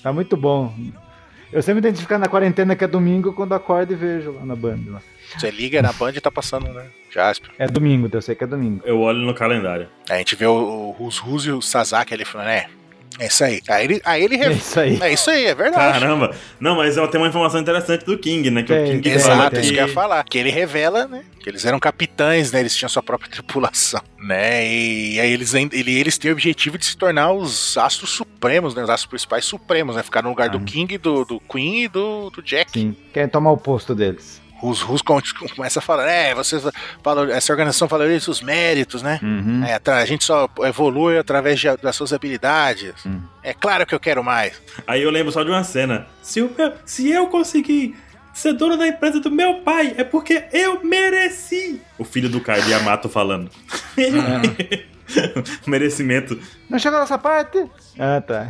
Tá 0.03 0.13
muito 0.13 0.37
bom. 0.37 0.71
Eu 1.51 1.63
sempre 1.63 1.79
identificar 1.79 2.19
na 2.19 2.27
quarentena 2.27 2.75
que 2.75 2.83
é 2.83 2.87
domingo 2.87 3.33
quando 3.33 3.55
acordo 3.55 3.93
e 3.93 3.95
vejo 3.95 4.31
lá 4.31 4.45
na 4.45 4.55
banda. 4.55 4.91
lá. 4.91 5.01
Você 5.35 5.49
liga 5.49 5.81
na 5.81 5.91
Band 5.91 6.11
e 6.11 6.21
tá 6.21 6.29
passando, 6.29 6.71
né? 6.71 6.85
Jasper. 7.11 7.49
É 7.57 7.67
domingo, 7.67 8.09
eu 8.13 8.21
sei 8.21 8.35
que 8.35 8.43
é 8.43 8.47
domingo. 8.47 8.83
Eu 8.85 8.99
olho 8.99 9.19
no 9.19 9.33
calendário. 9.33 9.87
Aí 10.07 10.17
a 10.17 10.19
gente 10.19 10.35
vê 10.35 10.45
o, 10.45 10.53
o 10.53 10.91
Rus 10.91 11.17
Rus 11.17 11.45
e 11.45 11.51
o 11.51 11.61
Sasaki 11.61 12.13
ali 12.13 12.25
falando, 12.25 12.49
é, 12.49 12.67
é 13.19 13.27
isso 13.27 13.43
aí. 13.43 13.61
Aí 13.67 13.83
ele, 13.85 14.01
aí 14.03 14.23
ele 14.23 14.35
É 14.35 14.51
isso 14.51 14.79
aí. 14.79 14.99
É 15.01 15.13
isso 15.13 15.29
aí, 15.29 15.45
é 15.45 15.55
verdade. 15.55 15.99
Caramba. 15.99 16.35
Não, 16.59 16.75
mas 16.75 16.95
tem 16.95 17.19
uma 17.21 17.27
informação 17.27 17.59
interessante 17.59 18.05
do 18.05 18.17
King, 18.17 18.49
né? 18.51 18.61
Que 18.63 18.73
Tem, 18.73 18.83
o 18.83 18.85
King 18.87 19.01
tem. 19.09 19.19
fala 19.19 19.35
Exato, 19.35 19.55
que... 19.55 19.61
isso 19.61 19.73
que 19.73 19.79
eu 19.79 19.87
ia 19.87 19.93
falar. 19.93 20.23
Que 20.23 20.37
ele 20.37 20.49
revela, 20.49 21.07
né? 21.07 21.23
Que 21.39 21.49
eles 21.49 21.65
eram 21.65 21.79
capitães, 21.79 22.51
né? 22.51 22.59
Eles 22.59 22.75
tinham 22.75 22.89
sua 22.89 23.03
própria 23.03 23.29
tripulação, 23.31 24.01
né? 24.19 24.65
E 24.67 25.19
aí 25.19 25.31
eles, 25.31 25.53
ele, 25.53 25.99
eles 25.99 26.17
têm 26.17 26.31
o 26.31 26.33
objetivo 26.33 26.77
de 26.77 26.85
se 26.85 26.97
tornar 26.97 27.31
os 27.31 27.77
astros 27.77 28.09
supremos, 28.11 28.75
né? 28.75 28.83
Os 28.83 28.89
astros 28.89 29.09
principais 29.09 29.45
supremos, 29.45 29.95
né? 29.95 30.03
Ficar 30.03 30.21
no 30.21 30.29
lugar 30.29 30.49
do 30.49 30.57
Ah. 30.57 30.61
King, 30.65 30.97
do, 30.97 31.23
do 31.23 31.39
Queen 31.39 31.83
e 31.83 31.87
do, 31.87 32.29
do 32.29 32.41
Jack. 32.41 32.71
Sim. 32.71 32.95
Querem 33.13 33.29
tomar 33.29 33.51
o 33.51 33.57
posto 33.57 33.93
deles. 33.95 34.41
Os 34.63 34.81
Rus 34.81 35.01
com- 35.01 35.19
começa 35.55 35.79
a 35.79 35.81
falar, 35.81 36.07
é, 36.07 36.33
vocês 36.33 36.63
valor, 37.03 37.29
essa 37.29 37.51
organização 37.53 37.87
valoriza 37.87 38.31
os 38.31 38.41
méritos, 38.41 39.01
né? 39.03 39.19
Uhum. 39.21 39.63
É, 39.63 39.79
a 39.91 40.05
gente 40.05 40.23
só 40.23 40.49
evolui 40.63 41.17
através 41.17 41.59
de- 41.59 41.75
das 41.77 41.95
suas 41.95 42.13
habilidades. 42.13 42.93
Hum. 43.05 43.21
É 43.43 43.53
claro 43.53 43.85
que 43.85 43.93
eu 43.93 43.99
quero 43.99 44.23
mais. 44.23 44.59
Aí 44.87 45.01
eu 45.03 45.11
lembro 45.11 45.31
só 45.31 45.43
de 45.43 45.49
uma 45.51 45.63
cena. 45.63 46.07
Se, 46.21 46.41
o 46.41 46.51
meu- 46.57 46.73
se 46.85 47.11
eu 47.11 47.27
conseguir 47.27 47.95
ser 48.33 48.53
dono 48.53 48.75
da 48.77 48.87
empresa 48.87 49.19
do 49.19 49.29
meu 49.29 49.55
pai, 49.61 49.93
é 49.97 50.03
porque 50.03 50.45
eu 50.51 50.83
mereci. 50.83 51.81
O 51.97 52.03
filho 52.03 52.29
do 52.29 52.39
Kai, 52.41 52.61
Yamato 52.69 53.07
falando. 53.09 53.49
Merecimento. 55.67 56.39
Não 56.69 56.79
chegou 56.79 56.99
nessa 56.99 57.17
parte? 57.17 57.63
Ah, 57.99 58.21
tá. 58.21 58.47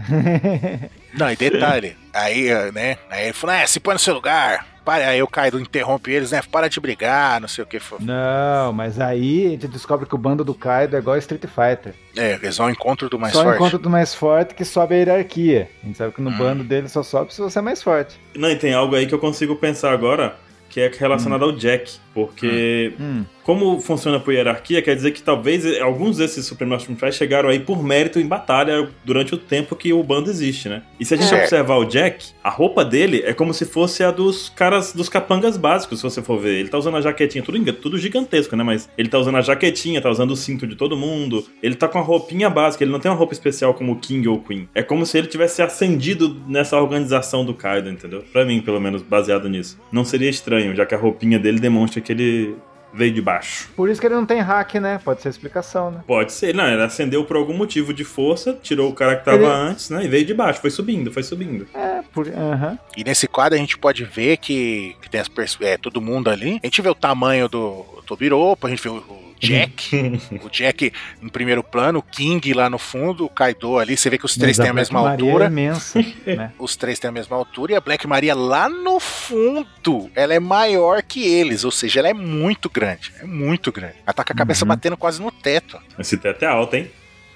Não, 1.14 1.30
e 1.32 1.36
detalhe, 1.36 1.98
aí, 2.14 2.50
né? 2.72 2.98
Aí 3.10 3.26
ele 3.26 3.34
falou, 3.34 3.56
é, 3.56 3.66
se 3.68 3.80
põe 3.80 3.94
no 3.94 4.00
seu 4.00 4.14
lugar. 4.14 4.66
Para, 4.86 5.10
aí 5.10 5.22
o 5.22 5.28
Kaido 5.28 5.60
interrompe 5.60 6.12
eles, 6.12 6.32
né? 6.32 6.42
Para 6.52 6.70
de 6.70 6.80
brigar, 6.80 7.42
não 7.42 7.48
sei 7.48 7.64
o 7.64 7.68
que. 7.68 7.80
for. 7.80 8.00
Não, 8.00 8.72
mas 8.72 9.00
aí 9.00 9.48
a 9.48 9.50
gente 9.50 9.68
descobre 9.68 10.06
que 10.06 10.14
o 10.14 10.18
bando 10.18 10.44
do 10.46 10.54
Kaido 10.54 10.96
é 10.96 11.00
igual 11.00 11.18
Street 11.18 11.42
Fighter. 11.42 11.94
É, 12.16 12.34
eles 12.36 12.56
vão 12.58 12.68
ao 12.68 12.72
encontro 12.72 13.10
do 13.10 13.18
mais 13.20 13.34
só 13.34 13.42
forte. 13.44 13.56
enquanto 13.58 13.78
do 13.80 13.90
mais 13.90 14.14
forte 14.14 14.54
que 14.54 14.64
sobe 14.64 14.94
a 14.94 14.98
hierarquia. 15.00 15.70
A 15.84 15.88
gente 15.88 15.98
sabe 15.98 16.14
que 16.14 16.22
no 16.22 16.30
Hum. 16.30 16.38
bando 16.38 16.64
dele 16.64 16.88
só 16.88 17.02
sobe 17.04 17.34
se 17.34 17.42
você 17.42 17.60
é 17.60 17.62
mais 17.64 17.82
forte. 17.82 18.16
Não, 18.36 18.50
e 18.50 18.56
tem 18.56 18.74
algo 18.74 18.96
aí 18.96 19.08
que 19.08 19.14
eu 19.14 19.20
consigo 19.20 19.56
pensar 19.56 19.92
agora, 19.92 20.36
que 20.70 20.80
é 20.80 20.92
relacionado 20.96 21.44
ao 21.44 21.52
Jack. 21.52 21.98
Porque 22.16 22.94
Hum. 23.00 23.26
como 23.44 23.80
funciona 23.82 24.20
por 24.22 24.34
hierarquia, 24.34 24.82
quer 24.82 24.96
dizer 24.96 25.12
que 25.12 25.22
talvez 25.22 25.66
alguns 25.82 26.18
desses 26.18 26.46
Supreme 26.46 26.74
Optimus 26.74 26.98
Prime 26.98 27.12
chegaram 27.14 27.50
aí 27.50 27.60
por 27.60 27.84
mérito 27.84 28.20
em 28.20 28.26
batalha 28.26 28.88
durante 29.04 29.36
o 29.36 29.38
tempo 29.38 29.76
que 29.76 29.92
o 29.92 30.02
bando 30.02 30.30
existe, 30.30 30.70
né? 30.70 30.82
E 31.00 31.04
se 31.06 31.14
a 31.14 31.18
gente 31.18 31.32
É. 31.36 31.42
observar 31.44 31.76
o 31.76 31.84
Jack, 31.86 32.28
a 32.42 32.50
roupa 32.50 32.86
dele 32.86 33.22
é 33.26 33.34
como 33.34 33.54
se 33.54 33.66
fosse 33.66 34.02
a 34.04 34.10
dos 34.12 34.48
caras, 34.50 34.94
dos 34.94 35.10
capangas 35.10 35.58
básicos, 35.58 36.00
se 36.00 36.04
você 36.04 36.22
for 36.22 36.40
ver. 36.40 36.56
Ele 36.60 36.70
tá 36.70 36.78
usando 36.78 36.96
a 36.96 37.02
jaquetinha, 37.02 37.44
tudo, 37.44 37.74
tudo 37.74 37.98
gigantesco, 37.98 38.56
né? 38.56 38.64
Mas 38.64 38.90
ele 38.98 39.10
tá 39.10 39.20
usando 39.20 39.36
a 39.38 39.42
jaquetinha, 39.42 40.02
tá 40.02 40.10
usando 40.10 40.32
o 40.32 40.36
cinto 40.38 40.66
de 40.66 40.76
todo 40.76 40.96
mundo. 40.96 41.46
Ele 41.62 41.76
tá 41.76 41.88
com 41.90 42.00
a 42.00 42.02
roupinha 42.02 42.50
básica, 42.50 42.84
ele 42.84 42.92
não 42.94 43.00
tem 43.02 43.12
uma 43.12 43.18
roupa 43.18 43.34
especial 43.34 43.74
como 43.74 43.92
o 43.92 43.96
King 44.00 44.26
ou 44.30 44.38
o 44.38 44.42
Queen. 44.42 44.70
É 44.74 44.82
como 44.82 45.06
se 45.06 45.18
ele 45.18 45.28
tivesse 45.28 45.62
ascendido 45.62 46.38
nessa 46.48 46.80
organização 46.82 47.44
do 47.44 47.54
Kaido, 47.54 47.90
entendeu? 47.90 48.24
Pra 48.32 48.46
mim, 48.46 48.62
pelo 48.62 48.80
menos, 48.80 49.02
baseado 49.02 49.50
nisso. 49.50 49.78
Não 49.92 50.06
seria 50.06 50.30
estranho, 50.30 50.74
já 50.76 50.86
que 50.86 50.96
a 50.96 50.98
roupinha 50.98 51.38
dele 51.38 51.60
demonstra 51.60 52.02
que 52.06 52.12
ele 52.14 52.56
veio 52.94 53.12
de 53.14 53.22
baixo. 53.22 53.68
Por 53.76 53.90
isso 53.90 54.00
que 54.00 54.08
ele 54.08 54.16
não 54.16 54.26
tem 54.26 54.40
hack, 54.40 54.76
né? 54.76 55.02
Pode 55.04 55.22
ser 55.22 55.28
a 55.28 55.32
explicação, 55.32 55.92
né? 55.92 56.00
Pode 56.08 56.32
ser, 56.32 56.56
não, 56.56 56.66
ele 56.66 56.82
acendeu 56.82 57.26
por 57.26 57.36
algum 57.36 57.54
motivo 57.54 57.94
de 57.94 58.06
força, 58.06 58.58
tirou 58.64 58.90
o 58.90 58.94
cara 58.94 59.18
que 59.18 59.26
tava 59.26 59.38
Ele- 59.38 59.46
antes, 59.48 59.90
né? 59.90 60.06
E 60.06 60.08
veio 60.08 60.26
de 60.26 60.34
baixo, 60.34 60.62
foi 60.62 60.70
subindo, 60.72 61.12
foi 61.12 61.22
subindo. 61.24 61.68
É, 61.74 62.02
por. 62.14 62.26
Aham. 62.30 62.80
E 62.96 63.04
nesse 63.04 63.28
quadro 63.28 63.56
a 63.56 63.60
gente 63.60 63.78
pode 63.78 64.06
ver 64.06 64.38
que, 64.38 64.96
que 65.02 65.10
tem 65.10 65.20
as 65.20 65.28
pers- 65.28 65.58
é, 65.60 65.76
todo 65.78 66.00
mundo 66.00 66.30
ali. 66.30 66.58
A 66.64 66.68
gente 66.68 66.82
vê 66.82 66.88
o 66.88 66.96
tamanho 66.96 67.50
do 67.50 67.84
Tobiropo, 68.06 68.66
a 68.66 68.70
gente 68.70 68.82
vê 68.82 68.88
o 68.90 69.04
Jack, 69.40 70.20
o 70.44 70.50
Jack 70.50 70.92
em 71.22 71.30
primeiro 71.30 71.64
plano, 71.64 72.00
o 72.00 72.02
King 72.04 72.54
lá 72.54 72.70
no 72.70 72.78
fundo, 72.78 73.26
o 73.26 73.30
Kaido 73.30 73.78
ali. 73.80 73.96
Você 73.98 74.10
vê 74.10 74.18
que 74.18 74.26
os 74.26 74.36
três 74.36 74.58
Mas 74.58 74.64
têm 74.66 74.70
a 74.72 74.74
Black 74.74 74.90
mesma 74.94 75.02
Maria 75.02 75.26
altura. 75.26 75.46
É 75.46 75.48
imensa, 75.48 76.00
né? 76.26 76.52
Os 76.58 76.76
três 76.76 77.00
têm 77.00 77.10
a 77.10 77.12
mesma 77.12 77.36
altura 77.36 77.74
e 77.74 77.76
a 77.76 77.82
Black 77.82 78.08
Maria 78.08 78.34
lá 78.36 78.68
no 78.70 79.00
fundo, 79.00 80.10
ela 80.16 80.34
é 80.34 80.40
maior 80.40 81.02
que 81.04 81.24
eles, 81.26 81.64
ou 81.64 81.72
seja, 81.72 82.00
ela 82.00 82.10
é 82.10 82.14
muito 82.14 82.70
grande, 82.70 83.12
é 83.22 83.26
muito 83.26 83.72
grande. 83.72 83.96
Ela 84.06 84.14
tá 84.14 84.24
com 84.24 84.34
a 84.34 84.36
cabeça 84.36 84.64
Uhum. 84.66 84.70
batendo 84.70 84.98
quase 84.98 85.22
no 85.22 85.32
teto. 85.32 85.78
Esse 86.00 86.18
teto 86.18 86.44
é 86.44 86.48
alto, 86.48 86.76
hein? 86.76 86.90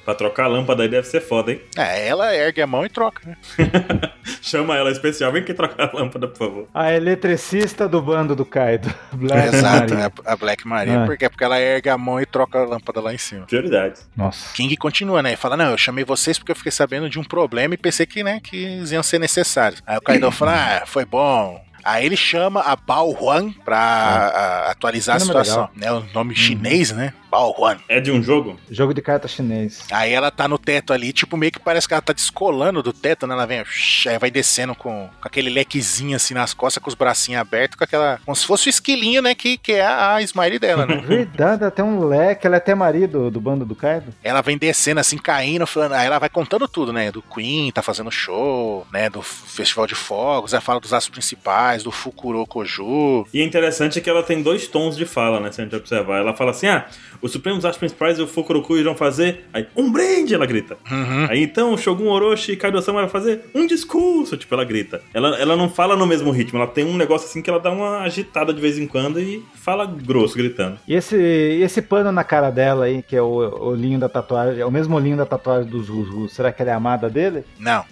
Pra 0.09 0.15
trocar 0.15 0.45
a 0.45 0.47
lâmpada 0.47 0.81
aí 0.81 0.89
deve 0.89 1.05
ser 1.05 1.21
foda, 1.21 1.51
hein? 1.51 1.61
É, 1.77 2.07
ela 2.07 2.33
ergue 2.35 2.63
a 2.63 2.65
mão 2.65 2.83
e 2.83 2.89
troca, 2.89 3.21
né? 3.29 3.37
Chama 4.41 4.75
ela 4.75 4.89
especial, 4.89 5.31
vem 5.31 5.43
aqui 5.43 5.53
trocar 5.53 5.89
a 5.93 5.95
lâmpada, 5.97 6.27
por 6.27 6.37
favor. 6.37 6.67
A 6.73 6.91
eletricista 6.93 7.87
do 7.87 8.01
bando 8.01 8.35
do 8.35 8.43
Kaido. 8.43 8.91
Black 9.13 9.55
Exato, 9.55 9.93
Maria. 9.93 10.11
a, 10.25 10.33
a 10.33 10.35
Black 10.35 10.67
Maria, 10.67 11.03
Ah. 11.03 11.05
porque, 11.05 11.29
porque 11.29 11.43
ela 11.43 11.59
ergue 11.59 11.89
a 11.89 11.97
mão 11.97 12.19
e 12.19 12.25
troca 12.25 12.57
a 12.59 12.65
lâmpada 12.65 12.99
lá 13.01 13.13
em 13.13 13.19
cima. 13.19 13.45
Prioridade. 13.45 13.99
Nossa. 14.17 14.51
King 14.55 14.75
continua, 14.77 15.21
né? 15.21 15.33
E 15.33 15.35
fala: 15.35 15.55
Não, 15.55 15.69
eu 15.69 15.77
chamei 15.77 16.03
vocês 16.03 16.39
porque 16.39 16.51
eu 16.53 16.55
fiquei 16.55 16.71
sabendo 16.71 17.07
de 17.07 17.19
um 17.19 17.23
problema 17.23 17.75
e 17.75 17.77
pensei 17.77 18.07
que, 18.07 18.23
né, 18.23 18.39
que 18.43 18.57
iam 18.89 19.03
ser 19.03 19.19
necessários. 19.19 19.83
Aí 19.85 19.97
o 19.97 20.01
Kaido 20.01 20.31
fala: 20.33 20.79
Ah, 20.81 20.85
foi 20.87 21.05
bom. 21.05 21.63
Aí 21.81 22.05
ele 22.05 22.17
chama 22.17 22.59
a 22.59 22.75
Bao 22.75 23.11
Huan 23.11 23.51
pra 23.63 23.77
a- 23.77 24.71
atualizar 24.71 25.15
a 25.15 25.19
situação. 25.19 25.69
Né, 25.75 25.89
o 25.91 26.03
nome 26.13 26.35
chinês, 26.35 26.91
né? 26.91 27.13
Bao. 27.29 27.55
É 27.87 27.99
de 27.99 28.11
um 28.11 28.21
jogo? 28.23 28.59
Jogo 28.69 28.93
de 28.93 29.01
carta 29.01 29.27
chinês. 29.27 29.85
Aí 29.91 30.13
ela 30.13 30.31
tá 30.31 30.47
no 30.47 30.57
teto 30.57 30.93
ali, 30.93 31.11
tipo, 31.11 31.35
meio 31.35 31.51
que 31.51 31.59
parece 31.59 31.87
que 31.87 31.93
ela 31.93 32.01
tá 32.01 32.13
descolando 32.13 32.81
do 32.81 32.93
teto, 32.93 33.27
né? 33.27 33.33
Ela 33.33 33.45
vem, 33.45 33.63
aí 34.07 34.17
vai 34.17 34.31
descendo 34.31 34.73
com, 34.73 35.09
com 35.21 35.27
aquele 35.27 35.49
lequezinho 35.49 36.15
assim 36.15 36.33
nas 36.33 36.53
costas, 36.53 36.81
com 36.81 36.89
os 36.89 36.95
bracinhos 36.95 37.41
abertos, 37.41 37.77
com 37.77 37.83
aquela. 37.83 38.19
Como 38.25 38.35
se 38.35 38.45
fosse 38.45 38.67
o 38.67 38.69
esquilinho, 38.69 39.21
né? 39.21 39.35
Que, 39.35 39.57
que 39.57 39.73
é 39.73 39.85
a, 39.85 40.15
a 40.15 40.21
smile 40.21 40.59
dela, 40.59 40.85
né? 40.85 40.97
Verdade, 41.05 41.63
ela 41.63 41.71
tem 41.71 41.83
um 41.83 42.03
leque, 42.05 42.47
ela 42.47 42.55
é 42.55 42.57
até 42.57 42.73
marido 42.73 43.29
do 43.29 43.41
bando 43.41 43.65
do 43.65 43.75
Kaido. 43.75 44.13
ela 44.23 44.41
vem 44.41 44.57
descendo 44.57 44.99
assim, 44.99 45.17
caindo, 45.17 45.67
falando, 45.67 45.93
aí 45.93 46.05
ela 46.05 46.19
vai 46.19 46.29
contando 46.29 46.67
tudo, 46.67 46.93
né? 46.93 47.11
Do 47.11 47.21
Queen, 47.21 47.71
tá 47.71 47.81
fazendo 47.81 48.11
show, 48.11 48.85
né? 48.91 49.09
Do 49.09 49.21
Festival 49.21 49.87
de 49.87 49.95
Fogos, 49.95 50.53
ela 50.53 50.61
fala 50.61 50.79
dos 50.79 50.93
astros 50.93 51.11
principais, 51.11 51.83
do 51.83 51.91
Fukuro 51.91 52.45
Koju. 52.45 53.27
E 53.33 53.41
é 53.41 53.43
interessante 53.43 53.99
que 54.01 54.09
ela 54.09 54.23
tem 54.23 54.41
dois 54.41 54.67
tons 54.67 54.95
de 54.95 55.05
fala, 55.05 55.39
né? 55.39 55.51
Se 55.51 55.61
a 55.61 55.63
gente 55.63 55.75
observar. 55.75 56.19
Ela 56.19 56.35
fala 56.35 56.51
assim: 56.51 56.67
ah, 56.67 56.85
os 57.21 57.31
Supremos 57.31 57.65
Astros 57.65 57.77
Principais 57.77 58.19
e 58.19 58.21
o 58.21 58.27
Fukuroku 58.27 58.77
irão 58.77 58.95
fazer. 58.95 59.45
Aí, 59.53 59.67
um 59.75 59.91
brinde, 59.91 60.33
ela 60.33 60.45
grita. 60.45 60.77
Uhum. 60.89 61.27
Aí 61.29 61.43
então, 61.43 61.73
o 61.73 61.77
Shogun 61.77 62.07
Orochi 62.07 62.53
e 62.53 62.55
Kaido-sama 62.55 63.01
vai 63.01 63.09
fazer 63.09 63.45
um 63.53 63.67
discurso, 63.67 64.37
tipo, 64.37 64.53
ela 64.53 64.63
grita. 64.63 65.01
Ela, 65.13 65.37
ela 65.37 65.55
não 65.55 65.69
fala 65.69 65.95
no 65.95 66.07
mesmo 66.07 66.31
ritmo, 66.31 66.59
ela 66.59 66.67
tem 66.67 66.85
um 66.85 66.97
negócio 66.97 67.27
assim 67.27 67.41
que 67.41 67.49
ela 67.49 67.59
dá 67.59 67.71
uma 67.71 67.99
agitada 67.99 68.53
de 68.53 68.61
vez 68.61 68.77
em 68.77 68.87
quando 68.87 69.19
e 69.19 69.43
fala 69.55 69.85
grosso, 69.85 70.35
gritando. 70.35 70.79
E 70.87 70.95
esse, 70.95 71.15
esse 71.15 71.81
pano 71.81 72.11
na 72.11 72.23
cara 72.23 72.49
dela 72.49 72.85
aí, 72.85 73.01
que 73.01 73.15
é 73.15 73.21
o 73.21 73.27
olhinho 73.61 73.99
da 73.99 74.09
tatuagem, 74.09 74.61
é 74.61 74.65
o 74.65 74.71
mesmo 74.71 74.95
olhinho 74.95 75.17
da 75.17 75.25
tatuagem 75.25 75.69
dos 75.69 75.87
Rus 75.89 76.33
será 76.33 76.51
que 76.51 76.61
ela 76.61 76.71
é 76.71 76.73
amada 76.73 77.09
dele? 77.09 77.43
Não. 77.59 77.83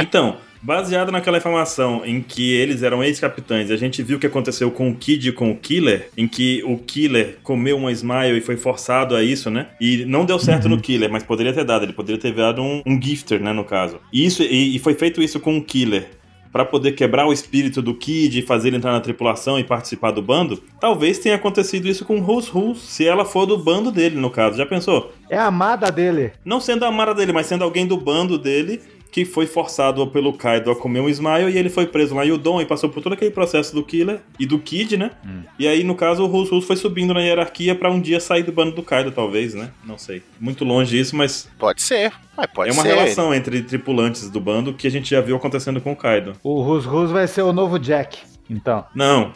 Então, 0.00 0.36
baseado 0.62 1.12
naquela 1.12 1.38
informação 1.38 2.02
em 2.04 2.20
que 2.20 2.52
eles 2.52 2.82
eram 2.82 3.02
ex-capitães, 3.02 3.70
a 3.70 3.76
gente 3.76 4.02
viu 4.02 4.16
o 4.16 4.20
que 4.20 4.26
aconteceu 4.26 4.70
com 4.70 4.90
o 4.90 4.94
Kid 4.94 5.28
e 5.28 5.32
com 5.32 5.50
o 5.50 5.56
Killer, 5.56 6.10
em 6.16 6.26
que 6.26 6.62
o 6.64 6.78
Killer 6.78 7.38
comeu 7.42 7.76
uma 7.76 7.92
Smile 7.92 8.38
e 8.38 8.40
foi 8.40 8.56
forçado 8.56 9.14
a 9.14 9.22
isso, 9.22 9.50
né? 9.50 9.68
E 9.80 10.04
não 10.04 10.24
deu 10.24 10.38
certo 10.38 10.68
no 10.68 10.80
Killer, 10.80 11.10
mas 11.10 11.22
poderia 11.22 11.52
ter 11.52 11.64
dado, 11.64 11.84
ele 11.84 11.92
poderia 11.92 12.20
ter 12.20 12.32
dado 12.32 12.62
um, 12.62 12.82
um 12.86 13.00
gifter, 13.00 13.40
né, 13.40 13.52
no 13.52 13.64
caso. 13.64 13.98
E, 14.12 14.24
isso, 14.24 14.42
e, 14.42 14.76
e 14.76 14.78
foi 14.78 14.94
feito 14.94 15.22
isso 15.22 15.40
com 15.40 15.56
o 15.56 15.62
Killer. 15.62 16.08
Pra 16.52 16.64
poder 16.64 16.92
quebrar 16.92 17.26
o 17.26 17.34
espírito 17.34 17.82
do 17.82 17.94
Kid 17.94 18.38
e 18.38 18.42
fazer 18.42 18.68
ele 18.68 18.78
entrar 18.78 18.92
na 18.92 19.00
tripulação 19.00 19.58
e 19.58 19.64
participar 19.64 20.10
do 20.10 20.22
bando, 20.22 20.62
talvez 20.80 21.18
tenha 21.18 21.34
acontecido 21.34 21.86
isso 21.86 22.02
com 22.06 22.18
Rus 22.18 22.48
Rus, 22.48 22.80
se 22.80 23.06
ela 23.06 23.26
for 23.26 23.44
do 23.44 23.58
bando 23.58 23.92
dele, 23.92 24.16
no 24.16 24.30
caso. 24.30 24.56
Já 24.56 24.64
pensou? 24.64 25.12
É 25.28 25.36
a 25.36 25.46
amada 25.46 25.90
dele. 25.92 26.32
Não 26.42 26.58
sendo 26.58 26.86
a 26.86 26.90
Mara 26.90 27.14
dele, 27.14 27.32
mas 27.32 27.46
sendo 27.46 27.62
alguém 27.62 27.86
do 27.86 27.98
bando 27.98 28.38
dele 28.38 28.80
que 29.16 29.24
foi 29.24 29.46
forçado 29.46 30.06
pelo 30.08 30.30
Kaido 30.30 30.70
a 30.70 30.76
comer 30.76 31.00
um 31.00 31.08
Smile 31.08 31.50
e 31.50 31.56
ele 31.56 31.70
foi 31.70 31.86
preso 31.86 32.14
lá 32.14 32.26
em 32.26 32.32
Udon 32.32 32.60
e 32.60 32.66
passou 32.66 32.90
por 32.90 33.02
todo 33.02 33.14
aquele 33.14 33.30
processo 33.30 33.74
do 33.74 33.82
Killer 33.82 34.20
e 34.38 34.44
do 34.44 34.58
Kid, 34.58 34.98
né? 34.98 35.12
E 35.58 35.66
aí, 35.66 35.82
no 35.82 35.94
caso, 35.94 36.22
o 36.22 36.26
Rus 36.26 36.50
Rus 36.50 36.66
foi 36.66 36.76
subindo 36.76 37.14
na 37.14 37.20
hierarquia 37.20 37.74
pra 37.74 37.90
um 37.90 37.98
dia 37.98 38.20
sair 38.20 38.42
do 38.42 38.52
bando 38.52 38.72
do 38.72 38.82
Kaido, 38.82 39.10
talvez, 39.10 39.54
né? 39.54 39.70
Não 39.82 39.96
sei. 39.96 40.22
Muito 40.38 40.66
longe 40.66 40.94
disso, 40.98 41.16
mas 41.16 41.48
Pode 41.58 41.80
ser. 41.80 42.12
Mas 42.36 42.46
pode 42.52 42.68
é 42.68 42.72
uma 42.74 42.82
ser. 42.82 42.88
relação 42.88 43.34
entre 43.34 43.62
tripulantes 43.62 44.28
do 44.28 44.38
bando 44.38 44.74
que 44.74 44.86
a 44.86 44.90
gente 44.90 45.08
já 45.08 45.22
viu 45.22 45.34
acontecendo 45.34 45.80
com 45.80 45.92
o 45.92 45.96
Kaido. 45.96 46.34
O 46.42 46.60
Rus 46.60 46.84
Rus 46.84 47.10
vai 47.10 47.26
ser 47.26 47.40
o 47.40 47.54
novo 47.54 47.78
Jack. 47.78 48.18
Então. 48.50 48.84
Não. 48.94 49.32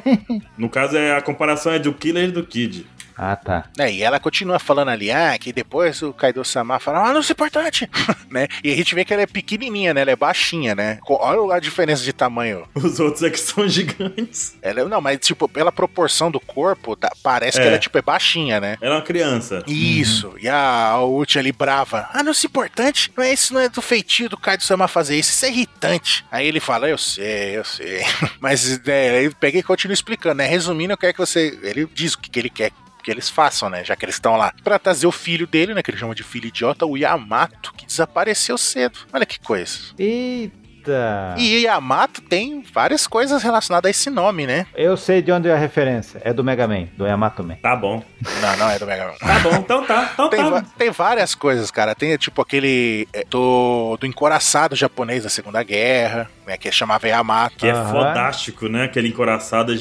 no 0.56 0.68
caso, 0.68 0.96
é 0.96 1.16
a 1.16 1.22
comparação 1.22 1.72
é 1.72 1.78
do 1.78 1.94
Killer 1.94 2.28
e 2.28 2.32
do 2.32 2.44
Kid. 2.44 2.86
Ah, 3.16 3.36
tá. 3.36 3.64
É, 3.78 3.90
e 3.92 4.02
ela 4.02 4.18
continua 4.18 4.58
falando 4.58 4.88
ali, 4.88 5.10
ah, 5.10 5.36
que 5.38 5.52
depois 5.52 6.02
o 6.02 6.12
Kaido-sama 6.12 6.78
fala, 6.80 7.08
ah, 7.08 7.12
não 7.12 7.20
é 7.20 7.24
importante, 7.30 7.88
né? 8.30 8.48
E 8.62 8.72
a 8.72 8.76
gente 8.76 8.94
vê 8.94 9.04
que 9.04 9.12
ela 9.12 9.22
é 9.22 9.26
pequenininha, 9.26 9.94
né? 9.94 10.00
Ela 10.02 10.10
é 10.12 10.16
baixinha, 10.16 10.74
né? 10.74 10.98
Olha 11.08 11.54
a 11.54 11.60
diferença 11.60 12.02
de 12.02 12.12
tamanho. 12.12 12.66
Os 12.74 12.98
outros 13.00 13.22
é 13.22 13.30
que 13.30 13.38
são 13.38 13.66
gigantes. 13.68 14.56
Ela, 14.62 14.80
é- 14.80 14.84
não, 14.84 15.00
mas 15.00 15.18
tipo, 15.20 15.48
pela 15.48 15.70
proporção 15.72 16.30
do 16.30 16.40
corpo, 16.40 16.96
tá- 16.96 17.12
parece 17.22 17.58
que 17.58 17.64
É. 17.64 17.66
ela 17.68 17.76
é, 17.76 17.78
tipo, 17.78 17.96
é 17.98 18.02
baixinha, 18.02 18.60
né? 18.60 18.76
Ela 18.80 18.94
é 18.94 18.98
uma 18.98 19.04
criança. 19.04 19.62
Isso, 19.66 20.34
e 20.40 20.48
a, 20.48 20.88
a 20.90 21.04
Uchi 21.04 21.38
ali 21.38 21.52
brava. 21.52 22.08
Ah, 22.12 22.22
não 22.22 22.32
é 22.32 22.34
importante. 22.44 23.12
Não 23.16 23.24
é 23.24 23.32
isso, 23.32 23.54
não 23.54 23.60
é 23.60 23.68
do 23.68 23.80
feitio 23.82 24.28
do 24.28 24.36
Kaido-sama 24.36 24.86
fazer 24.88 25.16
isso. 25.18 25.30
Isso 25.30 25.46
é 25.46 25.48
irritante. 25.50 26.24
Aí 26.30 26.46
ele 26.46 26.60
fala, 26.60 26.88
eu 26.88 26.98
sei, 26.98 27.56
eu 27.56 27.64
sei. 27.64 28.02
Mas 28.40 28.80
é, 28.86 29.18
aí 29.18 29.30
pega 29.34 29.58
e 29.58 29.62
continua 29.62 29.94
explicando, 29.94 30.36
né? 30.36 30.46
Resumindo, 30.46 30.92
eu 30.92 30.96
quero 30.98 31.12
que 31.14 31.18
você. 31.20 31.58
Ele 31.62 31.88
diz 31.94 32.14
o 32.14 32.18
que, 32.18 32.28
que 32.30 32.38
ele 32.38 32.50
quer 32.50 32.70
que 33.04 33.10
eles 33.10 33.28
façam, 33.28 33.68
né? 33.68 33.84
Já 33.84 33.94
que 33.94 34.04
eles 34.04 34.16
estão 34.16 34.36
lá. 34.36 34.52
Pra 34.64 34.78
trazer 34.78 35.06
o 35.06 35.12
filho 35.12 35.46
dele, 35.46 35.74
né? 35.74 35.82
Que 35.82 35.90
ele 35.90 35.98
chama 35.98 36.14
de 36.14 36.24
filho 36.24 36.48
idiota, 36.48 36.86
o 36.86 36.96
Yamato, 36.96 37.72
que 37.74 37.86
desapareceu 37.86 38.56
cedo. 38.56 38.98
Olha 39.12 39.26
que 39.26 39.38
coisa. 39.38 39.78
Eita. 39.98 41.34
E 41.38 41.62
Yamato 41.62 42.20
tem 42.20 42.62
várias 42.72 43.06
coisas 43.06 43.42
relacionadas 43.42 43.88
a 43.88 43.90
esse 43.90 44.10
nome, 44.10 44.46
né? 44.46 44.66
Eu 44.74 44.96
sei 44.96 45.22
de 45.22 45.32
onde 45.32 45.48
é 45.48 45.52
a 45.52 45.56
referência. 45.56 46.20
É 46.22 46.32
do 46.32 46.44
Mega 46.44 46.68
Man, 46.68 46.88
do 46.96 47.06
Yamato 47.06 47.42
Man. 47.42 47.56
Tá 47.56 47.74
bom. 47.74 48.02
Não, 48.42 48.56
não 48.56 48.70
é 48.70 48.78
do 48.78 48.86
Mega 48.86 49.06
Man. 49.06 49.14
Tá 49.18 49.38
bom, 49.40 49.54
então 49.56 49.84
tá. 49.86 50.10
Então 50.12 50.28
Tem, 50.28 50.40
tá. 50.50 50.64
tem 50.76 50.90
várias 50.90 51.34
coisas, 51.34 51.70
cara. 51.70 51.94
Tem 51.94 52.16
tipo 52.18 52.40
aquele 52.42 53.08
é, 53.14 53.24
do, 53.24 53.96
do 53.98 54.06
encoraçado 54.06 54.76
japonês 54.76 55.24
da 55.24 55.30
Segunda 55.30 55.62
Guerra, 55.62 56.30
né, 56.46 56.58
que 56.58 56.70
chamava 56.70 57.08
Yamato. 57.08 57.56
Que 57.56 57.68
é 57.68 57.74
fodástico, 57.74 58.68
né? 58.68 58.84
Aquele 58.84 59.08
encoraçado 59.08 59.72
é 59.72 59.76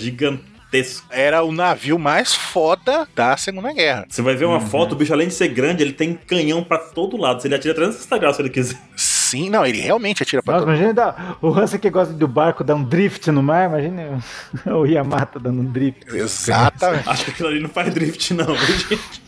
gigantesco. 0.73 1.05
Era 1.09 1.43
o 1.43 1.51
navio 1.51 1.99
mais 1.99 2.33
foda 2.33 3.07
da 3.15 3.37
Segunda 3.37 3.71
Guerra. 3.71 4.05
Você 4.09 4.21
vai 4.21 4.35
ver 4.35 4.45
uma 4.45 4.59
foto, 4.59 4.93
o 4.93 4.95
bicho, 4.95 5.13
além 5.13 5.27
de 5.27 5.33
ser 5.33 5.49
grande, 5.49 5.83
ele 5.83 5.93
tem 5.93 6.15
canhão 6.15 6.63
pra 6.63 6.79
todo 6.79 7.15
lado. 7.15 7.41
Se 7.41 7.47
ele 7.47 7.55
atira 7.55 7.73
360 7.73 8.17
graus 8.17 8.35
se 8.35 8.41
ele 8.41 8.49
quiser. 8.49 8.77
Sim, 8.95 9.49
não, 9.49 9.65
ele 9.65 9.79
realmente 9.79 10.23
atira 10.23 10.41
pra 10.41 10.53
Nossa, 10.53 10.65
todo 10.65 10.75
imagina 10.75 11.37
o 11.41 11.49
Hansa 11.49 11.77
que 11.77 11.89
gosta 11.89 12.13
do 12.13 12.27
barco 12.27 12.63
dar 12.63 12.75
um 12.75 12.83
drift 12.83 13.29
no 13.31 13.43
mar, 13.43 13.67
imagina 13.69 14.19
o 14.65 14.85
Yamato 14.85 15.39
dando 15.39 15.61
um 15.61 15.65
drift. 15.65 16.05
Exatamente. 16.13 17.07
Acho 17.07 17.25
que 17.25 17.31
aquilo 17.31 17.49
ali 17.49 17.59
não 17.59 17.69
faz 17.69 17.93
drift, 17.93 18.33
não, 18.33 18.45
viu, 18.45 18.77
gente? 18.77 19.22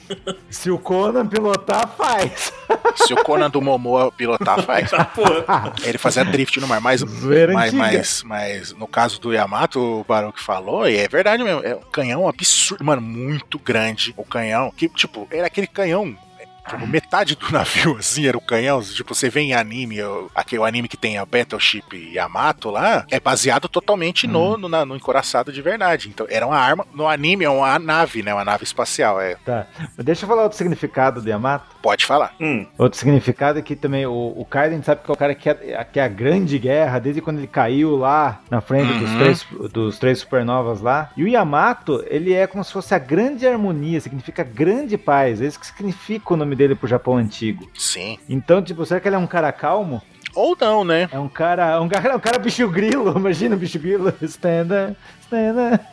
Se 0.49 0.71
o 0.71 0.77
Conan 0.77 1.27
pilotar, 1.27 1.87
faz. 1.97 2.53
Se 2.95 3.13
o 3.13 3.23
Conan 3.23 3.49
do 3.49 3.61
Momoa 3.61 4.11
pilotar, 4.11 4.61
faz. 4.63 4.89
Porra. 5.13 5.73
Ele 5.83 5.97
fazia 5.97 6.23
drift 6.23 6.59
no 6.59 6.67
mar, 6.67 6.81
mas, 6.81 7.03
mas, 7.03 7.73
mas, 7.73 8.23
mas 8.23 8.71
no 8.73 8.87
caso 8.87 9.19
do 9.19 9.33
Yamato, 9.33 9.79
o 9.79 10.03
Baruch 10.03 10.41
falou, 10.41 10.87
e 10.87 10.97
é 10.97 11.07
verdade 11.07 11.43
mesmo, 11.43 11.61
é 11.63 11.75
um 11.75 11.81
canhão 11.91 12.27
absurdo, 12.27 12.83
mano, 12.83 13.01
muito 13.01 13.59
grande 13.59 14.13
o 14.17 14.23
canhão, 14.23 14.71
que 14.75 14.87
tipo, 14.89 15.27
era 15.31 15.47
aquele 15.47 15.67
canhão 15.67 16.17
Tipo, 16.67 16.87
metade 16.87 17.35
do 17.35 17.51
navio, 17.51 17.95
assim, 17.99 18.27
era 18.27 18.37
o 18.37 18.41
canhão. 18.41 18.81
Tipo, 18.81 19.13
você 19.13 19.29
vê 19.29 19.41
em 19.41 19.53
anime, 19.53 19.97
aquele 20.33 20.63
anime 20.63 20.87
que 20.87 20.97
tem 20.97 21.17
a 21.17 21.25
Battleship 21.25 21.83
Yamato 22.13 22.69
lá, 22.69 23.05
é 23.11 23.19
baseado 23.19 23.67
totalmente 23.67 24.27
no, 24.27 24.57
no, 24.57 24.67
na- 24.69 24.85
no 24.85 24.95
encoraçado 24.95 25.51
de 25.51 25.61
verdade. 25.61 26.09
Então, 26.09 26.25
era 26.29 26.45
uma 26.45 26.57
arma. 26.57 26.85
No 26.93 27.07
anime 27.07 27.45
é 27.45 27.49
uma 27.49 27.77
nave, 27.79 28.23
né? 28.23 28.33
Uma 28.33 28.45
nave 28.45 28.63
espacial. 28.63 29.19
É, 29.21 29.35
Tá. 29.45 29.67
Mas 29.95 30.05
deixa 30.05 30.23
eu 30.25 30.29
falar 30.29 30.43
outro 30.43 30.57
significado 30.57 31.21
do 31.21 31.29
Yamato. 31.29 31.75
pode 31.81 32.05
falar. 32.05 32.33
Hum, 32.39 32.65
Outro 32.77 32.97
significado 32.97 33.59
é 33.59 33.61
que 33.61 33.75
também 33.75 34.05
o, 34.05 34.11
o 34.11 34.47
gente 34.69 34.85
sabe 34.85 35.01
que 35.03 35.11
é 35.11 35.13
o 35.13 35.17
cara 35.17 35.35
que 35.35 35.49
é, 35.49 35.83
que 35.91 35.99
é 35.99 36.03
a 36.03 36.07
grande 36.07 36.57
guerra, 36.57 36.97
desde 36.99 37.21
quando 37.21 37.37
ele 37.37 37.47
caiu 37.47 37.95
lá 37.95 38.41
na 38.49 38.59
frente 38.61 38.91
dos, 38.97 39.09
Uhum. 39.11 39.17
três, 39.19 39.45
dos 39.71 39.99
três 39.99 40.19
supernovas 40.19 40.81
lá. 40.81 41.11
E 41.15 41.23
o 41.23 41.27
Yamato, 41.27 42.03
ele 42.07 42.33
é 42.33 42.47
como 42.47 42.63
se 42.63 42.71
fosse 42.73 42.93
a 42.95 42.97
grande 42.99 43.45
harmonia, 43.47 43.99
significa 44.01 44.43
grande 44.43 44.97
paz. 44.97 45.41
É 45.41 45.45
isso 45.45 45.59
que 45.59 45.67
significa 45.67 46.33
o 46.33 46.37
nome 46.37 46.54
dele 46.55 46.73
pro 46.75 46.87
Japão 46.87 47.17
antigo. 47.17 47.69
Sim. 47.77 48.17
Então, 48.29 48.61
tipo, 48.61 48.85
será 48.85 48.99
que 48.99 49.07
ele 49.07 49.15
é 49.15 49.19
um 49.19 49.27
cara 49.27 49.51
calmo? 49.51 50.01
Ou 50.33 50.57
não, 50.59 50.83
né? 50.83 51.07
É 51.11 51.19
um 51.19 51.29
cara, 51.29 51.79
um 51.81 51.87
cara, 51.87 52.15
um 52.17 52.19
cara 52.19 52.37
bicho 52.39 52.67
grilo, 52.69 53.13
imagina 53.17 53.55
o 53.55 53.59
bicho 53.59 53.79
grilo. 53.79 54.13
Stand 54.21 54.67
up, 54.89 54.97
stand 55.21 55.55
up. 55.75 55.85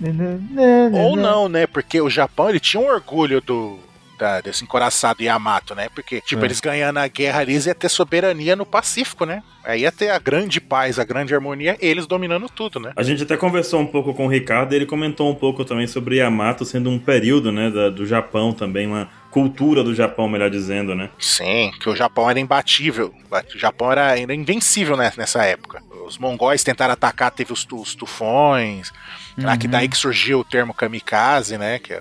Ou 0.98 1.16
não, 1.16 1.48
né? 1.48 1.66
Porque 1.66 2.00
o 2.00 2.10
Japão, 2.10 2.48
ele 2.48 2.60
tinha 2.60 2.82
um 2.82 2.86
orgulho 2.86 3.40
do. 3.40 3.78
da- 4.18 4.40
desse 4.40 4.62
encoraçado 4.62 5.22
Yamato, 5.24 5.74
né? 5.74 5.88
Porque, 5.94 6.20
tipo, 6.20 6.42
É. 6.42 6.46
eles 6.46 6.60
ganhando 6.60 6.98
a 6.98 7.08
guerra 7.08 7.40
ali, 7.40 7.52
eles 7.54 7.66
iam 7.66 7.74
ter 7.74 7.88
soberania 7.88 8.54
no 8.54 8.64
Pacífico, 8.64 9.24
né? 9.26 9.42
Aí 9.64 9.80
ia 9.82 9.90
ter 9.90 10.10
a 10.10 10.18
grande 10.20 10.60
paz, 10.60 10.98
a 11.00 11.04
grande 11.04 11.34
harmonia, 11.34 11.76
eles 11.80 12.06
dominando 12.06 12.48
tudo, 12.48 12.78
né? 12.78 12.92
a 12.94 13.02
gente 13.02 13.22
até 13.24 13.36
conversou 13.36 13.80
um 13.80 13.86
pouco 13.86 14.12
com 14.14 14.26
o 14.26 14.28
Ricardo 14.28 14.72
e 14.72 14.76
ele 14.76 14.86
comentou 14.86 15.28
um 15.30 15.34
pouco 15.34 15.64
também 15.64 15.86
sobre 15.88 16.18
Yamato 16.18 16.64
sendo 16.64 16.90
um 16.90 16.98
período, 16.98 17.50
né, 17.50 17.70
da- 17.70 17.90
do 17.90 18.06
Japão 18.06 18.52
também, 18.52 18.86
uma 18.86 19.08
cultura 19.34 19.82
do 19.82 19.92
Japão, 19.92 20.28
melhor 20.28 20.48
dizendo, 20.48 20.94
né? 20.94 21.10
Sim, 21.18 21.72
que 21.80 21.88
o 21.88 21.96
Japão 21.96 22.30
era 22.30 22.38
imbatível. 22.38 23.12
O 23.52 23.58
Japão 23.58 23.90
era, 23.90 24.16
era 24.16 24.32
invencível 24.32 24.96
né, 24.96 25.12
nessa 25.16 25.44
época. 25.44 25.82
Os 26.06 26.16
mongóis 26.18 26.62
tentaram 26.62 26.92
atacar, 26.92 27.32
teve 27.32 27.52
os, 27.52 27.66
os 27.72 27.96
tufões. 27.96 28.92
Lá 29.36 29.56
que 29.56 29.66
daí 29.66 29.88
que 29.88 29.96
surgiu 29.96 30.38
o 30.38 30.44
termo 30.44 30.72
kamikaze, 30.72 31.58
né? 31.58 31.80
Que 31.80 32.00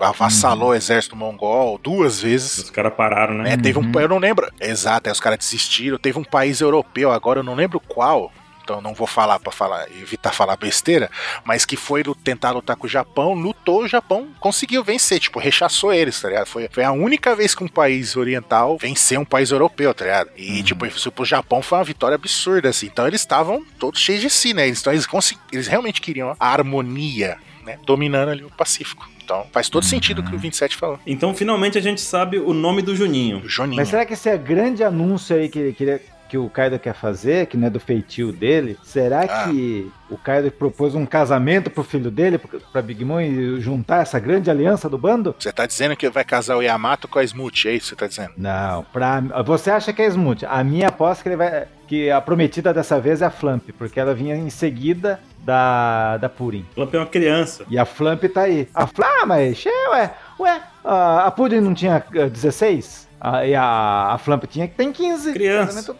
avassalou 0.00 0.70
o 0.70 0.74
exército 0.74 1.14
mongol 1.14 1.76
duas 1.76 2.22
vezes. 2.22 2.56
Os 2.56 2.70
caras 2.70 2.94
pararam, 2.94 3.34
né? 3.34 3.50
né? 3.50 3.56
Teve 3.58 3.78
um, 3.78 3.82
Uhum. 3.82 4.00
eu 4.00 4.08
não 4.08 4.18
lembro. 4.18 4.50
Exato, 4.58 5.10
aí 5.10 5.12
os 5.12 5.20
caras 5.20 5.38
desistiram. 5.38 5.98
Teve 5.98 6.18
um 6.18 6.24
país 6.24 6.62
europeu, 6.62 7.12
agora 7.12 7.40
eu 7.40 7.44
não 7.44 7.54
lembro 7.54 7.78
qual. 7.78 8.32
Então 8.70 8.80
não 8.80 8.94
vou 8.94 9.06
falar 9.06 9.40
para 9.40 9.50
falar, 9.50 9.86
evitar 10.00 10.32
falar 10.32 10.56
besteira, 10.56 11.10
mas 11.44 11.64
que 11.64 11.76
foi 11.76 12.04
tentar 12.22 12.52
lutar 12.52 12.76
com 12.76 12.86
o 12.86 12.90
Japão, 12.90 13.34
lutou, 13.34 13.82
o 13.82 13.88
Japão 13.88 14.28
conseguiu 14.38 14.84
vencer, 14.84 15.18
tipo, 15.18 15.40
rechaçou 15.40 15.92
eles, 15.92 16.20
tá 16.20 16.28
ligado? 16.28 16.46
Foi, 16.46 16.68
foi 16.70 16.84
a 16.84 16.92
única 16.92 17.34
vez 17.34 17.52
que 17.54 17.64
um 17.64 17.68
país 17.68 18.14
oriental 18.16 18.78
venceu 18.80 19.20
um 19.20 19.24
país 19.24 19.50
europeu, 19.50 19.92
tá 19.92 20.04
ligado? 20.04 20.30
E, 20.36 20.62
tipo, 20.62 20.86
isso 20.86 21.10
pro 21.10 21.24
Japão 21.24 21.60
foi 21.60 21.78
uma 21.78 21.84
vitória 21.84 22.14
absurda, 22.14 22.68
assim. 22.68 22.86
Então 22.86 23.06
eles 23.08 23.20
estavam 23.20 23.64
todos 23.78 24.00
cheios 24.00 24.20
de 24.22 24.30
si, 24.30 24.54
né? 24.54 24.66
Eles- 24.68 24.80
Então 24.80 24.92
eles, 24.92 25.06
eles 25.52 25.66
realmente 25.66 26.00
queriam 26.00 26.36
a 26.38 26.46
harmonia, 26.52 27.38
né? 27.64 27.76
Dominando 27.84 28.28
ali 28.30 28.44
o 28.44 28.50
Pacífico. 28.50 29.08
Então 29.24 29.46
faz 29.52 29.68
todo 29.68 29.84
sentido 29.84 30.20
o 30.20 30.24
que 30.24 30.34
o 30.34 30.38
27 30.38 30.76
falou. 30.76 30.98
Então, 31.06 31.32
finalmente, 31.34 31.78
a 31.78 31.80
gente 31.80 32.00
sabe 32.00 32.38
o 32.38 32.52
nome 32.52 32.82
do 32.82 32.96
Juninho. 32.96 33.38
O 33.44 33.48
Joninho. 33.48 33.76
Mas 33.76 33.88
será 33.88 34.04
que 34.04 34.14
esse 34.14 34.28
é 34.28 34.36
grande 34.36 34.82
anúncio 34.82 35.36
aí 35.36 35.48
que 35.48 35.58
ele 35.58 35.72
queria 35.72 36.00
que 36.30 36.38
o 36.38 36.48
Kaido 36.48 36.78
quer 36.78 36.94
fazer, 36.94 37.46
que 37.46 37.56
não 37.56 37.66
é 37.66 37.70
do 37.70 37.80
feitio 37.80 38.30
dele? 38.32 38.78
Será 38.84 39.22
Ah. 39.22 39.48
que 39.48 39.90
o 40.08 40.16
Kaido 40.16 40.48
propôs 40.52 40.94
um 40.94 41.04
casamento 41.04 41.68
pro 41.68 41.82
filho 41.82 42.08
dele, 42.10 42.38
pra 42.72 42.80
Big 42.80 43.04
Mom 43.04 43.20
e 43.20 43.60
juntar 43.60 44.02
essa 44.02 44.18
grande 44.20 44.48
aliança 44.48 44.88
do 44.88 44.96
bando? 44.96 45.34
Você 45.38 45.52
tá 45.52 45.66
dizendo 45.66 45.96
que 45.96 46.08
vai 46.08 46.24
casar 46.24 46.56
o 46.56 46.62
Yamato 46.62 47.08
com 47.08 47.18
a 47.18 47.24
Smooth, 47.24 47.68
é 47.68 47.72
isso 47.74 47.86
que 47.86 47.88
você 47.90 47.96
tá 47.96 48.06
dizendo? 48.06 48.32
Não, 48.36 48.84
pra, 48.92 49.20
você 49.44 49.70
acha 49.70 49.92
que 49.92 50.00
é 50.00 50.06
Smooth. 50.06 50.46
A 50.46 50.62
minha 50.62 50.86
aposta 50.88 51.20
é 51.20 51.24
que 51.24 51.28
ele 51.30 51.36
vai 51.36 51.66
que 51.88 52.08
a 52.08 52.20
prometida 52.20 52.72
dessa 52.72 53.00
vez 53.00 53.20
é 53.20 53.26
a 53.26 53.30
Flamp, 53.30 53.70
porque 53.76 53.98
ela 53.98 54.14
vinha 54.14 54.36
em 54.36 54.48
seguida 54.48 55.18
da 55.44 56.16
da 56.18 56.28
Purim. 56.28 56.64
Lamp 56.76 56.94
é 56.94 56.98
uma 56.98 57.06
criança. 57.06 57.64
E 57.68 57.76
a 57.76 57.84
Flamp 57.84 58.22
tá 58.32 58.42
aí. 58.42 58.68
A 58.72 58.86
Flamp, 58.86 59.10
ah, 59.22 59.26
mas 59.26 59.56
che, 59.56 59.68
ué, 59.92 60.10
ué, 60.38 60.62
a, 60.84 61.26
a 61.26 61.30
Purim 61.32 61.60
não 61.60 61.74
tinha 61.74 62.00
eh, 62.14 62.28
16? 62.28 63.09
A, 63.20 63.46
e 63.46 63.54
a, 63.54 64.12
a 64.14 64.18
Flamp 64.18 64.44
tinha 64.46 64.66
tem 64.68 64.92
15. 64.92 65.32
Criança. 65.32 65.66
Casamento- 65.92 65.96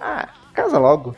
Ah, 0.00 0.28
casa 0.54 0.78
logo. 0.78 1.16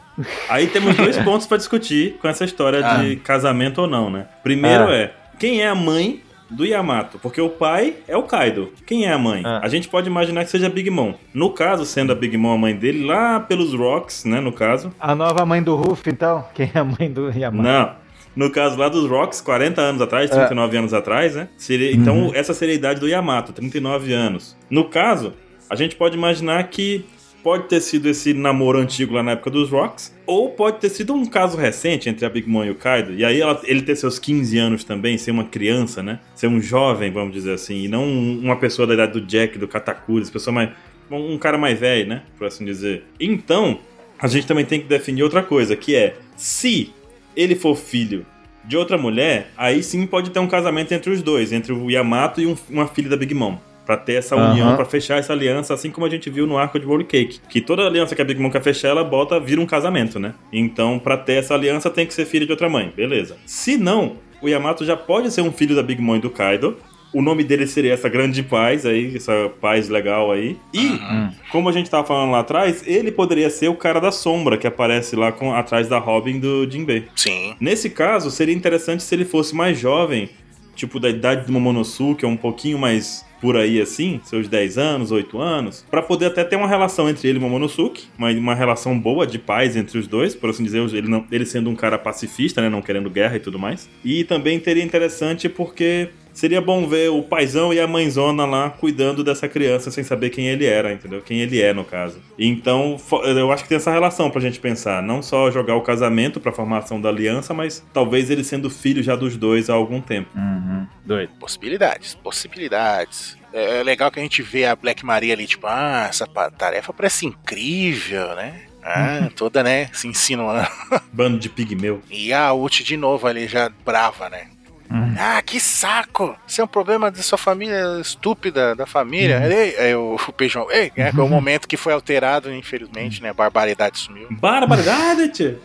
Aí 0.49 0.67
temos 0.69 0.97
dois 0.97 1.17
pontos 1.25 1.47
pra 1.47 1.57
discutir 1.57 2.19
com 2.21 2.29
essa 2.29 2.45
história 2.45 2.83
de 2.83 3.17
casamento 3.17 3.81
ou 3.83 3.87
não, 3.87 4.09
né? 4.11 4.27
Primeiro 4.43 4.85
Ah. 4.85 4.95
é, 4.95 5.13
quem 5.39 5.61
é 5.61 5.69
a 5.69 5.75
mãe 5.75 6.23
do 6.49 6.65
Yamato? 6.65 7.19
Porque 7.21 7.41
o 7.41 7.49
pai 7.49 7.95
é 8.09 8.17
o 8.17 8.23
Kaido. 8.25 8.73
Quem 8.87 9.07
é 9.07 9.13
a 9.13 9.19
mãe? 9.19 9.43
Ah. 9.45 9.61
A 9.63 9.69
gente 9.69 9.89
pode 9.89 10.09
imaginar 10.09 10.45
que 10.45 10.51
seja 10.51 10.67
a 10.67 10.71
Big 10.71 10.91
Mom. 10.91 11.15
No 11.33 11.51
caso, 11.51 11.85
sendo 11.85 12.11
a 12.13 12.15
Big 12.15 12.37
Mom 12.37 12.53
a 12.55 12.59
mãe 12.59 12.75
dele, 12.75 13.05
lá 13.05 13.39
pelos 13.41 13.73
Rocks, 13.75 14.25
né, 14.25 14.41
no 14.41 14.53
caso. 14.53 14.93
A 14.99 15.15
nova 15.15 15.45
mãe 15.47 15.63
do 15.63 15.75
Ruff, 15.77 16.09
então? 16.11 16.45
Quem 16.55 16.71
é 16.75 16.79
a 16.79 16.85
mãe 16.85 17.11
do 17.11 17.31
Yamato? 17.31 17.63
Não. 17.69 18.00
No 18.37 18.51
caso 18.51 18.77
lá 18.79 18.89
dos 18.89 19.09
Rocks, 19.09 19.41
40 19.41 19.81
anos 19.81 20.01
atrás, 20.03 20.31
É. 20.31 20.35
39 20.35 20.77
anos 20.77 20.95
atrás, 20.95 21.35
né? 21.35 21.49
Seria, 21.57 21.91
Uhum. 21.95 22.01
Então, 22.01 22.31
essa 22.35 22.55
seria 22.55 22.75
a 22.75 22.77
idade 22.79 23.01
do 23.01 23.09
Yamato, 23.09 23.53
39 23.53 24.13
anos. 24.13 24.57
No 24.71 24.85
caso, 24.85 25.33
a 25.69 25.75
gente 25.75 25.97
pode 25.97 26.17
imaginar 26.17 26.63
que 26.69 27.05
pode 27.43 27.69
ter 27.69 27.81
sido 27.81 28.07
esse 28.09 28.35
namoro 28.35 28.79
antigo 28.79 29.15
lá 29.15 29.23
na 29.23 29.33
época 29.33 29.51
dos 29.51 29.71
Rocks, 29.71 30.15
ou 30.27 30.51
pode 30.51 30.79
ter 30.79 30.91
sido 30.91 31.15
um 31.15 31.25
caso 31.25 31.57
recente 31.57 32.07
entre 32.09 32.27
a 32.27 32.29
Big 32.29 32.47
Mom 32.49 32.63
e 32.65 32.71
o 32.71 32.75
Kaido, 32.75 33.15
e 33.15 33.25
aí 33.25 33.41
ela- 33.41 33.59
ele 33.65 33.81
ter 33.81 33.97
seus 33.97 34.19
15 34.19 34.59
anos 34.59 34.85
também, 34.85 35.17
ser 35.17 35.31
uma 35.31 35.45
criança, 35.45 36.03
né? 36.03 36.21
Ser 36.35 36.49
um 36.49 36.61
jovem, 36.61 37.11
vamos 37.11 37.33
dizer 37.33 37.53
assim, 37.55 37.85
e 37.85 37.89
não 37.89 38.05
um- 38.05 38.41
uma 38.45 38.57
pessoa 38.57 38.87
da 38.87 38.93
idade 38.93 39.13
do 39.13 39.23
Jack, 39.23 39.59
do 39.59 39.67
Katakuri, 39.67 40.23
essa 40.23 40.31
pessoa 40.33 40.53
mais. 40.55 40.71
um 41.11 41.37
cara 41.39 41.59
mais 41.59 41.77
velho, 41.81 42.07
né? 42.09 42.23
Por 42.39 42.47
assim 42.47 42.65
dizer. 42.65 43.03
Então, 43.19 43.79
a 44.19 44.29
gente 44.29 44.47
também 44.47 44.65
tem 44.65 44.79
que 44.81 44.87
definir 44.87 45.23
outra 45.25 45.43
coisa, 45.43 45.75
que 45.75 45.97
é 45.97 46.15
se 46.37 46.93
ele 47.37 47.55
for 47.55 47.75
filho 47.77 48.25
de 48.65 48.77
outra 48.77 48.99
mulher, 48.99 49.51
aí 49.57 49.83
sim 49.83 50.07
pode 50.07 50.31
ter 50.31 50.39
um 50.39 50.47
casamento 50.47 50.93
entre 50.93 51.11
os 51.11 51.23
dois, 51.23 51.53
entre 51.53 51.73
o 51.73 51.91
Yamato 51.91 52.41
e 52.41 52.47
um- 52.47 52.57
uma 52.69 52.87
filha 52.87 53.09
da 53.09 53.17
Big 53.17 53.35
Mom. 53.35 53.57
Pra 53.87 53.97
ter 53.97 54.13
essa 54.15 54.37
união, 54.53 54.77
pra 54.77 54.85
fechar 54.85 55.19
essa 55.19 55.33
aliança, 55.33 55.75
assim 55.75 55.91
como 55.91 56.07
a 56.07 56.11
gente 56.11 56.31
viu 56.31 56.47
no 56.47 56.57
arco 56.57 56.79
de 56.79 56.87
Holy 56.87 57.03
Cake. 57.05 57.41
Que 57.49 57.61
toda 57.61 57.85
aliança 57.85 58.15
que 58.15 58.23
a 58.23 58.25
Big 58.25 58.41
Mom 58.41 58.49
quer 58.51 58.63
fechar, 58.63 58.89
ela 58.89 59.03
bota, 59.03 59.41
vira 59.41 59.61
um 59.61 59.67
casamento, 59.67 60.21
né? 60.21 60.35
Então, 60.53 60.99
pra 60.99 61.17
ter 61.17 61.35
essa 61.35 61.55
aliança, 61.55 61.91
tem 61.91 62.07
que 62.07 62.15
ser 62.15 62.25
filho 62.27 62.47
de 62.47 62.53
outra 62.53 62.69
mãe, 62.69 62.93
beleza. 62.95 63.37
Se 63.47 63.77
não, 63.77 64.17
o 64.41 64.49
Yamato 64.49 64.85
já 64.85 64.97
pode 64.97 65.33
ser 65.33 65.41
um 65.41 65.51
filho 65.51 65.75
da 65.75 65.83
Big 65.83 66.01
Mom 66.01 66.15
e 66.17 66.21
do 66.21 66.31
Kaido. 66.31 66.77
O 67.13 67.21
nome 67.21 67.43
dele 67.43 67.67
seria 67.67 67.93
essa 67.93 68.09
grande 68.09 68.43
paz 68.43 68.87
aí, 68.87 69.17
essa 69.17 69.51
paz 69.61 69.89
legal 69.89 70.31
aí. 70.31 70.57
E, 70.73 70.87
Hum. 70.87 71.31
como 71.51 71.69
a 71.69 71.73
gente 71.73 71.91
tava 71.91 72.07
falando 72.07 72.31
lá 72.31 72.41
atrás, 72.41 72.83
ele 72.87 73.11
poderia 73.11 73.51
ser 73.51 73.69
o 73.69 73.75
cara 73.75 74.01
da 74.01 74.13
sombra 74.13 74.57
que 74.57 74.67
aparece 74.67 75.17
lá 75.17 75.33
com, 75.33 75.53
atrás 75.53 75.89
da 75.89 75.99
Robin 75.99 76.39
do 76.39 76.69
Jinbei. 76.71 77.07
Sim. 77.17 77.55
Nesse 77.61 77.91
caso, 77.91 78.31
seria 78.31 78.55
interessante 78.55 79.03
se 79.03 79.15
ele 79.15 79.25
fosse 79.25 79.55
mais 79.55 79.79
jovem, 79.79 80.29
tipo 80.77 81.01
da 81.01 81.11
idade 81.11 81.47
do 81.47 81.53
Momonosuke, 81.53 82.25
ou 82.25 82.31
um 82.31 82.37
pouquinho 82.37 82.79
mais 82.79 83.25
por 83.41 83.57
aí 83.57 83.81
assim, 83.81 84.21
seus 84.23 84.49
10 84.49 84.77
anos, 84.77 85.11
8 85.11 85.39
anos, 85.41 85.85
pra 85.91 86.03
poder 86.03 86.27
até 86.27 86.45
ter 86.45 86.57
uma 86.57 86.69
relação 86.69 87.09
entre 87.09 87.27
ele 87.27 87.39
e 87.39 87.41
Momonosuke, 87.41 88.05
uma, 88.19 88.31
uma 88.31 88.55
relação 88.55 88.99
boa 88.99 89.27
de 89.27 89.39
paz 89.39 89.77
entre 89.77 89.99
os 89.99 90.07
dois, 90.07 90.35
por 90.35 90.51
assim 90.51 90.63
dizer, 90.63 90.79
ele, 90.95 91.09
não- 91.09 91.25
ele 91.33 91.47
sendo 91.47 91.71
um 91.71 91.75
cara 91.75 91.99
pacifista, 91.99 92.61
né, 92.61 92.69
não 92.69 92.83
querendo 92.83 93.09
guerra 93.11 93.37
e 93.37 93.41
tudo 93.41 93.59
mais. 93.59 93.89
E 94.05 94.25
também 94.25 94.61
teria 94.61 94.85
interessante 94.85 95.49
porque 95.49 96.11
seria 96.41 96.61
bom 96.61 96.87
ver 96.87 97.11
o 97.11 97.23
paizão 97.23 97.73
e 97.73 97.79
a 97.79 97.87
mãezona 97.87 98.47
lá 98.47 98.71
cuidando 98.71 99.23
dessa 99.23 99.49
criança 99.49 99.91
sem 99.91 100.03
saber 100.03 100.31
quem 100.31 100.47
ele 100.47 100.65
era, 100.65 100.93
entendeu? 100.93 101.21
Quem 101.21 101.41
ele 101.41 101.61
é, 101.61 101.73
no 101.73 101.85
caso. 101.85 102.19
Então, 102.39 102.97
eu 103.25 103.53
acho 103.53 103.63
que 103.63 103.69
tem 103.69 103.77
essa 103.77 103.91
relação 103.91 104.31
pra 104.31 104.41
gente 104.41 104.59
pensar. 104.59 105.03
Não 105.03 105.23
só 105.23 105.51
jogar 105.51 105.77
o 105.77 105.83
casamento 105.83 106.41
pra 106.41 106.51
formação 106.51 107.01
da 107.01 107.09
aliança, 107.09 107.53
mas 107.53 107.85
talvez 107.93 108.31
ele 108.31 108.43
sendo 108.43 108.71
filho 108.71 109.03
já 109.03 109.15
dos 109.15 109.37
dois 109.37 109.69
há 109.69 109.75
algum 109.75 110.01
tempo. 110.01 110.31
Uhum. 110.35 110.87
Doido. 111.05 111.31
Possibilidades, 111.39 112.15
possibilidades. 112.15 113.39
É 113.53 113.81
é 113.81 113.83
legal 113.83 114.11
que 114.11 114.19
a 114.19 114.23
gente 114.23 114.43
vê 114.43 114.65
a 114.65 114.75
Black 114.75 115.05
Maria 115.05 115.35
ali, 115.35 115.47
tipo, 115.47 115.67
ah, 115.67 116.07
essa 116.09 116.27
tarefa 116.27 116.93
parece 116.93 117.27
incrível, 117.27 118.35
né? 118.35 118.63
Ah, 118.83 119.29
toda, 119.37 119.63
né, 119.63 119.91
se 119.93 120.09
insinuando. 120.09 120.67
Bando 121.13 121.39
de 121.39 121.51
pigmeu. 121.51 122.03
E 122.11 122.33
a 122.33 122.53
Ult 122.53 122.83
de 122.83 122.97
novo 122.97 123.27
ali, 123.27 123.47
já 123.47 123.71
brava, 123.85 124.31
né? 124.31 124.49
Uhum. 124.91 125.15
Ah, 125.17 125.41
que 125.41 125.61
saco! 125.61 126.37
Isso 126.47 126.61
é 126.61 126.65
um 126.65 126.69
problema 126.69 127.11
da 127.11 127.23
sua 127.23 127.39
família 127.39 128.01
estúpida, 128.01 128.75
da 128.75 128.87
família. 128.87 129.47
Ei, 129.47 129.77
aí 129.79 129.95
o, 129.95 130.17
o 130.17 130.33
Peijão, 130.33 130.67
ei, 130.71 130.91
é, 130.97 131.11
é 131.11 131.21
o 131.21 131.29
momento 131.29 131.69
que 131.69 131.77
foi 131.77 131.93
alterado, 131.93 132.53
infelizmente, 132.53 133.23
né? 133.23 133.31
A 133.31 133.35
barbaridade 133.35 133.99
sumiu. 133.99 134.27
Barbaridade, 134.31 135.29
tio! 135.29 135.61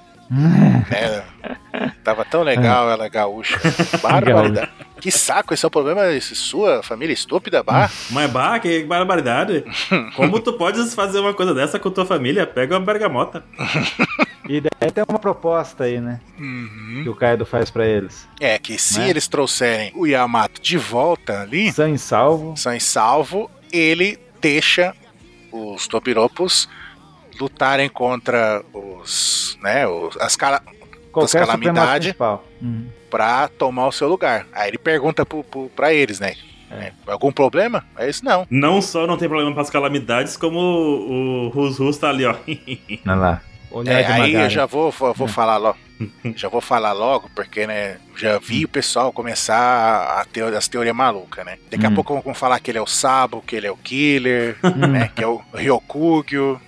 É, 0.91 1.23
tava 2.03 2.25
tão 2.25 2.43
legal 2.43 2.89
ela 2.91 3.07
gaúcha. 3.07 3.59
Barbaridade. 4.01 4.69
Que 4.99 5.11
saco, 5.11 5.53
esse 5.53 5.65
é 5.65 5.67
o 5.67 5.71
problema 5.71 6.11
esse 6.13 6.35
sua 6.35 6.81
família 6.81 7.13
estúpida, 7.13 7.61
bah. 7.61 7.89
Mas 8.11 8.31
bah, 8.31 8.59
que 8.59 8.83
barbaridade! 8.83 9.63
Como 10.15 10.39
tu 10.39 10.53
podes 10.53 10.95
fazer 10.95 11.19
uma 11.19 11.33
coisa 11.33 11.53
dessa 11.53 11.77
com 11.77 11.91
tua 11.91 12.05
família? 12.05 12.47
Pega 12.47 12.75
uma 12.75 12.85
bergamota. 12.85 13.43
E 14.47 14.61
daí 14.61 14.91
tem 14.91 15.03
uma 15.09 15.17
proposta 15.17 15.85
aí, 15.85 15.99
né? 15.99 16.21
Uhum. 16.39 16.99
Que 17.01 17.09
o 17.09 17.15
Kaido 17.15 17.47
faz 17.47 17.71
pra 17.71 17.83
eles. 17.87 18.27
É, 18.39 18.59
que 18.59 18.77
se 18.77 18.99
Né? 18.99 19.09
eles 19.09 19.27
trouxerem 19.27 19.91
o 19.95 20.05
Yamato 20.05 20.61
de 20.61 20.77
volta 20.77 21.41
ali, 21.41 21.73
São 21.73 21.87
em 21.89 21.97
salvo. 21.97 22.55
são 22.55 22.71
em 22.71 22.79
salvo, 22.79 23.49
ele 23.73 24.19
deixa 24.39 24.93
os 25.51 25.87
Topiropos 25.87 26.69
lutarem 27.39 27.89
contra 27.89 28.63
os, 28.71 29.57
né, 29.63 29.87
os, 29.87 30.15
as 30.17 30.35
cala 30.35 30.61
Qualquer 31.11 31.27
supremacia 31.39 31.73
calamidade. 31.73 31.99
principal. 32.09 32.45
Uhum. 32.61 32.87
Pra 33.15 33.47
tomar 33.47 33.87
o 33.87 33.91
seu 33.93 34.09
lugar. 34.09 34.45
Aí 34.51 34.67
ele 34.67 34.77
pergunta 34.77 35.25
pro, 35.25 35.41
pro, 35.41 35.69
pra 35.73 35.93
eles, 35.93 36.19
né? 36.19 36.35
É. 36.69 36.75
É, 36.87 36.91
Algum 37.07 37.31
problema? 37.31 37.85
Aí 37.95 38.07
eles 38.07 38.21
não. 38.21 38.45
Não 38.49 38.81
só 38.81 39.07
não 39.07 39.15
tem 39.15 39.29
problema 39.29 39.53
com 39.53 39.61
as 39.61 39.69
calamidades, 39.69 40.35
como 40.35 40.59
o, 40.59 41.47
Rus 41.47 41.77
Rus 41.77 41.97
tá 41.97 42.09
ali, 42.09 42.25
ó. 42.25 42.35
Olha 43.07 43.15
lá. 43.15 43.41
Olhar 43.71 43.93
É, 43.99 44.03
de 44.03 44.11
aí 44.11 44.33
eu 44.33 44.49
já 44.49 44.65
vou, 44.65 44.91
vou, 44.91 45.13
vou 45.13 45.27
É. 45.27 45.31
falar 45.31 45.55
logo. 45.57 45.77
Já 46.35 46.49
vou 46.49 46.59
falar 46.59 46.91
logo, 46.91 47.29
porque, 47.33 47.65
né, 47.65 47.95
já 48.17 48.37
vi 48.37 48.65
o 48.65 48.67
pessoal 48.67 49.13
começar 49.13 50.19
a 50.19 50.25
ter 50.25 50.43
as 50.53 50.67
teorias 50.67 50.93
malucas, 50.93 51.45
né? 51.45 51.57
Daqui 51.71 51.85
a 51.85 51.89
Hum. 51.89 51.95
pouco 51.95 52.19
vão 52.19 52.33
falar 52.33 52.59
que 52.59 52.69
ele 52.69 52.77
é 52.77 52.81
o 52.81 52.85
Sabo, 52.85 53.41
que 53.41 53.55
ele 53.55 53.65
é 53.67 53.71
o 53.71 53.77
Killer, 53.77 54.57
né? 54.75 55.09
Que 55.15 55.23
é 55.23 55.27
o 55.27 55.41
Ryokugyo. 55.53 56.59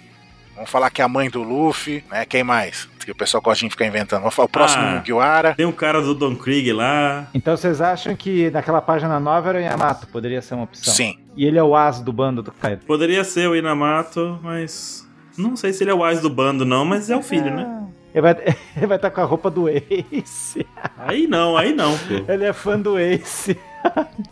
Vamos 0.57 0.71
falar 0.71 0.89
que 0.89 1.01
é 1.01 1.05
a 1.05 1.07
mãe 1.07 1.29
do 1.29 1.43
Luffy, 1.43 2.03
né? 2.11 2.25
Quem 2.25 2.43
mais? 2.43 2.89
Que 3.05 3.11
o 3.11 3.15
pessoal 3.15 3.41
gosta 3.41 3.63
de 3.63 3.69
ficar 3.69 3.85
inventando. 3.85 4.19
Vamos 4.21 4.35
falar 4.35 4.47
o 4.47 4.49
próximo 4.49 4.83
Ah. 4.83 4.95
Mugiwara. 4.97 5.53
Tem 5.55 5.65
o 5.65 5.71
cara 5.71 6.01
do 6.01 6.13
Don 6.13 6.35
Krieg 6.35 6.73
lá. 6.73 7.27
Então 7.33 7.55
vocês 7.55 7.79
acham 7.79 8.15
que 8.15 8.49
naquela 8.49 8.81
página 8.81 9.19
nova 9.19 9.49
era 9.49 9.59
o 9.59 9.61
Yamato? 9.61 10.07
Poderia 10.07 10.41
ser 10.41 10.55
uma 10.55 10.63
opção. 10.63 10.93
Sim. 10.93 11.17
E 11.35 11.45
ele 11.45 11.57
é 11.59 11.63
o 11.63 11.75
as 11.75 12.01
do 12.01 12.11
bando 12.11 12.41
do 12.41 12.51
Kaido. 12.51 12.83
Poderia 12.85 13.23
ser 13.23 13.47
o 13.47 13.55
Inamato, 13.55 14.39
mas. 14.41 15.07
Não 15.37 15.55
sei 15.55 15.71
se 15.71 15.83
ele 15.83 15.91
é 15.91 15.93
o 15.93 16.01
Wise 16.03 16.21
do 16.21 16.29
bando, 16.31 16.65
não, 16.65 16.83
mas 16.83 17.09
é 17.11 17.15
o 17.15 17.21
filho, 17.21 17.53
né? 17.55 17.83
Ele 18.13 18.21
vai 18.23 18.31
ele 18.75 18.87
vai 18.87 18.97
estar 18.97 19.11
com 19.11 19.21
a 19.21 19.25
roupa 19.25 19.51
do 19.51 19.69
Ace. 19.69 20.65
Aí 20.97 21.27
não, 21.27 21.55
aí 21.55 21.73
não, 21.73 21.95
pô. 21.95 22.31
Ele 22.31 22.43
é 22.45 22.51
fã 22.51 22.77
do 22.79 22.97
Ace. 22.97 23.55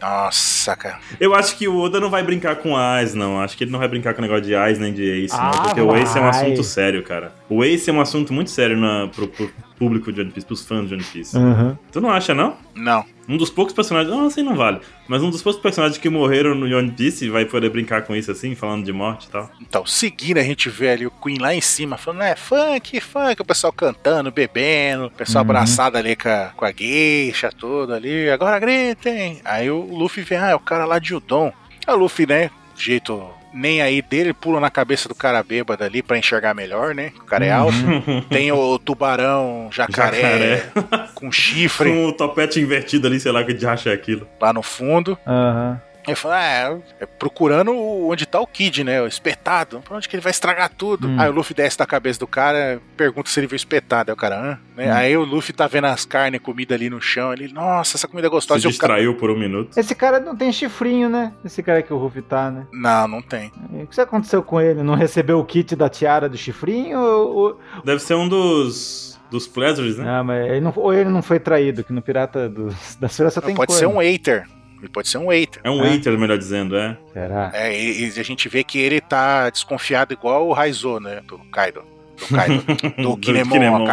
Nossa, 0.00 0.76
cara. 0.76 0.98
Eu 1.20 1.34
acho 1.34 1.56
que 1.56 1.68
o 1.68 1.76
Oda 1.78 2.00
não 2.00 2.10
vai 2.10 2.22
brincar 2.22 2.56
com 2.56 2.74
Ace, 2.78 3.16
não. 3.16 3.40
Acho 3.40 3.56
que 3.56 3.64
ele 3.64 3.70
não 3.70 3.78
vai 3.78 3.88
brincar 3.88 4.14
com 4.14 4.20
o 4.20 4.22
negócio 4.22 4.44
de 4.44 4.54
Ace 4.54 4.80
nem 4.80 4.92
de 4.92 5.24
Ace, 5.24 5.34
Ah, 5.36 5.50
não. 5.54 5.62
Porque 5.64 5.80
o 5.80 5.94
Ace 5.94 6.16
é 6.16 6.20
um 6.20 6.24
vai. 6.24 6.30
assunto 6.30 6.62
sério, 6.64 7.02
cara. 7.02 7.32
O 7.48 7.64
Ace 7.64 7.88
é 7.90 7.92
um 7.92 8.00
assunto 8.00 8.32
muito 8.32 8.50
sério 8.50 8.76
na, 8.76 9.08
pro, 9.08 9.28
pro 9.28 9.50
público 9.78 10.12
de 10.12 10.20
One 10.20 10.30
Piece, 10.30 10.46
pros 10.46 10.64
fãs 10.64 10.88
de 10.88 10.94
One 10.94 11.04
Piece. 11.04 11.36
Uhum. 11.36 11.76
Tu 11.92 12.00
não 12.00 12.10
acha, 12.10 12.34
não? 12.34 12.56
Não. 12.74 13.04
Um 13.28 13.36
dos 13.36 13.50
poucos 13.50 13.74
personagens. 13.74 14.12
Não, 14.14 14.26
assim 14.26 14.42
não 14.42 14.54
vale. 14.54 14.80
Mas 15.08 15.22
um 15.22 15.30
dos 15.30 15.42
poucos 15.42 15.60
personagens 15.60 15.98
que 15.98 16.08
morreram 16.08 16.54
no 16.54 16.64
One 16.76 16.90
Piece 16.92 17.28
vai 17.28 17.44
poder 17.44 17.70
brincar 17.70 18.02
com 18.02 18.14
isso 18.14 18.30
assim, 18.30 18.54
falando 18.54 18.84
de 18.84 18.92
morte 18.92 19.26
e 19.26 19.30
tal. 19.30 19.50
Então, 19.60 19.84
seguindo, 19.84 20.38
a 20.38 20.42
gente 20.42 20.68
vê 20.70 20.90
ali 20.90 21.06
o 21.06 21.10
Queen 21.10 21.38
lá 21.38 21.54
em 21.54 21.60
cima, 21.60 21.96
falando, 21.96 22.22
é, 22.22 22.36
funk, 22.36 23.00
funk, 23.00 23.42
o 23.42 23.44
pessoal 23.44 23.72
cantando, 23.72 24.30
bebendo, 24.30 25.06
o 25.06 25.10
pessoal 25.10 25.44
Uhum. 25.44 25.50
abraçado 25.50 25.96
ali 25.98 26.14
com 26.16 26.28
a, 26.28 26.52
com 26.56 26.64
a 26.64 26.72
geisha 26.72 27.50
toda 27.50 27.96
ali, 27.96 28.30
agora 28.30 28.58
gritem. 28.58 29.40
Aí 29.44 29.70
o 29.70 29.80
Luffy 29.80 30.22
vê, 30.22 30.36
ah, 30.36 30.50
é 30.50 30.54
o 30.54 30.60
cara 30.60 30.84
lá 30.84 30.98
de 30.98 31.14
Udon. 31.14 31.52
Aí 31.86 31.94
o 31.94 31.98
Luffy, 31.98 32.26
né, 32.26 32.50
jeito 32.76 33.28
nem 33.56 33.80
aí 33.80 34.02
dele, 34.02 34.32
pula 34.32 34.60
na 34.60 34.70
cabeça 34.70 35.08
do 35.08 35.14
cara 35.14 35.42
bêbado 35.42 35.82
ali 35.82 36.02
pra 36.02 36.18
enxergar 36.18 36.54
melhor, 36.54 36.94
né, 36.94 37.12
o 37.20 37.24
cara 37.24 37.44
é 37.46 37.50
alto. 37.50 37.76
Tem 38.28 38.52
o 38.52 38.78
tubarão 38.78 39.68
jacaré, 39.72 40.66
com 41.14 41.32
chifre 41.32 41.90
Com 41.90 42.06
o 42.06 42.12
topete 42.12 42.60
invertido 42.60 43.06
ali, 43.06 43.18
sei 43.18 43.32
lá 43.32 43.42
que 43.42 43.54
de 43.54 43.66
acha 43.66 43.90
é 43.90 43.94
aquilo. 43.94 44.26
lá 44.40 44.52
no 44.52 44.62
fundo. 44.62 45.18
Aham. 45.26 45.80
Aí 46.06 46.14
fala, 46.14 46.36
ah, 46.36 46.78
é 47.00 47.06
procurando 47.06 47.74
onde 47.74 48.26
tá 48.26 48.40
o 48.40 48.46
Kid, 48.46 48.84
né? 48.84 49.02
O 49.02 49.06
espetado. 49.06 49.80
Pra 49.80 49.96
onde 49.96 50.08
que 50.08 50.14
ele 50.16 50.22
vai 50.22 50.30
estragar 50.30 50.70
tudo? 50.70 51.08
Hum. 51.08 51.16
Aí 51.20 51.28
o 51.28 51.32
Luffy 51.32 51.54
desce 51.54 51.78
da 51.78 51.86
cabeça 51.86 52.20
do 52.20 52.26
cara, 52.26 52.80
pergunta 52.96 53.28
se 53.28 53.40
ele 53.40 53.46
viu 53.46 53.56
espetado. 53.56 54.10
Aí 54.10 54.14
o 54.14 54.16
cara, 54.16 54.36
hã? 54.38 54.58
Né? 54.76 54.86
Hum. 54.86 54.96
Aí 54.96 55.16
o 55.16 55.24
Luffy 55.24 55.52
tá 55.52 55.66
vendo 55.66 55.86
as 55.86 56.04
carnes, 56.04 56.40
comida 56.40 56.74
ali 56.74 56.88
no 56.88 57.00
chão. 57.00 57.32
Ele, 57.32 57.52
nossa, 57.52 57.96
essa 57.96 58.06
comida 58.06 58.28
é 58.28 58.30
Se 58.30 58.34
gostosa. 58.34 58.58
E 58.58 58.60
o 58.60 58.78
cara, 58.78 58.94
distraiu 58.94 59.14
por 59.16 59.30
um 59.30 59.38
minuto. 59.38 59.78
Esse 59.78 59.94
cara 59.94 60.20
não 60.20 60.36
tem 60.36 60.52
chifrinho, 60.52 61.08
né? 61.08 61.32
Esse 61.44 61.62
cara 61.62 61.82
que 61.82 61.92
o 61.92 61.98
Ruffy 61.98 62.22
tá, 62.22 62.50
né? 62.50 62.66
não, 62.72 63.08
não 63.08 63.22
tem. 63.22 63.50
E 63.72 63.82
O 63.82 63.86
que 63.86 64.00
aconteceu 64.00 64.42
com 64.42 64.60
ele? 64.60 64.82
Não 64.82 64.94
recebeu 64.94 65.38
o 65.38 65.44
kit 65.44 65.74
da 65.74 65.88
tiara 65.88 66.28
do 66.28 66.36
chifrinho? 66.36 67.00
Ou, 67.00 67.60
Deve 67.84 68.00
ser 68.00 68.14
um 68.14 68.28
dos. 68.28 69.18
dos 69.30 69.46
Pleasures, 69.46 69.96
né? 69.98 70.04
Ah, 70.08 70.22
mas 70.22 70.46
ele 70.46 70.60
não, 70.60 70.72
ou 70.76 70.92
ele 70.92 71.10
não 71.10 71.22
foi 71.22 71.38
traído, 71.40 71.82
que 71.82 71.92
no 71.92 72.00
Pirata 72.02 72.48
dos, 72.48 72.96
das 73.00 73.16
Feiras 73.16 73.34
só 73.34 73.40
tem 73.40 73.54
pode 73.54 73.72
cor, 73.72 73.78
ser 73.78 73.86
um 73.86 73.94
waiter. 73.94 74.46
Ele 74.86 74.92
pode 74.92 75.08
ser 75.08 75.18
um 75.18 75.26
waiter. 75.26 75.60
É 75.64 75.70
um 75.70 75.84
É. 75.84 75.88
waiter, 75.90 76.16
melhor 76.18 76.38
dizendo, 76.38 76.76
é. 76.76 76.96
Será? 77.12 77.50
É, 77.52 77.76
e, 77.76 78.08
e 78.08 78.20
a 78.20 78.22
gente 78.22 78.48
vê 78.48 78.62
que 78.64 78.78
ele 78.78 79.00
tá 79.00 79.50
desconfiado 79.50 80.12
igual 80.12 80.46
o 80.48 80.52
Raizo, 80.52 80.98
né? 81.00 81.20
Do 81.26 81.38
Kaido. 81.50 81.82
Do 82.16 82.34
Kaido. 82.34 82.64
Do 83.02 83.16
Kinemon. 83.16 83.86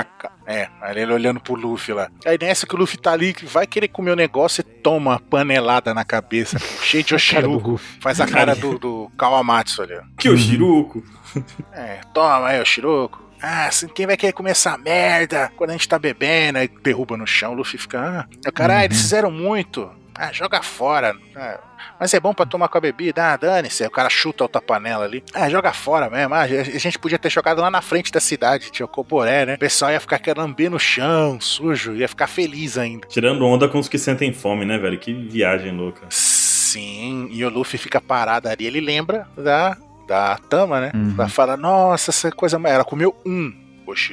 É, 0.46 0.68
aí 0.82 0.98
ele 1.00 1.12
olhando 1.14 1.39
pro 1.39 1.56
Luffy 1.56 1.94
lá. 1.94 2.10
Aí 2.26 2.38
nessa 2.39 2.68
que 2.68 2.76
o 2.76 2.78
Luffy 2.78 2.98
tá 2.98 3.12
ali, 3.12 3.34
que 3.34 3.46
vai 3.46 3.66
querer 3.66 3.88
comer 3.88 4.12
o 4.12 4.16
negócio 4.16 4.62
e 4.62 4.64
toma 4.64 5.12
uma 5.12 5.20
panelada 5.20 5.94
na 5.94 6.04
cabeça, 6.06 6.58
cheio 6.82 7.04
de 7.04 7.10
Cara 7.18 7.41
do 7.48 7.52
Oshiru. 7.56 7.58
Ruffy. 7.72 7.98
Faz 8.02 8.22
a 8.22 8.28
cara 8.28 8.56
do, 8.56 8.78
do 8.78 9.12
Kawamatsu 9.18 9.82
ali. 9.82 9.96
Que 10.18 10.30
o 10.30 10.38
Shiruko. 10.38 11.04
É, 11.74 12.00
toma 12.14 12.48
aí, 12.50 12.62
Oshiroku. 12.62 13.20
Ah, 13.41 13.66
assim, 13.66 13.88
quem 13.88 14.06
vai 14.06 14.16
querer 14.16 14.32
comer 14.32 14.52
essa 14.52 14.78
merda 14.78 15.52
quando 15.58 15.72
a 15.72 15.74
gente 15.74 15.88
tá 15.89 15.98
bebendo? 16.00 16.60
Aí 16.60 16.70
derruba 16.82 17.18
no 17.18 17.26
chão, 17.28 17.52
o 17.52 17.56
Luffy 17.56 17.78
fica. 17.80 18.00
Ah, 18.00 18.26
Aí 18.32 18.50
o 18.50 18.54
cara, 18.54 18.78
ah, 18.80 18.86
eles 18.86 19.02
fizeram 19.02 19.32
muito. 19.32 19.89
Ah, 20.16 20.32
joga 20.32 20.61
fora. 20.61 21.16
Ah, 21.36 21.59
mas 21.99 22.14
é 22.14 22.20
bom 22.20 22.34
pra 22.34 22.45
tomar 22.45 22.68
com 22.68 22.78
a 22.78 22.82
bebida. 22.82 23.34
Ah, 23.34 23.38
dane-se. 23.38 23.86
O 23.86 23.91
cara 23.91 24.09
chuta 24.09 24.43
outra 24.43 24.61
panela 24.61 25.05
ali. 25.05 25.24
Ah, 25.34 25.49
joga 25.49 25.74
fora 25.74 26.09
mesmo. 26.09 26.34
Ah, 26.34 26.41
a 26.41 26.47
gente 26.47 26.99
podia 26.99 27.18
ter 27.18 27.30
jogado 27.30 27.61
lá 27.61 27.72
na 27.72 27.82
frente 27.82 28.11
da 28.11 28.20
cidade, 28.20 28.72
tinha 28.72 28.86
o 28.86 28.89
Coporé, 28.89 29.45
né? 29.45 29.55
O 29.55 29.59
pessoal 29.59 29.91
ia 29.91 29.99
ficar 29.99 30.20
querendo 30.20 30.43
lamber 30.43 30.70
no 30.70 30.80
chão, 30.80 31.39
sujo, 31.39 31.93
ia 31.95 32.07
ficar 32.07 32.28
feliz 32.28 32.78
ainda. 32.78 33.07
Tirando 33.07 33.45
onda 33.45 33.68
com 33.68 33.80
os 33.80 33.88
que 33.88 33.97
sentem 33.97 34.34
fome, 34.34 34.66
né, 34.66 34.78
velho? 34.78 34.99
Que 34.99 35.14
viagem 35.14 35.76
louca. 35.76 36.05
Sim, 36.09 37.28
e 37.32 37.43
o 37.45 37.49
Luffy 37.49 37.78
fica 37.78 38.01
parado 38.01 38.49
ali, 38.49 38.66
ele 38.66 38.82
lembra 38.82 39.28
da, 39.38 39.78
da 40.07 40.38
Tama, 40.38 40.82
né? 40.82 40.91
Uhum. 40.93 41.16
Ela 41.18 41.30
fala, 41.30 41.57
nossa, 41.57 42.11
essa 42.11 42.32
coisa. 42.32 42.59
Ela 42.66 42.84
comeu 42.84 43.16
um. 43.26 43.62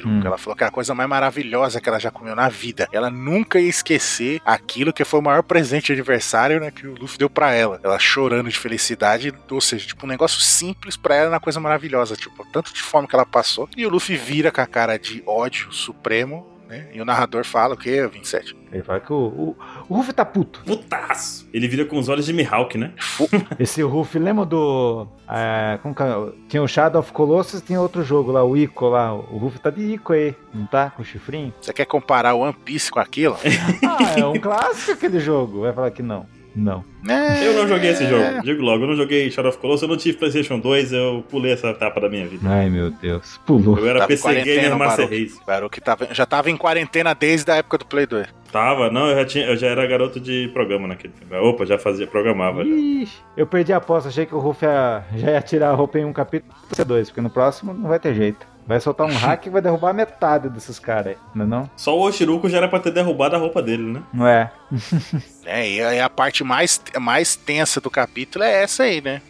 Hum. 0.05 0.21
Ela 0.23 0.37
falou 0.37 0.55
que 0.55 0.63
era 0.63 0.69
a 0.69 0.73
coisa 0.73 0.93
mais 0.93 1.09
maravilhosa 1.09 1.79
que 1.79 1.89
ela 1.89 1.99
já 1.99 2.11
comeu 2.11 2.35
na 2.35 2.49
vida. 2.49 2.87
Ela 2.91 3.09
nunca 3.09 3.59
ia 3.59 3.69
esquecer 3.69 4.41
aquilo 4.45 4.93
que 4.93 5.03
foi 5.03 5.19
o 5.19 5.23
maior 5.23 5.43
presente 5.43 5.87
de 5.87 5.93
aniversário 5.93 6.59
né, 6.59 6.71
que 6.71 6.85
o 6.87 6.95
Luffy 6.95 7.17
deu 7.17 7.29
pra 7.29 7.53
ela. 7.53 7.79
Ela 7.83 7.99
chorando 7.99 8.49
de 8.49 8.57
felicidade, 8.57 9.33
ou 9.49 9.61
seja, 9.61 9.87
tipo, 9.87 10.05
um 10.05 10.09
negócio 10.09 10.41
simples 10.41 10.97
pra 10.97 11.15
ela 11.15 11.29
na 11.29 11.39
coisa 11.39 11.59
maravilhosa. 11.59 12.15
Tipo, 12.15 12.45
tanto 12.51 12.73
de 12.73 12.81
fome 12.81 13.07
que 13.07 13.15
ela 13.15 13.25
passou. 13.25 13.69
E 13.75 13.85
o 13.85 13.89
Luffy 13.89 14.15
vira 14.17 14.51
com 14.51 14.61
a 14.61 14.67
cara 14.67 14.97
de 14.97 15.23
ódio 15.25 15.71
supremo, 15.71 16.50
né? 16.71 16.87
E 16.93 17.01
o 17.01 17.05
narrador 17.05 17.43
fala 17.43 17.73
o 17.73 17.77
quê, 17.77 18.07
27? 18.07 18.55
Ele 18.71 18.81
fala 18.81 19.01
que 19.01 19.11
o, 19.11 19.17
o, 19.17 19.57
o 19.89 19.95
Ruffy 19.97 20.13
tá 20.13 20.23
puto. 20.23 20.63
Putaço! 20.65 21.47
Ele 21.53 21.67
vira 21.67 21.83
com 21.83 21.99
os 21.99 22.07
olhos 22.07 22.25
de 22.25 22.31
Mihawk, 22.31 22.77
né? 22.77 22.93
Esse 23.59 23.81
Ruffy, 23.81 24.19
lembra 24.19 24.45
do. 24.45 25.05
é, 25.29 25.77
como 25.81 25.93
que 25.93 26.01
é? 26.01 26.07
Tinha 26.47 26.63
o 26.63 26.67
Shadow 26.67 27.01
of 27.01 27.11
Colossus 27.11 27.59
e 27.59 27.63
tinha 27.63 27.81
outro 27.81 28.03
jogo 28.03 28.31
lá, 28.31 28.43
o 28.43 28.55
Ico 28.55 28.87
lá. 28.87 29.13
O 29.13 29.37
Ruffy 29.37 29.59
tá 29.59 29.69
de 29.69 29.81
Ico 29.81 30.13
aí, 30.13 30.33
não 30.53 30.65
tá? 30.65 30.89
Com 30.91 31.01
o 31.01 31.05
chifrinho? 31.05 31.53
Você 31.61 31.73
quer 31.73 31.85
comparar 31.85 32.33
One 32.33 32.53
Piece 32.53 32.89
com 32.89 32.99
aquilo? 32.99 33.37
Ah, 33.83 34.19
é 34.19 34.25
um 34.25 34.39
clássico 34.39 34.93
aquele 34.93 35.19
jogo. 35.19 35.61
Vai 35.61 35.73
falar 35.73 35.91
que 35.91 36.01
não. 36.01 36.25
Não. 36.55 36.83
É, 37.09 37.47
Eu 37.47 37.53
não 37.53 37.67
joguei 37.67 37.91
esse 37.91 38.05
jogo. 38.07 38.41
Digo 38.43 38.61
logo, 38.61 38.83
eu 38.83 38.87
não 38.89 38.95
joguei 38.95 39.31
Shadow 39.31 39.49
of 39.49 39.57
Colossus, 39.57 39.83
eu 39.83 39.87
não 39.87 39.97
tive 39.97 40.17
PlayStation 40.17 40.59
2, 40.59 40.93
eu 40.93 41.23
pulei 41.29 41.53
essa 41.53 41.69
etapa 41.69 41.99
da 41.99 42.07
minha 42.09 42.27
vida. 42.27 42.47
Ai, 42.47 42.69
meu 42.69 42.91
Deus. 42.91 43.39
Pulou. 43.45 43.77
Eu 43.77 43.87
era 43.87 43.99
Tava 43.99 44.07
PC 44.09 44.41
Gamer 44.43 44.77
Master. 44.77 45.09
Race. 45.09 45.39
Baruch 45.47 45.81
tava, 45.81 46.07
já 46.13 46.25
tava 46.25 46.49
em 46.51 46.57
quarentena 46.57 47.13
desde 47.15 47.49
a 47.51 47.55
época 47.55 47.77
do 47.79 47.85
Play 47.85 48.05
2. 48.05 48.27
Tava, 48.51 48.91
não, 48.91 49.07
eu 49.07 49.15
já, 49.15 49.25
tinha, 49.25 49.45
eu 49.45 49.55
já 49.55 49.67
era 49.67 49.87
garoto 49.87 50.19
de 50.19 50.49
programa 50.53 50.87
naquele 50.87 51.13
tempo. 51.13 51.33
Opa, 51.35 51.65
já 51.65 51.79
fazia, 51.79 52.05
programava 52.05 52.63
já. 52.65 52.69
Ixi, 52.75 53.17
eu 53.37 53.47
perdi 53.47 53.71
a 53.71 53.77
aposta, 53.77 54.09
achei 54.09 54.25
que 54.25 54.35
o 54.35 54.39
Ruff 54.39 54.63
ia- 54.65 55.03
já 55.15 55.31
ia 55.31 55.41
tirar 55.41 55.69
a 55.69 55.73
roupa 55.73 55.97
em 55.97 56.05
um 56.05 56.11
capítulo 56.11 56.53
C2, 56.73 57.05
porque 57.07 57.21
no 57.21 57.29
próximo 57.29 57.73
não 57.73 57.87
vai 57.87 57.97
ter 57.99 58.13
jeito. 58.13 58.45
Vai 58.67 58.79
soltar 58.79 59.07
um 59.07 59.13
hack 59.15 59.45
e 59.47 59.49
vai 59.49 59.61
derrubar 59.61 59.93
metade 59.93 60.47
desses 60.49 60.77
caras 60.79 61.07
aí, 61.07 61.17
não 61.35 61.45
é 61.45 61.47
não? 61.47 61.69
Só 61.75 61.97
o 61.97 62.01
Oshiruko 62.01 62.47
já 62.49 62.57
era 62.57 62.67
pra 62.67 62.79
ter 62.79 62.91
derrubado 62.91 63.35
a 63.35 63.39
roupa 63.39 63.61
dele, 63.61 63.83
né? 63.83 64.03
Não 64.13 64.27
é? 64.27 64.51
É, 65.43 65.67
e 65.69 65.99
a, 65.99 66.07
parte 66.09 66.43
mais, 66.43 66.79
mais 66.99 67.35
tensa 67.35 67.81
do 67.81 67.89
capítulo 67.89 68.43
é 68.45 68.63
essa 68.63 68.83
aí, 68.83 69.01
né? 69.01 69.21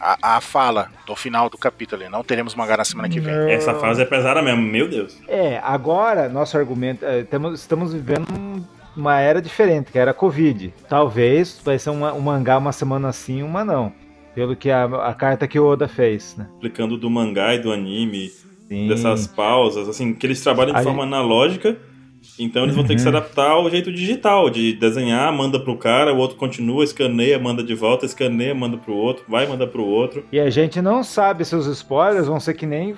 A, 0.00 0.36
a 0.36 0.40
fala 0.40 0.88
do 1.06 1.14
final 1.14 1.48
do 1.50 1.58
capítulo 1.58 2.02
ali. 2.02 2.10
Não 2.10 2.24
teremos 2.24 2.54
mangá 2.54 2.76
na 2.78 2.84
semana 2.84 3.08
que 3.08 3.20
vem. 3.20 3.52
Essa 3.52 3.74
fase 3.74 4.02
é 4.02 4.04
pesada 4.04 4.42
mesmo, 4.42 4.62
meu 4.62 4.88
Deus. 4.88 5.16
É, 5.28 5.60
agora 5.62 6.28
nosso 6.28 6.56
argumento. 6.56 7.04
é, 7.04 7.22
temos, 7.22 7.60
estamos 7.60 7.92
vivendo 7.92 8.26
um- 8.32 8.64
uma 8.96 9.20
era 9.20 9.40
diferente, 9.40 9.92
que 9.92 9.98
era 9.98 10.10
a 10.10 10.14
Covid. 10.14 10.74
Talvez 10.88 11.60
vai 11.64 11.78
ser 11.78 11.90
uma- 11.90 12.12
um 12.14 12.20
mangá 12.20 12.58
uma 12.58 12.72
semana 12.72 13.12
sim, 13.12 13.42
uma 13.42 13.62
não. 13.64 13.92
Pelo 14.34 14.56
que 14.56 14.70
a, 14.70 14.84
a 14.86 15.14
carta 15.14 15.46
que 15.46 15.58
o 15.60 15.66
Oda 15.66 15.86
fez, 15.86 16.34
né? 16.36 16.48
Explicando 16.54 16.96
do 16.96 17.08
mangá 17.10 17.54
e 17.54 17.58
do 17.58 17.70
anime, 17.70 18.32
Sim. 18.72 18.88
dessas 18.88 19.26
pausas, 19.26 19.88
assim, 19.88 20.14
que 20.14 20.26
eles 20.26 20.40
trabalham 20.42 20.72
de 20.72 20.78
Aí- 20.78 20.84
forma 20.84 21.02
analógica. 21.02 21.76
Então 22.38 22.62
eles 22.62 22.74
vão 22.76 22.84
ter 22.84 22.94
que 22.94 23.00
se 23.00 23.08
Uhum. 23.08 23.16
adaptar 23.16 23.50
ao 23.50 23.68
jeito 23.68 23.90
digital, 23.92 24.48
de 24.48 24.72
desenhar, 24.74 25.32
manda 25.32 25.58
pro 25.58 25.76
cara, 25.76 26.14
o 26.14 26.18
outro 26.18 26.36
continua, 26.36 26.84
escaneia, 26.84 27.36
manda 27.38 27.62
de 27.64 27.74
volta, 27.74 28.06
escaneia, 28.06 28.54
manda 28.54 28.76
pro 28.78 28.94
outro, 28.94 29.24
vai, 29.28 29.44
manda 29.46 29.66
pro 29.66 29.84
outro. 29.84 30.24
E 30.32 30.38
a 30.38 30.48
gente 30.48 30.80
não 30.80 31.02
sabe 31.02 31.44
se 31.44 31.54
os 31.56 31.66
spoilers 31.66 32.28
vão 32.28 32.38
ser 32.38 32.54
que 32.54 32.64
nem 32.64 32.94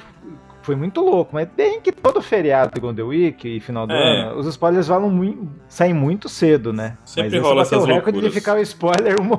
foi 0.65 0.75
muito 0.75 1.01
louco, 1.01 1.31
mas 1.35 1.47
bem 1.55 1.81
que 1.81 1.93
todo 1.93 2.23
feriado 2.23 2.73
de 2.75 2.81
Golden 2.81 3.05
Week 3.05 3.47
e 3.57 3.61
final 3.61 3.87
do 3.87 3.93
É. 3.95 4.21
ano, 4.31 4.39
os 4.41 4.47
spoilers 4.47 4.89
falam 4.89 5.11
muito, 5.11 5.47
saem 5.69 5.93
muito 5.95 6.29
cedo, 6.29 6.73
né? 6.73 6.97
Sempre 7.05 7.39
mas 7.39 7.47
rola 7.49 7.63
essas 7.63 7.83
o 7.83 7.87
recorde 7.87 8.13
loucuras. 8.13 8.33
de 8.33 8.39
ficar 8.41 8.57
o 8.57 8.61
spoiler 8.63 9.21
uma, 9.21 9.39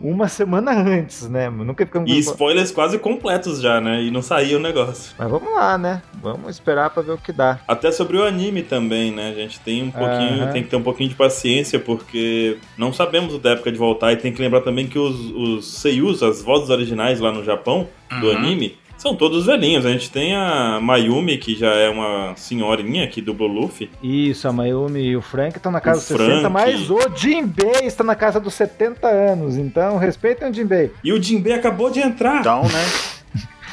uma, 0.00 0.28
semana 0.28 0.72
antes, 0.72 1.28
né? 1.28 1.50
Nunca 1.50 1.84
ficamos 1.84 2.10
E 2.10 2.18
spoilers 2.20 2.70
quase 2.70 2.98
completos 2.98 3.60
já, 3.60 3.80
né? 3.80 4.02
E 4.02 4.10
não 4.10 4.22
saía 4.22 4.56
o 4.56 4.60
negócio. 4.60 5.14
Mas 5.18 5.28
vamos 5.30 5.52
lá, 5.52 5.76
né? 5.76 6.02
Vamos 6.22 6.48
esperar 6.50 6.90
pra 6.90 7.02
ver 7.02 7.12
o 7.12 7.18
que 7.18 7.32
dá. 7.32 7.58
Até 7.66 7.90
sobre 7.90 8.16
o 8.16 8.24
anime 8.24 8.62
também, 8.62 9.10
né? 9.10 9.30
A 9.30 9.34
gente 9.34 9.58
tem 9.60 9.82
um 9.82 9.90
pouquinho, 9.90 10.44
Aham. 10.44 10.52
tem 10.52 10.62
que 10.62 10.68
ter 10.70 10.76
um 10.76 10.82
pouquinho 10.82 11.08
de 11.08 11.14
paciência, 11.16 11.78
porque 11.80 12.58
não 12.78 12.92
sabemos 12.92 13.38
da 13.40 13.50
época 13.50 13.72
de 13.72 13.78
voltar 13.78 14.12
e 14.12 14.16
tem 14.16 14.32
que 14.32 14.40
lembrar 14.40 14.60
também 14.60 14.86
que 14.86 14.98
os, 14.98 15.18
os 15.32 15.80
seiyus, 15.80 16.22
as 16.22 16.40
vozes 16.42 16.70
originais 16.70 17.18
lá 17.20 17.32
no 17.32 17.42
Japão, 17.44 17.88
do 18.20 18.26
Uhum. 18.28 18.32
anime, 18.36 18.76
são 18.96 19.14
todos 19.14 19.46
velhinhos. 19.46 19.84
A 19.86 19.90
gente 19.92 20.10
tem 20.10 20.34
a 20.34 20.78
Mayumi, 20.80 21.38
que 21.38 21.54
já 21.54 21.72
é 21.74 21.88
uma 21.88 22.32
senhorinha 22.36 23.06
que 23.06 23.20
dublou 23.20 23.48
Luffy. 23.48 23.90
Isso, 24.02 24.48
a 24.48 24.52
Mayumi 24.52 25.00
e 25.00 25.16
o 25.16 25.22
Frank 25.22 25.56
estão 25.56 25.70
na 25.72 25.80
casa 25.80 25.98
O 25.98 26.00
dos 26.00 26.08
60, 26.26 26.40
Frank. 26.40 26.52
mas 26.52 26.90
o 26.90 26.98
Jinbei 27.14 27.84
está 27.84 28.02
na 28.04 28.14
casa 28.14 28.40
dos 28.40 28.54
70 28.54 29.06
anos. 29.08 29.56
Então, 29.56 29.96
respeitem 29.98 30.50
o 30.50 30.54
Jinbei. 30.54 30.90
E 31.04 31.12
o 31.12 31.22
Jinbei 31.22 31.52
acabou 31.52 31.90
de 31.90 32.00
entrar. 32.00 32.40
Então, 32.40 32.62
né? 32.62 32.84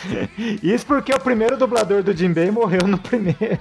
Isso 0.61 0.85
porque 0.85 1.13
o 1.13 1.19
primeiro 1.19 1.57
dublador 1.57 2.03
do 2.03 2.13
Jinbei 2.15 2.49
morreu 2.51 2.87
no 2.87 2.97
primeiro. 2.97 3.59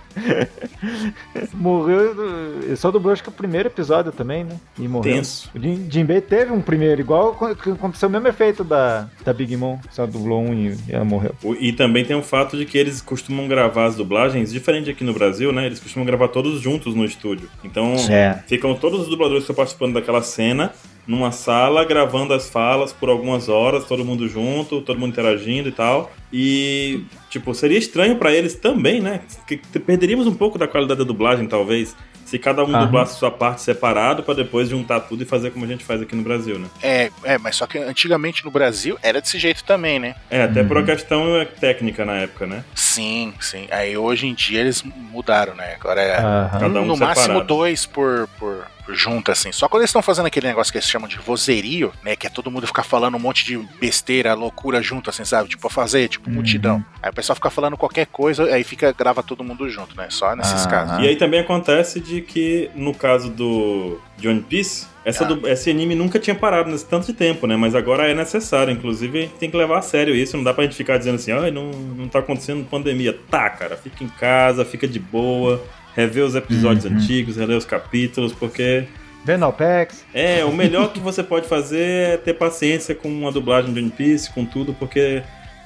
morreu. 1.55 2.61
Ele 2.63 2.77
só 2.77 2.91
dublou 2.91 3.13
acho 3.13 3.23
que 3.23 3.29
o 3.29 3.33
primeiro 3.33 3.69
episódio 3.69 4.13
também, 4.13 4.45
né? 4.45 4.57
E 4.79 4.87
morreu. 4.89 5.15
Tenso. 5.15 5.51
O 5.55 5.59
Jin- 5.61 5.87
Jinbei 5.91 6.21
teve 6.21 6.53
um 6.53 6.61
primeiro, 6.61 7.01
igual 7.01 7.37
aconteceu 7.75 8.09
o 8.09 8.13
mesmo 8.13 8.29
efeito 8.29 8.65
da, 8.65 9.09
da 9.25 9.33
Big 9.33 9.57
Mom. 9.57 9.79
Só 9.91 10.07
dublou 10.07 10.43
um 10.43 10.55
e 10.55 10.77
ela 10.89 11.05
morreu. 11.05 11.35
E 11.61 11.73
também 11.73 12.05
tem 12.05 12.17
o 12.17 12.23
fato 12.23 12.57
de 12.57 12.65
que 12.65 12.77
eles 12.79 13.01
costumam 13.01 13.47
gravar 13.49 13.87
as 13.87 13.97
dublagens, 13.97 14.53
diferente 14.53 14.91
aqui 14.91 15.05
no 15.05 15.13
Brasil, 15.13 15.53
né? 15.53 15.67
Eles 15.67 15.81
costumam 15.81 16.07
gravar 16.07 16.29
todos 16.29 16.61
juntos 16.61 16.95
no 16.95 17.05
estúdio. 17.05 17.49
Então, 17.65 17.95
É. 18.11 18.43
ficam 18.47 18.75
todos 18.75 19.01
os 19.03 19.09
dubladores 19.09 19.45
que 19.45 19.51
estão 19.51 19.57
participando 19.57 19.95
daquela 19.95 20.23
cena 20.23 20.73
numa 21.07 21.33
sala, 21.33 21.85
gravando 21.85 22.33
as 22.33 22.49
falas 22.49 22.93
por 22.93 23.09
algumas 23.09 23.49
horas, 23.49 23.85
todo 23.85 24.05
mundo 24.05 24.29
junto, 24.29 24.81
todo 24.81 24.99
mundo 24.99 25.11
interagindo 25.13 25.69
e 25.69 25.73
tal. 25.73 26.13
E, 26.33 27.03
tipo, 27.29 27.53
seria 27.55 27.79
estranho 27.79 28.17
pra 28.17 28.33
eles 28.33 28.55
também, 28.55 29.01
né? 29.01 29.21
Que 29.47 29.57
perderíamos 29.57 30.27
um 30.27 30.35
pouco 30.35 30.59
da 30.59 30.67
qualidade 30.69 30.99
da 30.99 31.05
dublagem, 31.05 31.47
talvez. 31.47 31.95
Se 32.25 32.39
cada 32.39 32.65
um 32.65 32.71
Aham. 32.71 32.87
dublasse 32.87 33.19
sua 33.19 33.31
parte 33.31 33.61
separado 33.61 34.23
pra 34.23 34.33
depois 34.33 34.67
juntar 34.69 35.01
tudo 35.01 35.23
e 35.23 35.27
fazer 35.27 35.51
como 35.51 35.67
a 35.67 35.69
gente 35.69 35.85
faz 35.85 36.01
aqui 36.01 36.15
no 36.17 36.23
Brasil, 36.23 36.59
né? 36.59 36.67
É, 36.83 37.11
é, 37.25 37.37
mas 37.37 37.57
só 37.57 37.67
que 37.67 37.77
antigamente 37.77 38.43
no 38.43 38.51
Brasil 38.51 38.97
era 39.03 39.21
desse 39.21 39.39
jeito 39.39 39.63
também, 39.65 39.99
né? 39.99 40.15
É, 40.31 40.45
até 40.45 40.63
por 40.63 40.77
Uhum. 40.79 40.83
uma 40.83 40.87
questão 40.87 41.37
é, 41.37 41.45
técnica 41.45 42.07
na 42.07 42.15
época, 42.19 42.47
né? 42.47 42.65
Sim, 42.75 43.35
sim. 43.39 43.67
Aí 43.71 43.99
hoje 43.99 44.27
em 44.29 44.33
dia 44.35 44.61
eles 44.61 44.83
mudaram, 44.83 45.55
né? 45.55 45.75
Agora 45.75 46.01
é 46.01 46.21
um 46.65 46.87
no 46.87 46.95
separado. 46.95 47.01
máximo 47.01 47.45
dois 47.45 47.85
por, 47.85 48.27
por, 48.39 48.67
por 48.85 48.95
junta, 48.95 49.33
assim. 49.33 49.53
Só 49.53 49.69
quando 49.69 49.83
eles 49.83 49.91
estão 49.91 50.03
fazendo 50.03 50.27
aquele 50.27 50.47
negócio 50.47 50.73
que 50.73 50.79
eles 50.79 50.89
chamam 50.89 51.09
de 51.09 51.17
vozerio, 51.19 51.93
né? 52.05 52.17
Que 52.17 52.27
é 52.27 52.31
todo 52.31 52.51
mundo 52.51 52.67
ficar 52.67 52.83
falando 52.83 53.17
um 53.17 53.21
monte 53.21 53.45
de 53.45 53.57
besteira, 53.81 54.35
loucura 54.35 54.83
junto, 54.83 55.11
assim, 55.11 55.25
sabe? 55.25 55.49
Tipo, 55.49 55.67
a 55.67 55.71
fazer, 55.71 56.09
tipo, 56.09 56.29
Uhum. 56.29 56.37
multidão. 56.37 56.85
Aí 57.03 57.11
o 57.11 57.15
pessoal 57.15 57.35
fica 57.37 57.51
falando 57.51 57.77
qualquer 57.77 58.07
coisa, 58.07 58.45
aí 58.55 58.65
fica, 58.65 58.93
grava 58.93 59.23
todo 59.23 59.43
mundo 59.45 59.69
junto, 59.69 59.97
né? 59.97 60.07
Só 60.11 60.35
nesses 60.37 60.67
Ah. 60.67 60.69
casos. 60.69 60.99
E 61.05 61.09
aí 61.09 61.17
também 61.17 61.41
acontece 61.41 62.01
de 62.01 62.21
que, 62.21 62.71
no 62.75 62.95
caso 62.95 63.31
do 63.31 64.01
de 64.17 64.29
One 64.29 64.41
Piece, 64.43 64.87
essa 65.05 65.25
Ah. 65.25 65.29
du- 65.29 65.49
esse 65.49 65.69
anime 65.69 65.97
nunca 65.97 66.19
tinha 66.19 66.35
parado 66.37 66.71
nesse 66.71 66.85
tanto 66.87 67.07
de 67.07 67.13
tempo, 67.13 67.47
né? 67.47 67.57
Mas 67.57 67.75
agora 67.75 68.09
é 68.09 68.15
necessário. 68.15 68.73
Inclusive, 68.73 69.19
a 69.19 69.21
gente 69.23 69.35
tem 69.35 69.51
que 69.51 69.57
levar 69.57 69.79
a 69.79 69.83
sério 69.83 70.15
isso. 70.15 70.37
Não 70.37 70.45
dá 70.45 70.55
pra 70.55 70.63
gente 70.65 70.77
ficar 70.77 70.97
dizendo 70.97 71.17
assim, 71.17 71.33
ai, 71.33 71.51
não, 71.51 71.71
não 71.71 72.07
tá 72.09 72.21
acontecendo 72.21 72.65
pandemia. 72.69 73.19
Tá, 73.31 73.51
cara, 73.51 73.77
fica 73.77 74.05
em 74.05 74.09
casa, 74.09 74.65
fica 74.65 74.87
de 74.87 75.01
boa, 75.01 75.61
rever 75.95 76.25
os 76.25 76.35
episódios 76.35 76.85
Uhum. 76.85 76.97
antigos, 76.97 77.37
reler 77.37 77.57
os 77.57 77.65
capítulos, 77.65 78.33
porque 78.33 78.85
Venalpex. 79.25 80.05
é, 80.13 80.45
o 80.45 80.53
melhor 80.53 80.93
que 80.93 80.99
você 81.01 81.23
pode 81.23 81.47
fazer 81.49 81.81
é 81.81 82.17
ter 82.17 82.35
paciência 82.35 82.95
com 82.95 83.27
a 83.27 83.31
dublagem 83.31 83.73
de 83.73 83.81
One 83.81 83.91
Piece, 83.91 84.31
com 84.31 84.45
tudo, 84.45 84.75
porque 84.75 85.23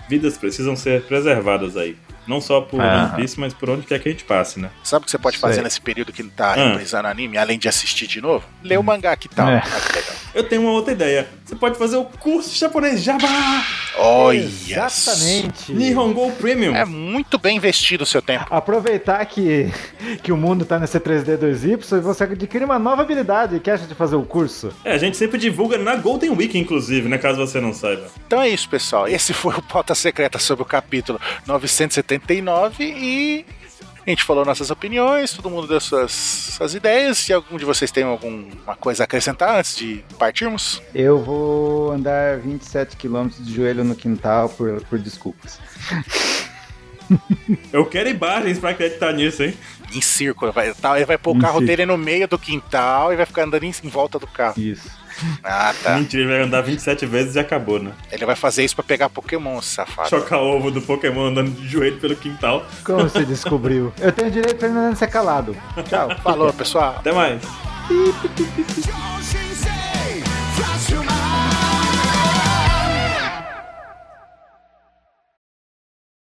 vidas 0.09 0.37
precisam 0.37 0.77
ser 0.77 1.03
preservadas 1.03 1.77
aí. 1.77 1.97
Não 2.27 2.41
só 2.41 2.61
por 2.61 2.81
Aham. 2.81 3.07
One 3.09 3.16
Piece, 3.16 3.39
mas 3.39 3.53
por 3.55 3.70
onde 3.70 3.87
quer 3.87 3.99
que 4.01 4.09
a 4.09 4.12
gente 4.12 4.24
passe, 4.24 4.59
né? 4.59 4.70
Sabe 4.83 5.03
o 5.03 5.07
que 5.07 5.11
você 5.11 5.18
pode 5.18 5.39
fazer 5.39 5.55
Sei. 5.55 5.62
nesse 5.64 5.81
período 5.81 6.12
que 6.12 6.22
tá 6.24 6.53
Ah. 6.53 6.55
reprisando 6.70 7.09
anime, 7.09 7.39
além 7.39 7.59
de 7.59 7.68
assistir 7.68 8.07
de 8.07 8.20
novo? 8.20 8.45
Ler 8.62 8.79
o 8.79 8.83
mangá, 8.83 9.16
que 9.16 9.29
tal? 9.29 9.49
É. 9.49 9.59
Ah, 9.59 9.81
que 9.81 9.97
legal. 9.97 10.14
Eu 10.35 10.45
tenho 10.49 10.62
uma 10.62 10.70
outra 10.72 10.93
ideia. 10.93 11.29
Você 11.45 11.55
pode 11.57 11.79
fazer 11.79 11.97
o 11.97 12.05
curso 12.05 12.51
de 12.53 12.59
japonês 12.59 13.03
Jabá! 13.03 13.64
Olha! 13.99 14.39
Exatamente. 14.41 15.72
Nihongo 15.72 16.31
Premium. 16.33 16.74
É 16.74 16.85
muito 16.85 17.39
bem 17.39 17.57
investido 17.57 18.05
o 18.05 18.07
seu 18.07 18.20
tempo. 18.20 18.47
Aproveitar 18.51 19.24
que, 19.27 19.72
que 20.22 20.33
o 20.33 20.37
mundo 20.37 20.64
tá 20.64 20.79
nesse 20.79 20.99
3D 21.01 21.39
2Y 21.39 21.97
e 21.99 22.01
você 22.01 22.24
adquire 22.24 22.64
uma 22.64 22.79
nova 22.79 23.03
habilidade 23.03 23.61
que 23.61 23.70
acha 23.70 23.87
de 23.87 23.95
fazer 23.95 24.16
o 24.16 24.22
curso. 24.22 24.70
É, 24.85 24.93
a 24.93 24.99
gente 24.99 25.16
sempre 25.16 25.39
divulga 25.39 25.79
na 25.79 25.97
Golden 25.97 26.31
Week, 26.31 26.59
inclusive, 26.59 27.09
né? 27.09 27.16
Caso 27.18 27.39
você 27.39 27.61
não 27.61 27.72
saiba. 27.72 28.07
Então 28.27 28.41
é 28.43 28.49
isso, 28.49 28.68
pessoal. 28.68 29.09
Esse 29.09 29.33
foi 29.33 29.55
o 29.55 29.62
Pauta 29.62 29.95
Secreta 29.95 30.39
sobre 30.39 30.62
o 30.62 30.66
capítulo 30.66 31.20
979 32.19 32.85
e 32.85 33.47
a 34.07 34.11
gente 34.11 34.23
falou 34.23 34.45
nossas 34.45 34.71
opiniões, 34.71 35.33
todo 35.33 35.51
mundo 35.51 35.67
deu 35.67 35.81
suas, 35.81 36.12
suas 36.12 36.75
ideias. 36.75 37.19
Se 37.19 37.33
algum 37.33 37.57
de 37.57 37.64
vocês 37.64 37.91
tem 37.91 38.05
alguma 38.05 38.77
coisa 38.77 39.03
a 39.03 39.05
acrescentar 39.05 39.59
antes 39.59 39.77
de 39.77 40.05
partirmos, 40.19 40.81
Eu 40.95 41.21
vou 41.23 41.91
andar 41.91 42.39
27 42.39 42.97
km 42.97 43.29
de 43.29 43.53
joelho 43.55 43.83
no 43.83 43.97
quintal 43.97 44.49
por, 44.49 44.81
por 44.85 44.99
desculpas. 44.99 45.59
Eu 47.73 47.85
quero 47.87 48.09
imagens 48.09 48.59
pra 48.59 48.71
acreditar 48.71 49.12
nisso, 49.12 49.43
hein? 49.43 49.55
em 49.95 50.01
círculo, 50.01 50.51
vai, 50.53 50.75
tá, 50.75 50.97
ele 50.97 51.05
vai 51.07 51.17
pôr 51.17 51.33
o 51.33 51.37
Em 51.37 51.41
carro 51.41 51.53
círculo. 51.55 51.67
dele 51.69 51.87
no 51.87 51.97
meio 51.97 52.27
do 52.27 52.37
quintal 52.39 53.12
e 53.12 53.17
vai 53.17 53.25
ficar 53.25 53.45
andando 53.45 53.62
em, 53.62 53.73
em 53.85 53.89
volta 53.89 54.19
do 54.19 54.27
carro. 54.27 54.61
Isso. 54.61 54.91
Ah, 55.43 55.75
tá. 55.83 55.97
Mentira, 55.97 56.23
ele 56.23 56.33
vai 56.33 56.43
andar 56.43 56.61
27 56.62 57.07
vezes 57.07 57.35
e 57.37 57.39
acabou, 57.39 57.79
né? 57.79 57.93
Ele 58.11 58.25
vai 58.27 58.37
fazer 58.37 58.64
isso 58.64 58.75
pra 58.75 58.85
pegar 58.85 59.09
Pokémon, 59.09 59.61
safado. 59.62 60.09
Chocar 60.09 60.41
ovo 60.41 60.71
do 60.71 60.81
Pokémon 60.83 61.27
andando 61.27 61.51
de 61.51 61.69
joelho 61.69 61.99
pelo 61.99 62.17
quintal. 62.17 62.64
Como 62.85 63.03
você 63.03 63.25
descobriu? 63.25 63.93
Eu 64.01 64.12
tenho 64.12 64.31
direito 64.31 64.57
pra 64.57 64.69
ele 64.69 64.77
não 64.77 64.95
ser 64.95 65.09
calado. 65.09 65.57
Tchau. 65.89 66.09
Falou, 66.23 66.53
pessoal. 66.53 66.97
Até 66.99 67.12
mais. 67.12 67.43